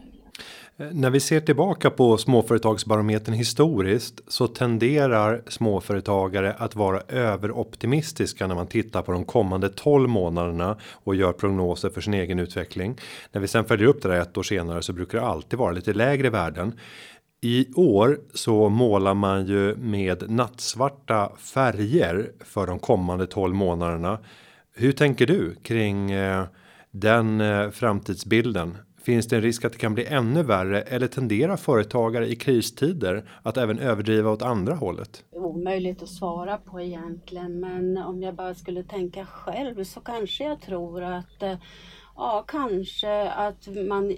Eh, 0.77 0.87
när 0.93 1.11
vi 1.11 1.21
ser 1.21 1.41
tillbaka 1.41 1.91
på 1.91 2.17
småföretagsbarometern 2.17 3.35
historiskt 3.35 4.21
så 4.29 4.47
tenderar 4.47 5.43
småföretagare 5.47 6.53
att 6.53 6.77
vara 6.77 7.01
överoptimistiska 7.09 8.47
när 8.47 8.55
man 8.55 8.67
tittar 8.67 9.03
på 9.03 9.12
de 9.12 9.25
kommande 9.25 9.69
12 9.69 10.09
månaderna 10.09 10.79
och 10.93 11.15
gör 11.15 11.33
prognoser 11.33 11.91
för 11.91 12.01
sin 12.01 12.15
egen 12.15 12.38
utveckling. 12.38 12.97
När 13.33 13.41
vi 13.41 13.49
sen 13.49 13.65
följer 13.65 13.88
upp 13.88 14.03
det 14.03 14.09
där 14.09 14.21
ett 14.21 14.37
år 14.37 14.43
senare 14.43 14.83
så 14.83 14.93
brukar 14.93 15.19
det 15.19 15.25
alltid 15.25 15.59
vara 15.59 15.73
lite 15.73 15.93
lägre 15.93 16.31
värden. 16.31 16.73
I 17.45 17.73
år 17.75 18.21
så 18.35 18.69
målar 18.69 19.15
man 19.15 19.47
ju 19.47 19.77
med 19.77 20.31
nattsvarta 20.31 21.33
färger 21.37 22.33
för 22.41 22.67
de 22.67 22.79
kommande 22.79 23.27
12 23.27 23.55
månaderna. 23.55 24.19
Hur 24.75 24.93
tänker 24.93 25.27
du 25.27 25.55
kring 25.55 26.11
eh, 26.11 26.45
den 26.91 27.41
eh, 27.41 27.71
framtidsbilden? 27.71 28.77
Finns 29.03 29.29
det 29.29 29.37
en 29.37 29.43
risk 29.43 29.65
att 29.65 29.73
det 29.73 29.79
kan 29.79 29.95
bli 29.95 30.07
ännu 30.07 30.43
värre 30.43 30.83
eller 30.83 31.07
tenderar 31.07 31.57
företagare 31.57 32.29
i 32.29 32.37
kristider 32.37 33.25
att 33.43 33.57
även 33.57 33.79
överdriva 33.79 34.31
åt 34.31 34.43
andra 34.43 34.75
hållet? 34.75 35.25
Omöjligt 35.31 36.03
att 36.03 36.09
svara 36.09 36.59
på 36.59 36.81
egentligen, 36.81 37.61
men 37.61 37.99
om 37.99 38.23
jag 38.23 38.35
bara 38.35 38.55
skulle 38.55 38.83
tänka 38.83 39.27
själv 39.27 39.85
så 39.85 40.01
kanske 40.01 40.45
jag 40.45 40.61
tror 40.61 41.03
att 41.03 41.43
eh, 41.43 41.55
Ja, 42.25 42.45
kanske 42.49 43.31
att 43.31 43.69
man 43.89 44.17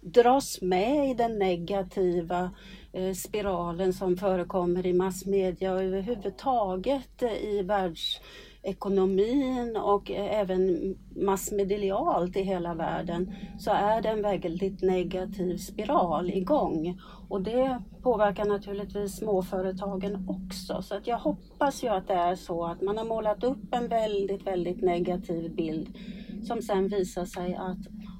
dras 0.00 0.62
med 0.62 1.10
i 1.10 1.14
den 1.14 1.38
negativa 1.38 2.50
eh, 2.92 3.12
spiralen 3.12 3.92
som 3.92 4.16
förekommer 4.16 4.86
i 4.86 4.92
massmedia 4.92 5.72
och 5.72 5.82
överhuvudtaget 5.82 7.22
i 7.42 7.62
världsekonomin 7.62 9.76
och 9.76 10.10
eh, 10.10 10.40
även 10.40 10.94
massmedialt 11.16 12.36
i 12.36 12.42
hela 12.42 12.74
världen 12.74 13.34
så 13.58 13.70
är 13.70 14.02
det 14.02 14.08
en 14.08 14.22
väldigt 14.22 14.82
negativ 14.82 15.56
spiral 15.56 16.30
igång. 16.30 17.00
Och 17.28 17.42
det 17.42 17.82
påverkar 18.02 18.44
naturligtvis 18.44 19.16
småföretagen 19.16 20.28
också. 20.28 20.82
Så 20.82 20.94
att 20.94 21.06
jag 21.06 21.18
hoppas 21.18 21.84
ju 21.84 21.88
att 21.88 22.08
det 22.08 22.14
är 22.14 22.34
så 22.34 22.64
att 22.64 22.82
man 22.82 22.98
har 22.98 23.04
målat 23.04 23.44
upp 23.44 23.74
en 23.74 23.88
väldigt, 23.88 24.46
väldigt 24.46 24.82
negativ 24.82 25.54
bild 25.54 25.98
som 26.42 26.62
sen 26.62 26.88
visar 26.88 27.24
sig 27.24 27.54
att 27.54 27.78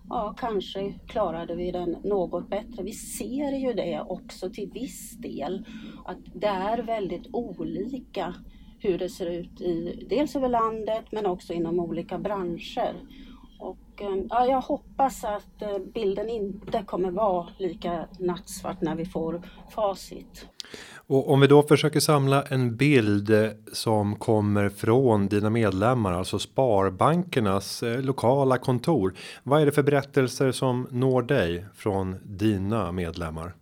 ja, 0.09 0.35
kanske 0.39 0.93
klarade 1.07 1.55
vi 1.55 1.71
den 1.71 1.97
något 2.05 2.51
bättre. 2.51 2.83
Vi 2.83 2.93
ser 2.93 3.53
ju 3.53 3.73
det 3.73 4.01
också 4.09 4.51
till 4.51 4.71
viss 4.71 5.17
del, 5.19 5.67
att 6.05 6.19
det 6.35 6.47
är 6.47 6.79
väldigt 6.79 7.27
olika 7.33 8.35
hur 8.81 8.99
det 8.99 9.09
ser 9.09 9.27
ut 9.27 9.61
i 9.61 10.07
dels 10.11 10.37
över 10.37 10.49
landet 10.49 11.05
men 11.11 11.27
också 11.27 11.53
inom 11.53 11.81
olika 11.81 12.19
branscher. 12.19 12.95
Och, 13.59 13.79
eh, 13.97 14.17
ja, 14.29 14.47
jag 14.47 14.61
hoppas 14.61 15.25
att 15.25 15.63
eh, 15.63 15.79
bilden 15.95 16.29
inte 16.29 16.83
kommer 16.87 17.11
vara 17.11 17.49
lika 17.59 18.07
nattsvart 18.19 18.81
när 18.81 18.95
vi 18.95 19.05
får 19.05 19.43
facit. 19.71 20.47
Och 20.95 21.31
om 21.33 21.41
vi 21.41 21.47
då 21.47 21.63
försöker 21.63 22.01
samla 22.01 22.43
en 22.43 22.77
bild 22.77 23.31
eh, 23.31 23.51
som 23.73 24.17
kommer 24.17 24.69
från 24.69 25.29
dina 25.29 25.51
medlemmar, 25.51 26.13
alltså 26.13 26.39
sparbankernas 26.39 27.85
lokala 27.99 28.59
kontor. 28.59 29.15
Vad 29.43 29.63
är 29.63 29.67
det 29.67 29.73
för 29.73 29.83
berättelser 29.83 30.53
som 30.53 30.87
når 30.91 31.23
dig 31.23 31.67
från 31.75 32.17
dina 32.25 32.93
medlemmar? 32.93 33.55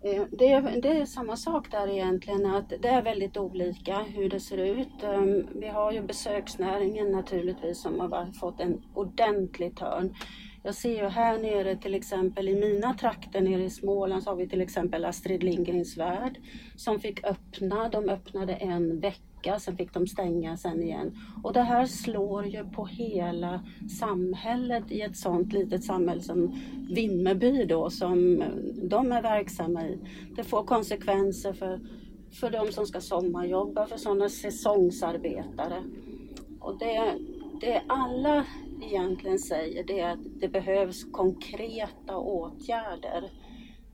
Eh, 0.00 0.24
det 0.30 0.52
är, 0.52 0.80
det 0.82 0.88
är 0.88 1.06
samma 1.06 1.36
sak 1.36 1.70
där 1.70 1.88
egentligen, 1.88 2.46
att 2.46 2.68
det 2.68 2.88
är 2.88 3.02
väldigt 3.02 3.36
olika 3.36 3.98
hur 3.98 4.28
det 4.28 4.40
ser 4.40 4.58
ut. 4.58 5.02
Ehm, 5.02 5.46
vi 5.54 5.68
har 5.68 5.92
ju 5.92 6.02
besöksnäringen 6.02 7.12
naturligtvis 7.12 7.82
som 7.82 8.00
har 8.00 8.32
fått 8.32 8.60
en 8.60 8.82
ordentlig 8.94 9.76
törn. 9.76 10.14
Jag 10.62 10.74
ser 10.74 11.02
ju 11.02 11.08
här 11.08 11.38
nere 11.38 11.76
till 11.76 11.94
exempel 11.94 12.48
i 12.48 12.54
mina 12.54 12.94
trakter 12.94 13.40
nere 13.40 13.64
i 13.64 13.70
Småland 13.70 14.22
så 14.22 14.30
har 14.30 14.36
vi 14.36 14.48
till 14.48 14.60
exempel 14.60 15.04
Astrid 15.04 15.42
Lindgrens 15.42 15.96
Värld 15.96 16.38
som 16.76 17.00
fick 17.00 17.24
öppna. 17.24 17.88
De 17.88 18.08
öppnade 18.08 18.54
en 18.54 19.00
vecka 19.00 19.27
vecka, 19.38 19.58
sen 19.58 19.76
fick 19.76 19.94
de 19.94 20.06
stänga 20.06 20.56
sen 20.56 20.82
igen. 20.82 21.12
Och 21.42 21.52
det 21.52 21.62
här 21.62 21.86
slår 21.86 22.46
ju 22.46 22.64
på 22.64 22.86
hela 22.86 23.60
samhället 24.00 24.84
i 24.90 25.00
ett 25.00 25.16
sånt 25.16 25.52
litet 25.52 25.84
samhälle 25.84 26.22
som 26.22 26.54
Vimmerby 26.90 27.64
då, 27.64 27.90
som 27.90 28.44
de 28.82 29.12
är 29.12 29.22
verksamma 29.22 29.84
i. 29.84 29.98
Det 30.36 30.44
får 30.44 30.64
konsekvenser 30.64 31.52
för, 31.52 31.80
för 32.40 32.50
de 32.50 32.72
som 32.72 32.86
ska 32.86 33.00
sommarjobba, 33.00 33.86
för 33.86 33.96
sådana 33.96 34.28
säsongsarbetare. 34.28 35.82
Och 36.60 36.78
det, 36.78 37.18
det 37.60 37.82
alla 37.86 38.44
egentligen 38.82 39.38
säger 39.38 39.84
det 39.84 40.00
är 40.00 40.12
att 40.12 40.40
det 40.40 40.48
behövs 40.48 41.04
konkreta 41.12 42.16
åtgärder 42.16 43.30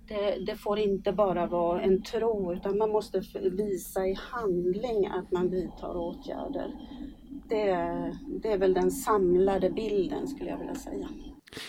det, 0.08 0.44
det, 0.46 0.56
får 0.56 0.78
inte 0.78 1.12
bara 1.12 1.46
vara 1.46 1.82
en 1.82 2.02
tro 2.02 2.52
utan 2.52 2.78
man 2.78 2.90
måste 2.90 3.22
visa 3.34 4.06
i 4.06 4.16
handling 4.18 5.06
att 5.06 5.32
man 5.32 5.50
vidtar 5.50 5.96
åtgärder. 5.96 6.72
Det, 7.48 7.66
det 8.42 8.52
är 8.52 8.58
väl 8.58 8.74
den 8.74 8.90
samlade 8.90 9.70
bilden 9.70 10.28
skulle 10.28 10.50
jag 10.50 10.58
vilja 10.58 10.74
säga. 10.74 11.08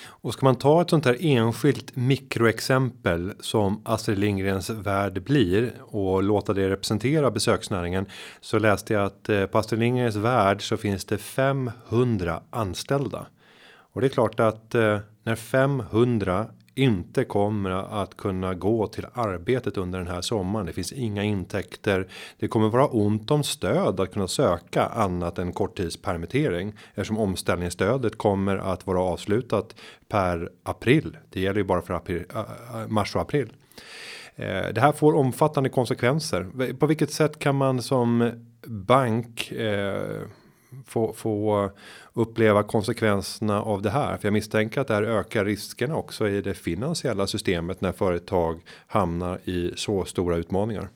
Och 0.07 0.33
ska 0.33 0.45
man 0.45 0.55
ta 0.55 0.81
ett 0.81 0.89
sånt 0.89 1.05
här 1.05 1.17
enskilt 1.19 1.95
mikroexempel 1.95 3.33
som 3.39 3.81
Astrid 3.85 4.19
Lindgrens 4.19 4.69
värld 4.69 5.23
blir 5.23 5.73
och 5.79 6.23
låta 6.23 6.53
det 6.53 6.69
representera 6.69 7.31
besöksnäringen 7.31 8.05
så 8.41 8.59
läste 8.59 8.93
jag 8.93 9.03
att 9.03 9.29
eh, 9.29 9.45
på 9.45 9.57
Astrid 9.57 9.79
Lindgrens 9.79 10.15
värld 10.15 10.67
så 10.69 10.77
finns 10.77 11.05
det 11.05 11.17
500 11.17 12.41
anställda. 12.49 13.27
Och 13.93 14.01
det 14.01 14.07
är 14.07 14.09
klart 14.09 14.39
att 14.39 14.75
eh, 14.75 14.99
när 15.23 15.35
500 15.35 16.47
inte 16.75 17.23
kommer 17.23 17.69
att 18.01 18.17
kunna 18.17 18.53
gå 18.53 18.87
till 18.87 19.05
arbetet 19.13 19.77
under 19.77 19.99
den 19.99 20.07
här 20.07 20.21
sommaren. 20.21 20.65
Det 20.65 20.73
finns 20.73 20.91
inga 20.91 21.23
intäkter. 21.23 22.07
Det 22.39 22.47
kommer 22.47 22.69
vara 22.69 22.87
ont 22.87 23.31
om 23.31 23.43
stöd 23.43 23.99
att 23.99 24.13
kunna 24.13 24.27
söka 24.27 24.85
annat 24.85 25.39
än 25.39 25.53
korttidspermittering 25.53 26.73
eftersom 26.89 27.17
omställningsstödet 27.17 28.17
kommer 28.17 28.57
att 28.57 28.87
vara 28.87 29.01
avslutat 29.01 29.75
per 30.07 30.49
april. 30.63 31.17
Det 31.29 31.41
gäller 31.41 31.59
ju 31.59 31.63
bara 31.63 31.81
för 31.81 31.93
april, 31.93 32.23
äh, 32.35 32.39
äh, 32.39 32.87
mars 32.87 33.15
och 33.15 33.21
april. 33.21 33.53
Eh, 34.35 34.73
det 34.73 34.81
här 34.81 34.91
får 34.91 35.15
omfattande 35.15 35.69
konsekvenser. 35.69 36.73
På 36.73 36.85
vilket 36.85 37.11
sätt 37.11 37.39
kan 37.39 37.55
man 37.55 37.81
som 37.81 38.31
bank 38.67 39.51
eh, 39.51 40.21
få, 40.85 41.13
få 41.13 41.71
uppleva 42.13 42.63
konsekvenserna 42.63 43.61
av 43.61 43.81
det 43.81 43.89
här. 43.89 44.17
För 44.17 44.27
jag 44.27 44.33
misstänker 44.33 44.81
att 44.81 44.87
det 44.87 44.93
här 44.93 45.03
ökar 45.03 45.45
riskerna 45.45 45.95
också 45.95 46.27
i 46.29 46.41
det 46.41 46.53
finansiella 46.53 47.27
systemet 47.27 47.81
när 47.81 47.91
företag 47.91 48.61
hamnar 48.87 49.39
i 49.43 49.73
så 49.75 50.05
stora 50.05 50.35
utmaningar. 50.35 50.89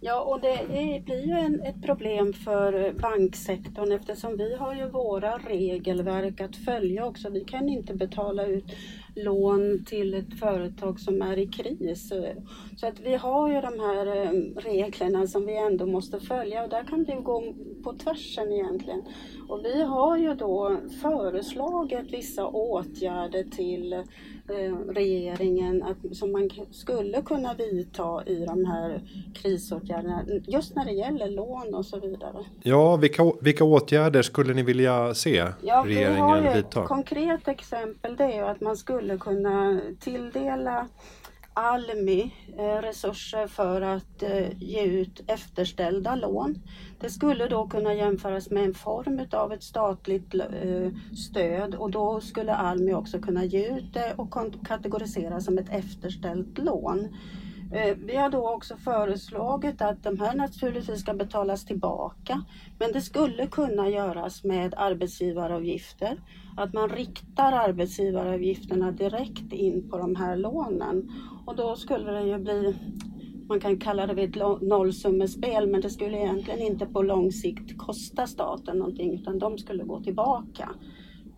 Ja, 0.00 0.20
och 0.20 0.40
det 0.40 0.66
blir 1.04 1.26
ju 1.26 1.32
en, 1.32 1.60
ett 1.60 1.82
problem 1.82 2.32
för 2.32 2.92
banksektorn 2.92 3.92
eftersom 3.92 4.36
vi 4.36 4.56
har 4.56 4.74
ju 4.74 4.88
våra 4.88 5.38
regelverk 5.38 6.40
att 6.40 6.56
följa 6.56 7.06
också. 7.06 7.30
Vi 7.30 7.44
kan 7.44 7.68
inte 7.68 7.94
betala 7.94 8.46
ut 8.46 8.64
lån 9.14 9.84
till 9.84 10.14
ett 10.14 10.38
företag 10.38 11.00
som 11.00 11.22
är 11.22 11.38
i 11.38 11.46
kris. 11.46 12.12
Så 12.76 12.86
att 12.86 13.00
vi 13.00 13.14
har 13.14 13.48
ju 13.48 13.60
de 13.60 13.80
här 13.80 14.06
eh, 14.06 14.30
reglerna 14.56 15.26
som 15.26 15.46
vi 15.46 15.56
ändå 15.56 15.86
måste 15.86 16.20
följa 16.20 16.64
och 16.64 16.70
där 16.70 16.84
kan 16.84 17.04
det 17.04 17.14
gå 17.14 17.54
på 17.84 17.92
tvärsen 17.92 18.52
egentligen. 18.52 19.02
Och 19.48 19.64
vi 19.64 19.82
har 19.82 20.16
ju 20.16 20.34
då 20.34 20.80
föreslagit 21.02 22.12
vissa 22.12 22.46
åtgärder 22.46 23.44
till 23.44 24.04
regeringen 24.88 25.82
att, 25.82 26.16
som 26.16 26.32
man 26.32 26.50
skulle 26.70 27.22
kunna 27.22 27.54
vidta 27.54 28.22
i 28.26 28.44
de 28.46 28.64
här 28.64 29.02
krisåtgärderna 29.34 30.24
just 30.46 30.76
när 30.76 30.84
det 30.84 30.92
gäller 30.92 31.30
lån 31.30 31.74
och 31.74 31.86
så 31.86 32.00
vidare. 32.00 32.44
Ja, 32.62 32.96
vilka, 32.96 33.32
vilka 33.40 33.64
åtgärder 33.64 34.22
skulle 34.22 34.54
ni 34.54 34.62
vilja 34.62 35.14
se 35.14 35.46
ja, 35.62 35.84
regeringen 35.86 36.34
vidta? 36.34 36.40
Vi 36.40 36.48
har 36.48 36.54
ju 36.54 36.60
ett 36.60 36.88
konkret 36.88 37.48
exempel 37.48 38.16
det 38.16 38.24
är 38.24 38.34
ju 38.34 38.42
att 38.42 38.60
man 38.60 38.76
skulle 38.76 39.18
kunna 39.18 39.80
tilldela 40.00 40.88
Almi 41.58 42.34
eh, 42.58 42.82
resurser 42.82 43.46
för 43.46 43.80
att 43.80 44.22
eh, 44.22 44.62
ge 44.62 44.82
ut 44.82 45.20
efterställda 45.26 46.14
lån. 46.14 46.58
Det 47.00 47.10
skulle 47.10 47.48
då 47.48 47.66
kunna 47.66 47.94
jämföras 47.94 48.50
med 48.50 48.64
en 48.64 48.74
form 48.74 49.26
av 49.32 49.52
ett 49.52 49.62
statligt 49.62 50.34
eh, 50.34 50.90
stöd 51.16 51.74
och 51.74 51.90
då 51.90 52.20
skulle 52.20 52.54
Almi 52.54 52.94
också 52.94 53.18
kunna 53.18 53.44
ge 53.44 53.68
ut 53.68 53.94
det 53.94 54.14
och 54.16 54.34
kategorisera 54.66 55.40
som 55.40 55.58
ett 55.58 55.70
efterställt 55.70 56.58
lån. 56.58 57.16
Vi 57.96 58.16
har 58.16 58.30
då 58.30 58.54
också 58.54 58.76
föreslagit 58.76 59.82
att 59.82 60.02
de 60.02 60.18
här 60.20 60.34
naturligtvis 60.34 61.00
ska 61.00 61.14
betalas 61.14 61.64
tillbaka 61.64 62.42
men 62.78 62.92
det 62.92 63.00
skulle 63.00 63.46
kunna 63.46 63.88
göras 63.88 64.44
med 64.44 64.74
arbetsgivaravgifter. 64.76 66.20
Att 66.56 66.72
man 66.72 66.88
riktar 66.88 67.52
arbetsgivaravgifterna 67.52 68.90
direkt 68.90 69.52
in 69.52 69.90
på 69.90 69.98
de 69.98 70.16
här 70.16 70.36
lånen 70.36 71.10
och 71.48 71.56
då 71.56 71.76
skulle 71.76 72.12
det 72.12 72.22
ju 72.22 72.38
bli 72.38 72.76
man 73.48 73.60
kan 73.60 73.78
kalla 73.78 74.06
det 74.06 74.22
ett 74.22 74.62
nollsummespel 74.62 75.66
men 75.66 75.80
det 75.80 75.90
skulle 75.90 76.18
egentligen 76.18 76.60
inte 76.60 76.86
på 76.86 77.02
lång 77.02 77.32
sikt 77.32 77.78
kosta 77.78 78.26
staten 78.26 78.78
någonting 78.78 79.14
utan 79.14 79.38
de 79.38 79.58
skulle 79.58 79.84
gå 79.84 80.00
tillbaka. 80.00 80.70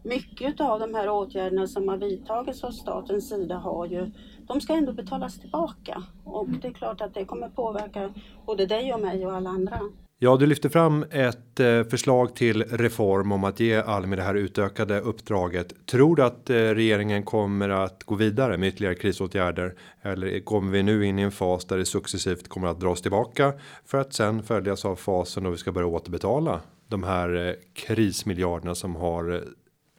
Mycket 0.05 0.61
av 0.61 0.81
de 0.81 0.95
här 0.95 1.11
åtgärderna 1.11 1.67
som 1.67 1.89
har 1.89 1.97
vidtagits 1.97 2.65
av 2.65 2.71
statens 2.71 3.29
sida 3.29 3.57
har 3.57 3.87
ju, 3.87 4.11
de 4.47 4.61
ska 4.61 4.73
ändå 4.73 4.93
betalas 4.93 5.41
tillbaka 5.41 6.03
och 6.25 6.49
det 6.49 6.69
är 6.69 6.73
klart 6.73 7.01
att 7.01 7.15
det 7.15 7.25
kommer 7.25 7.49
påverka 7.49 8.15
både 8.47 8.67
dig 8.67 8.95
och 8.95 9.01
mig 9.01 9.27
och 9.27 9.33
alla 9.33 9.51
andra. 9.51 9.81
Ja, 10.23 10.37
du 10.37 10.47
lyfter 10.47 10.69
fram 10.69 11.05
ett 11.11 11.61
eh, 11.61 11.85
förslag 11.85 12.37
till 12.37 12.63
reform 12.63 13.33
om 13.33 13.45
att 13.45 13.61
ge 13.61 13.77
Almi 13.77 14.17
det 14.17 14.23
här 14.23 14.35
utökade 14.35 15.01
uppdraget. 15.01 15.87
Tror 15.87 16.17
du 16.17 16.23
att 16.23 16.51
eh, 16.51 16.55
regeringen 16.55 17.23
kommer 17.23 17.69
att 17.69 18.05
gå 18.05 18.15
vidare 18.15 18.59
med 18.59 18.69
ytterligare 18.69 18.95
krisåtgärder? 18.95 19.75
Eller 20.03 20.41
kommer 20.41 20.73
vi 20.73 20.83
nu 20.83 21.07
in 21.07 21.19
i 21.19 21.23
en 21.23 21.33
fas 21.33 21.65
där 21.65 21.79
det 21.79 21.85
successivt 21.85 22.49
kommer 22.49 22.69
att 22.69 22.81
dras 22.81 23.03
tillbaka 23.03 23.53
för 23.85 23.99
att 23.99 24.15
sen 24.15 24.43
följas 24.43 24.85
av 24.85 24.97
fasen 24.97 25.45
då 25.45 25.51
vi 25.51 25.57
ska 25.57 25.73
börja 25.73 25.87
återbetala 25.87 26.61
de 26.89 27.03
här 27.03 27.49
eh, 27.49 27.55
krismiljarderna 27.75 28.75
som 28.75 28.97
har 28.97 29.45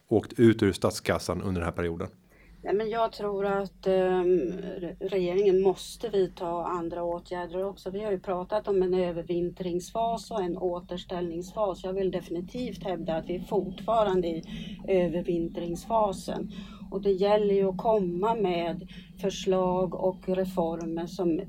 åkt 0.09 0.34
ut 0.39 0.63
ur 0.63 0.72
statskassan 0.72 1.41
under 1.41 1.61
den 1.61 1.65
här 1.65 1.76
perioden? 1.76 2.07
Nej, 2.64 2.74
men 2.74 2.89
jag 2.89 3.12
tror 3.12 3.45
att 3.45 3.88
eh, 3.88 4.24
regeringen 4.99 5.62
måste 5.62 6.09
vidta 6.09 6.47
andra 6.66 7.03
åtgärder 7.03 7.64
också. 7.64 7.89
Vi 7.89 8.03
har 8.03 8.12
ju 8.12 8.20
pratat 8.20 8.68
om 8.68 8.84
en 8.84 8.93
övervintringsfas 8.93 10.32
och 10.32 10.41
en 10.41 10.57
återställningsfas. 10.57 11.84
Jag 11.84 11.93
vill 11.93 12.12
definitivt 12.12 12.84
hävda 12.84 13.16
att 13.16 13.30
vi 13.30 13.36
är 13.36 13.43
fortfarande 13.43 14.28
i 14.28 14.43
övervintringsfasen. 14.88 16.51
Och 16.91 17.01
det 17.01 17.12
gäller 17.12 17.53
ju 17.53 17.70
att 17.70 17.78
komma 17.78 18.36
med 18.36 18.88
förslag 19.22 19.95
och 19.95 20.30
reformer 20.30 21.07
som 21.07 21.41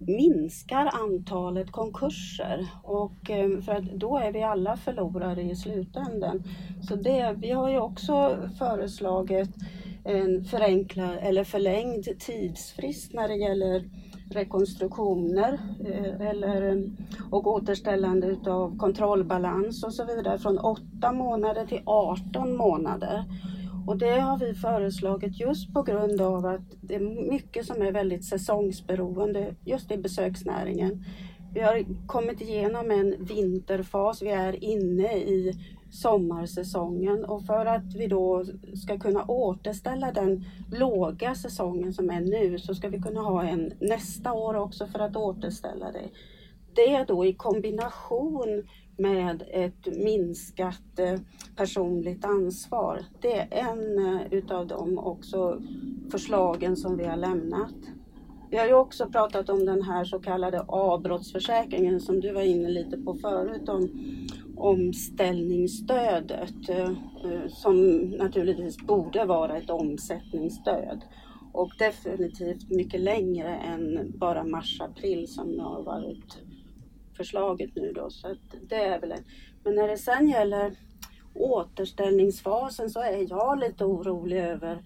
minskar 0.00 0.90
antalet 0.92 1.72
konkurser 1.72 2.66
och 2.82 3.30
ehm, 3.30 3.62
för 3.62 3.72
att 3.72 3.84
då 3.84 4.18
är 4.18 4.32
vi 4.32 4.42
alla 4.42 4.76
förlorare 4.76 5.42
i 5.42 5.56
slutändan. 5.56 6.42
Så 6.82 6.96
det, 6.96 7.34
vi 7.38 7.50
har 7.50 7.70
ju 7.70 7.78
också 7.78 8.38
föreslagit 8.58 9.50
en 10.04 10.44
förenklad 10.44 11.18
eller 11.20 11.44
förlängd 11.44 12.18
tidsfrist 12.18 13.12
när 13.14 13.28
det 13.28 13.36
gäller 13.36 13.84
rekonstruktioner 14.30 15.58
eh, 15.84 16.28
eller, 16.28 16.62
eh, 16.62 16.82
och 17.30 17.46
återställande 17.46 18.36
av 18.46 18.76
kontrollbalans 18.78 19.84
och 19.84 19.94
så 19.94 20.04
vidare 20.04 20.38
från 20.38 20.58
8 20.58 21.12
månader 21.12 21.66
till 21.66 21.82
18 21.84 22.56
månader. 22.56 23.24
Och 23.86 23.98
det 23.98 24.20
har 24.20 24.38
vi 24.38 24.54
föreslagit 24.54 25.40
just 25.40 25.74
på 25.74 25.82
grund 25.82 26.20
av 26.20 26.46
att 26.46 26.76
det 26.80 26.94
är 26.94 27.30
mycket 27.30 27.66
som 27.66 27.82
är 27.82 27.92
väldigt 27.92 28.24
säsongsberoende 28.24 29.54
just 29.64 29.90
i 29.90 29.96
besöksnäringen. 29.96 31.04
Vi 31.54 31.60
har 31.60 32.06
kommit 32.06 32.40
igenom 32.40 32.90
en 32.90 33.24
vinterfas, 33.24 34.22
vi 34.22 34.30
är 34.30 34.64
inne 34.64 35.16
i 35.16 35.52
sommarsäsongen 35.90 37.24
och 37.24 37.46
för 37.46 37.66
att 37.66 37.94
vi 37.94 38.06
då 38.06 38.44
ska 38.74 38.98
kunna 38.98 39.24
återställa 39.24 40.12
den 40.12 40.44
låga 40.72 41.34
säsongen 41.34 41.92
som 41.92 42.10
är 42.10 42.20
nu 42.20 42.58
så 42.58 42.74
ska 42.74 42.88
vi 42.88 42.98
kunna 42.98 43.20
ha 43.20 43.44
en 43.44 43.72
nästa 43.80 44.32
år 44.32 44.56
också 44.56 44.86
för 44.86 44.98
att 44.98 45.16
återställa 45.16 45.92
det. 45.92 46.08
Det 46.74 47.04
då 47.08 47.24
i 47.24 47.32
kombination 47.32 48.62
med 48.96 49.42
ett 49.50 49.86
minskat 49.86 50.98
eh, 50.98 51.20
personligt 51.56 52.24
ansvar. 52.24 53.04
Det 53.20 53.34
är 53.34 53.48
en 53.50 54.06
eh, 54.06 54.20
utav 54.30 54.66
de 54.66 54.98
också 54.98 55.62
förslagen 56.10 56.76
som 56.76 56.96
vi 56.96 57.04
har 57.04 57.16
lämnat. 57.16 57.74
Vi 58.50 58.56
har 58.56 58.66
ju 58.66 58.74
också 58.74 59.06
pratat 59.06 59.48
om 59.48 59.66
den 59.66 59.82
här 59.82 60.04
så 60.04 60.18
kallade 60.18 60.60
avbrottsförsäkringen 60.60 62.00
som 62.00 62.20
du 62.20 62.32
var 62.32 62.42
inne 62.42 62.68
lite 62.68 62.96
på 62.96 63.14
förut 63.14 63.68
om 63.68 63.88
omställningsstödet 64.56 66.68
eh, 66.68 66.92
som 67.48 68.00
naturligtvis 68.00 68.78
borde 68.78 69.24
vara 69.24 69.56
ett 69.56 69.70
omsättningsstöd 69.70 71.00
och 71.52 71.72
definitivt 71.78 72.70
mycket 72.70 73.00
längre 73.00 73.56
än 73.56 74.12
bara 74.18 74.44
mars-april 74.44 75.28
som 75.28 75.60
har 75.60 75.82
varit 75.82 76.38
förslaget 77.16 77.70
nu 77.74 77.92
då. 77.92 78.10
Så 78.10 78.34
det 78.68 78.84
är 78.84 79.00
väl 79.00 79.12
en. 79.12 79.24
Men 79.64 79.74
när 79.74 79.88
det 79.88 79.98
sen 79.98 80.28
gäller 80.28 80.76
återställningsfasen 81.34 82.90
så 82.90 83.00
är 83.00 83.30
jag 83.30 83.58
lite 83.58 83.84
orolig 83.84 84.38
över 84.38 84.82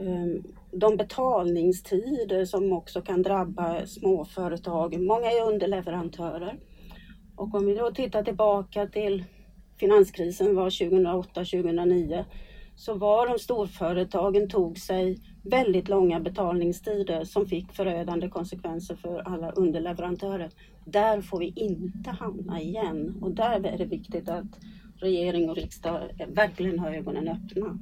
Ehm, 0.00 0.42
de 0.70 0.96
betalningstider 0.96 2.44
som 2.44 2.72
också 2.72 3.02
kan 3.02 3.22
drabba 3.22 3.86
småföretag. 3.86 5.00
Många 5.00 5.26
är 5.26 5.48
underleverantörer. 5.48 6.58
Och 7.36 7.54
om 7.54 7.66
vi 7.66 7.74
då 7.74 7.90
tittar 7.90 8.22
tillbaka 8.22 8.86
till 8.86 9.24
finanskrisen 9.80 10.54
var 10.54 10.70
2008-2009 10.70 12.24
så 12.76 12.94
var 12.94 13.28
de 13.28 13.38
storföretagen 13.38 14.48
tog 14.48 14.78
sig 14.78 15.18
väldigt 15.42 15.88
långa 15.88 16.20
betalningstider 16.20 17.24
som 17.24 17.46
fick 17.46 17.72
förödande 17.72 18.28
konsekvenser 18.28 18.96
för 18.96 19.18
alla 19.18 19.50
underleverantörer. 19.50 20.50
Där 20.84 21.20
får 21.20 21.38
vi 21.38 21.52
inte 21.56 22.10
hamna 22.10 22.60
igen 22.60 23.18
och 23.20 23.30
där 23.30 23.66
är 23.66 23.78
det 23.78 23.84
viktigt 23.84 24.28
att 24.28 24.60
regering 24.96 25.50
och 25.50 25.56
riksdag 25.56 26.00
verkligen 26.28 26.78
har 26.78 26.90
ögonen 26.90 27.28
öppna. 27.28 27.78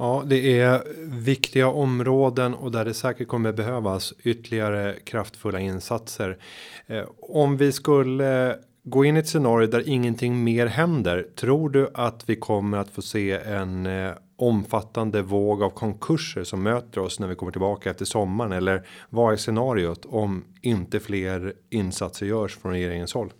Ja, 0.00 0.22
det 0.26 0.60
är 0.60 0.82
viktiga 1.04 1.68
områden 1.68 2.54
och 2.54 2.72
där 2.72 2.84
det 2.84 2.94
säkert 2.94 3.28
kommer 3.28 3.52
behövas 3.52 4.14
ytterligare 4.22 4.94
kraftfulla 5.04 5.60
insatser. 5.60 6.38
Eh, 6.86 7.04
om 7.20 7.56
vi 7.56 7.72
skulle 7.72 8.58
gå 8.82 9.04
in 9.04 9.16
i 9.16 9.18
ett 9.18 9.28
scenario 9.28 9.66
där 9.66 9.88
ingenting 9.88 10.44
mer 10.44 10.66
händer. 10.66 11.26
Tror 11.34 11.70
du 11.70 11.90
att 11.94 12.28
vi 12.28 12.36
kommer 12.36 12.78
att 12.78 12.90
få 12.90 13.02
se 13.02 13.32
en 13.32 13.86
eh, 13.86 14.10
omfattande 14.36 15.22
våg 15.22 15.62
av 15.62 15.70
konkurser 15.70 16.44
som 16.44 16.62
möter 16.62 17.00
oss 17.00 17.20
när 17.20 17.28
vi 17.28 17.34
kommer 17.34 17.52
tillbaka 17.52 17.90
efter 17.90 18.04
sommaren? 18.04 18.52
Eller 18.52 18.86
vad 19.10 19.32
är 19.32 19.36
scenariot 19.36 20.04
om 20.04 20.44
inte 20.62 21.00
fler 21.00 21.52
insatser 21.70 22.26
görs 22.26 22.56
från 22.56 22.72
regeringens 22.72 23.14
håll? 23.14 23.32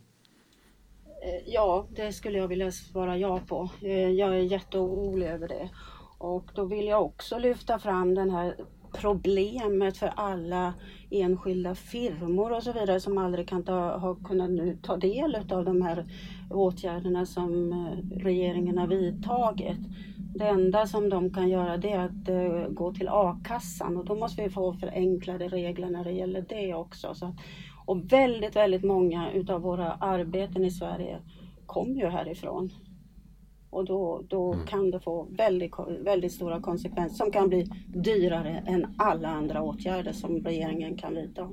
Eh, 1.07 1.53
ja, 1.53 1.87
det 1.97 2.13
skulle 2.13 2.39
jag 2.39 2.49
vilja 2.49 2.73
svara 2.73 3.19
ja 3.19 3.41
på. 3.49 3.71
Jag 4.17 4.37
är 4.37 4.53
jätteorolig 4.53 5.27
över 5.27 5.49
det. 5.49 5.69
Och 6.19 6.51
då 6.55 6.65
vill 6.65 6.87
jag 6.87 7.05
också 7.05 7.39
lyfta 7.39 7.79
fram 7.79 8.15
den 8.15 8.31
här 8.31 8.55
problemet 8.93 9.97
för 9.97 10.13
alla 10.17 10.75
enskilda 11.11 11.75
firmor 11.75 12.53
och 12.53 12.63
så 12.63 12.73
vidare 12.73 13.01
som 13.01 13.19
aldrig 13.19 13.49
kan 13.49 13.63
ta, 13.63 13.99
ha 13.99 14.15
kunnat 14.15 14.51
nu 14.51 14.79
ta 14.83 14.97
del 14.97 15.37
av 15.51 15.65
de 15.65 15.83
här 15.83 16.05
åtgärderna 16.51 17.27
som 17.27 17.73
eh, 17.73 18.19
regeringen 18.19 18.79
har 18.79 18.87
vidtagit. 18.87 19.79
Det 20.35 20.49
enda 20.49 20.87
som 20.87 21.09
de 21.09 21.35
kan 21.35 21.49
göra 21.49 21.77
det 21.77 21.93
är 21.93 22.05
att 22.05 22.29
eh, 22.29 22.69
gå 22.69 22.93
till 22.93 23.09
a-kassan 23.09 23.97
och 23.97 24.05
då 24.05 24.15
måste 24.15 24.43
vi 24.43 24.51
få 24.51 24.73
förenklade 24.73 25.49
regler 25.49 25.91
när 25.91 26.05
det 26.05 26.13
gäller 26.13 26.45
det 26.49 26.75
också. 26.75 27.15
Så, 27.15 27.35
och 27.87 28.13
väldigt, 28.13 28.57
väldigt 28.57 28.85
många 28.85 29.33
utav 29.33 29.61
våra 29.61 29.93
arbeten 29.93 30.65
i 30.65 30.71
Sverige 30.71 31.19
kommer 31.67 31.95
ju 31.95 32.07
härifrån. 32.07 32.71
Och 33.71 33.85
då, 33.85 34.23
då 34.29 34.53
mm. 34.53 34.67
kan 34.67 34.91
det 34.91 35.01
få 35.01 35.27
väldigt, 35.31 35.73
väldigt 36.01 36.33
stora 36.33 36.61
konsekvenser 36.61 37.17
som 37.17 37.31
kan 37.31 37.49
bli 37.49 37.71
dyrare 37.87 38.65
än 38.67 38.95
alla 38.99 39.29
andra 39.29 39.63
åtgärder 39.63 40.13
som 40.13 40.41
regeringen 40.45 40.97
kan 40.97 41.15
vidta. 41.15 41.51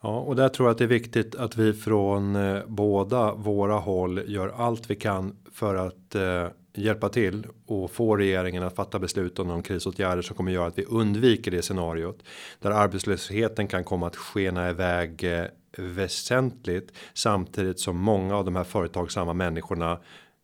Ja, 0.00 0.20
och 0.20 0.36
där 0.36 0.48
tror 0.48 0.68
jag 0.68 0.72
att 0.72 0.78
det 0.78 0.84
är 0.84 0.88
viktigt 0.88 1.34
att 1.34 1.56
vi 1.56 1.72
från 1.72 2.36
eh, 2.36 2.58
båda 2.66 3.34
våra 3.34 3.74
håll 3.74 4.22
gör 4.26 4.48
allt 4.48 4.90
vi 4.90 4.94
kan 4.94 5.36
för 5.52 5.74
att 5.74 6.14
eh, 6.14 6.46
hjälpa 6.74 7.08
till 7.08 7.46
och 7.66 7.90
få 7.90 8.16
regeringen 8.16 8.62
att 8.62 8.76
fatta 8.76 8.98
beslut 8.98 9.38
om 9.38 9.48
de 9.48 9.62
krisåtgärder 9.62 10.22
som 10.22 10.36
kommer 10.36 10.52
göra 10.52 10.66
att 10.66 10.78
vi 10.78 10.84
undviker 10.84 11.50
det 11.50 11.62
scenariot 11.62 12.22
där 12.60 12.70
arbetslösheten 12.70 13.68
kan 13.68 13.84
komma 13.84 14.06
att 14.06 14.16
skena 14.16 14.70
iväg 14.70 15.24
eh, 15.24 15.44
väsentligt 15.78 16.92
samtidigt 17.14 17.80
som 17.80 17.96
många 17.96 18.36
av 18.36 18.44
de 18.44 18.56
här 18.56 18.64
företagsamma 18.64 19.32
människorna 19.32 19.98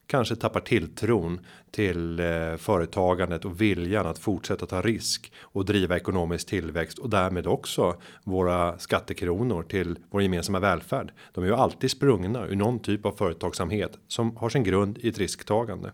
kanske 0.08 0.36
tappar 0.36 0.60
tilltron 0.60 1.40
till 1.70 2.20
eh, 2.20 2.56
företagandet 2.56 3.44
och 3.44 3.60
viljan 3.60 4.06
att 4.06 4.18
fortsätta 4.18 4.66
ta 4.66 4.82
risk 4.82 5.32
och 5.40 5.64
driva 5.64 5.96
ekonomisk 5.96 6.46
tillväxt 6.46 6.98
och 6.98 7.10
därmed 7.10 7.46
också 7.46 7.96
våra 8.24 8.78
skattekronor 8.78 9.62
till 9.62 9.98
vår 10.10 10.22
gemensamma 10.22 10.60
välfärd. 10.60 11.12
De 11.34 11.44
är 11.44 11.48
ju 11.48 11.54
alltid 11.54 11.90
sprungna 11.90 12.46
ur 12.46 12.56
någon 12.56 12.78
typ 12.78 13.06
av 13.06 13.12
företagsamhet 13.12 13.98
som 14.08 14.36
har 14.36 14.48
sin 14.48 14.64
grund 14.64 14.98
i 14.98 15.08
ett 15.08 15.18
risktagande. 15.18 15.92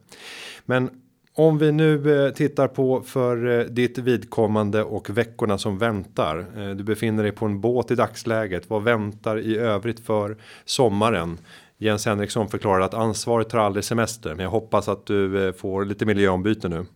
Men 0.64 0.90
om 1.36 1.58
vi 1.58 1.72
nu 1.72 2.24
eh, 2.26 2.32
tittar 2.32 2.68
på 2.68 3.00
för 3.00 3.60
eh, 3.60 3.64
ditt 3.64 3.98
vidkommande 3.98 4.82
och 4.82 5.10
veckorna 5.10 5.58
som 5.58 5.78
väntar. 5.78 6.46
Eh, 6.56 6.70
du 6.70 6.84
befinner 6.84 7.22
dig 7.22 7.32
på 7.32 7.46
en 7.46 7.60
båt 7.60 7.90
i 7.90 7.94
dagsläget. 7.94 8.70
Vad 8.70 8.82
väntar 8.82 9.38
i 9.38 9.56
övrigt 9.56 10.00
för 10.00 10.36
sommaren? 10.64 11.38
Jens 11.78 12.06
Henriksson 12.06 12.48
förklarar 12.48 12.80
att 12.80 12.94
ansvaret 12.94 13.48
tar 13.48 13.58
aldrig 13.58 13.84
semester, 13.84 14.34
men 14.34 14.44
jag 14.44 14.50
hoppas 14.50 14.88
att 14.88 15.06
du 15.06 15.46
eh, 15.46 15.52
får 15.52 15.84
lite 15.84 16.06
miljöombyte 16.06 16.68
nu. 16.68 16.86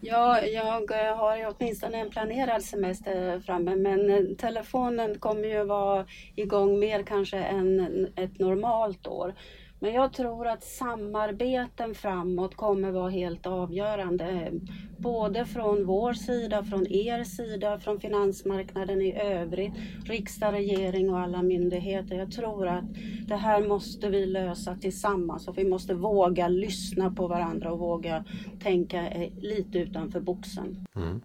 Ja, 0.00 0.40
jag 0.40 0.90
eh, 0.90 1.16
har 1.16 1.36
ju 1.36 1.46
åtminstone 1.46 1.98
en 1.98 2.10
planerad 2.10 2.62
semester 2.62 3.40
framme, 3.40 3.76
men 3.76 4.10
eh, 4.10 4.36
telefonen 4.38 5.18
kommer 5.18 5.48
ju 5.48 5.64
vara 5.64 6.06
igång 6.34 6.78
mer 6.78 7.02
kanske 7.02 7.38
än 7.38 8.08
ett 8.16 8.38
normalt 8.38 9.06
år. 9.06 9.34
Men 9.78 9.92
jag 9.92 10.12
tror 10.12 10.46
att 10.46 10.64
samarbeten 10.64 11.94
framåt 11.94 12.54
kommer 12.54 12.90
vara 12.90 13.10
helt 13.10 13.46
avgörande. 13.46 14.24
Eh, 14.24 14.52
både 14.98 15.44
från 15.44 15.86
vår 15.86 16.12
sida, 16.12 16.64
från 16.64 16.86
er 16.86 17.24
sida, 17.24 17.78
från 17.78 18.00
finansmarknaden 18.00 19.02
i 19.02 19.20
övrigt, 19.20 19.72
riksdag, 20.04 20.54
regering 20.54 21.10
och 21.10 21.18
alla 21.18 21.42
myndigheter. 21.42 22.16
Jag 22.16 22.32
tror 22.32 22.66
att 22.68 22.84
det 23.28 23.36
här 23.36 23.68
måste 23.68 24.08
vi 24.08 24.26
lösa 24.26 24.76
tillsammans 24.76 25.48
och 25.48 25.58
vi 25.58 25.64
måste 25.64 25.94
våga 25.94 26.48
lyssna 26.48 27.10
på 27.10 27.26
varandra 27.26 27.72
och 27.72 27.78
våga 27.78 28.24
tänka 28.62 29.10
eh, 29.10 29.32
lite 29.40 29.78
utanför 29.78 30.20
boxen. 30.20 30.86
Mm. 30.96 31.20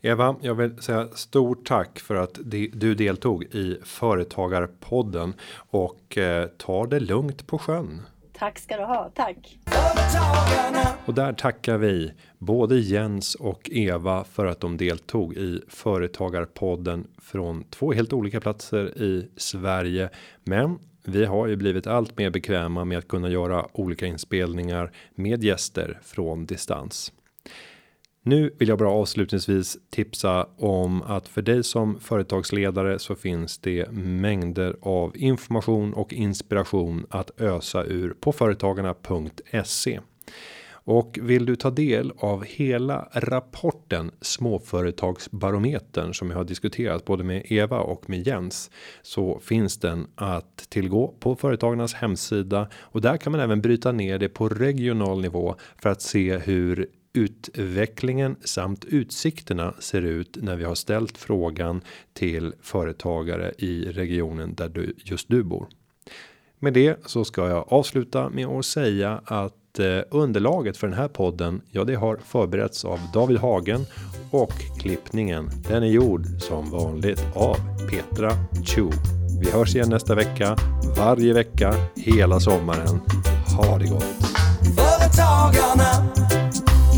Eva, 0.00 0.36
jag 0.40 0.54
vill 0.54 0.82
säga 0.82 1.08
stort 1.08 1.66
tack 1.66 1.98
för 1.98 2.14
att 2.14 2.38
du 2.72 2.94
deltog 2.94 3.42
i 3.42 3.78
Företagarpodden 3.84 5.34
och 5.56 6.18
eh, 6.18 6.46
ta 6.46 6.86
det 6.86 7.00
lugnt 7.00 7.46
på 7.46 7.58
sjön. 7.58 8.02
Tack 8.32 8.58
ska 8.58 8.76
du 8.76 8.84
ha, 8.84 9.10
tack. 9.14 9.58
Och 11.04 11.14
där 11.14 11.32
tackar 11.32 11.78
vi 11.78 12.12
både 12.38 12.78
Jens 12.78 13.34
och 13.34 13.70
Eva 13.72 14.24
för 14.24 14.46
att 14.46 14.60
de 14.60 14.76
deltog 14.76 15.34
i 15.36 15.62
Företagarpodden 15.68 17.06
från 17.18 17.64
två 17.64 17.92
helt 17.92 18.12
olika 18.12 18.40
platser 18.40 19.02
i 19.02 19.28
Sverige. 19.36 20.10
Men 20.44 20.78
vi 21.04 21.24
har 21.24 21.46
ju 21.46 21.56
blivit 21.56 21.86
allt 21.86 22.18
mer 22.18 22.30
bekväma 22.30 22.84
med 22.84 22.98
att 22.98 23.08
kunna 23.08 23.28
göra 23.28 23.66
olika 23.72 24.06
inspelningar 24.06 24.92
med 25.14 25.44
gäster 25.44 26.00
från 26.02 26.46
distans. 26.46 27.12
Nu 28.28 28.50
vill 28.58 28.68
jag 28.68 28.78
bara 28.78 28.90
avslutningsvis 28.90 29.78
tipsa 29.90 30.46
om 30.56 31.02
att 31.02 31.28
för 31.28 31.42
dig 31.42 31.64
som 31.64 32.00
företagsledare 32.00 32.98
så 32.98 33.14
finns 33.14 33.58
det 33.58 33.92
mängder 33.92 34.76
av 34.80 35.16
information 35.16 35.94
och 35.94 36.12
inspiration 36.12 37.06
att 37.10 37.40
ösa 37.40 37.84
ur 37.84 38.14
på 38.20 38.32
företagarna.se. 38.32 40.00
Och 40.70 41.18
vill 41.22 41.46
du 41.46 41.56
ta 41.56 41.70
del 41.70 42.12
av 42.18 42.44
hela 42.44 43.08
rapporten 43.12 44.10
småföretagsbarometern 44.20 46.14
som 46.14 46.30
jag 46.30 46.36
har 46.36 46.44
diskuterat 46.44 47.04
både 47.04 47.24
med 47.24 47.42
Eva 47.44 47.80
och 47.80 48.10
med 48.10 48.26
Jens 48.26 48.70
så 49.02 49.38
finns 49.38 49.78
den 49.78 50.06
att 50.14 50.56
tillgå 50.68 51.14
på 51.20 51.36
företagarnas 51.36 51.94
hemsida 51.94 52.68
och 52.74 53.00
där 53.00 53.16
kan 53.16 53.32
man 53.32 53.40
även 53.40 53.60
bryta 53.60 53.92
ner 53.92 54.18
det 54.18 54.28
på 54.28 54.48
regional 54.48 55.20
nivå 55.20 55.54
för 55.76 55.90
att 55.90 56.02
se 56.02 56.38
hur 56.38 56.88
utvecklingen 57.16 58.36
samt 58.44 58.84
utsikterna 58.84 59.74
ser 59.78 60.02
ut 60.02 60.38
när 60.40 60.56
vi 60.56 60.64
har 60.64 60.74
ställt 60.74 61.18
frågan 61.18 61.80
till 62.12 62.52
företagare 62.62 63.52
i 63.58 63.84
regionen 63.84 64.54
där 64.54 64.68
du 64.68 64.94
just 64.96 65.28
du 65.28 65.42
bor. 65.42 65.66
Med 66.58 66.72
det 66.72 66.96
så 67.06 67.24
ska 67.24 67.48
jag 67.48 67.72
avsluta 67.72 68.28
med 68.28 68.46
att 68.46 68.66
säga 68.66 69.20
att 69.24 69.78
eh, 69.78 70.00
underlaget 70.10 70.76
för 70.76 70.86
den 70.86 70.96
här 70.96 71.08
podden. 71.08 71.60
Ja, 71.70 71.84
det 71.84 71.94
har 71.94 72.16
förberetts 72.16 72.84
av 72.84 72.98
David 73.14 73.38
Hagen 73.38 73.86
och 74.30 74.52
klippningen. 74.80 75.50
Den 75.68 75.82
är 75.82 75.86
gjord 75.86 76.26
som 76.38 76.70
vanligt 76.70 77.26
av 77.34 77.56
Petra 77.90 78.32
Chu. 78.64 78.90
Vi 79.40 79.50
hörs 79.50 79.74
igen 79.74 79.90
nästa 79.90 80.14
vecka 80.14 80.56
varje 80.96 81.32
vecka 81.32 81.74
hela 81.96 82.40
sommaren. 82.40 83.00
Ha 83.56 83.78
det 83.78 83.86
gott! 83.86 84.16
Företagarna 84.76 86.45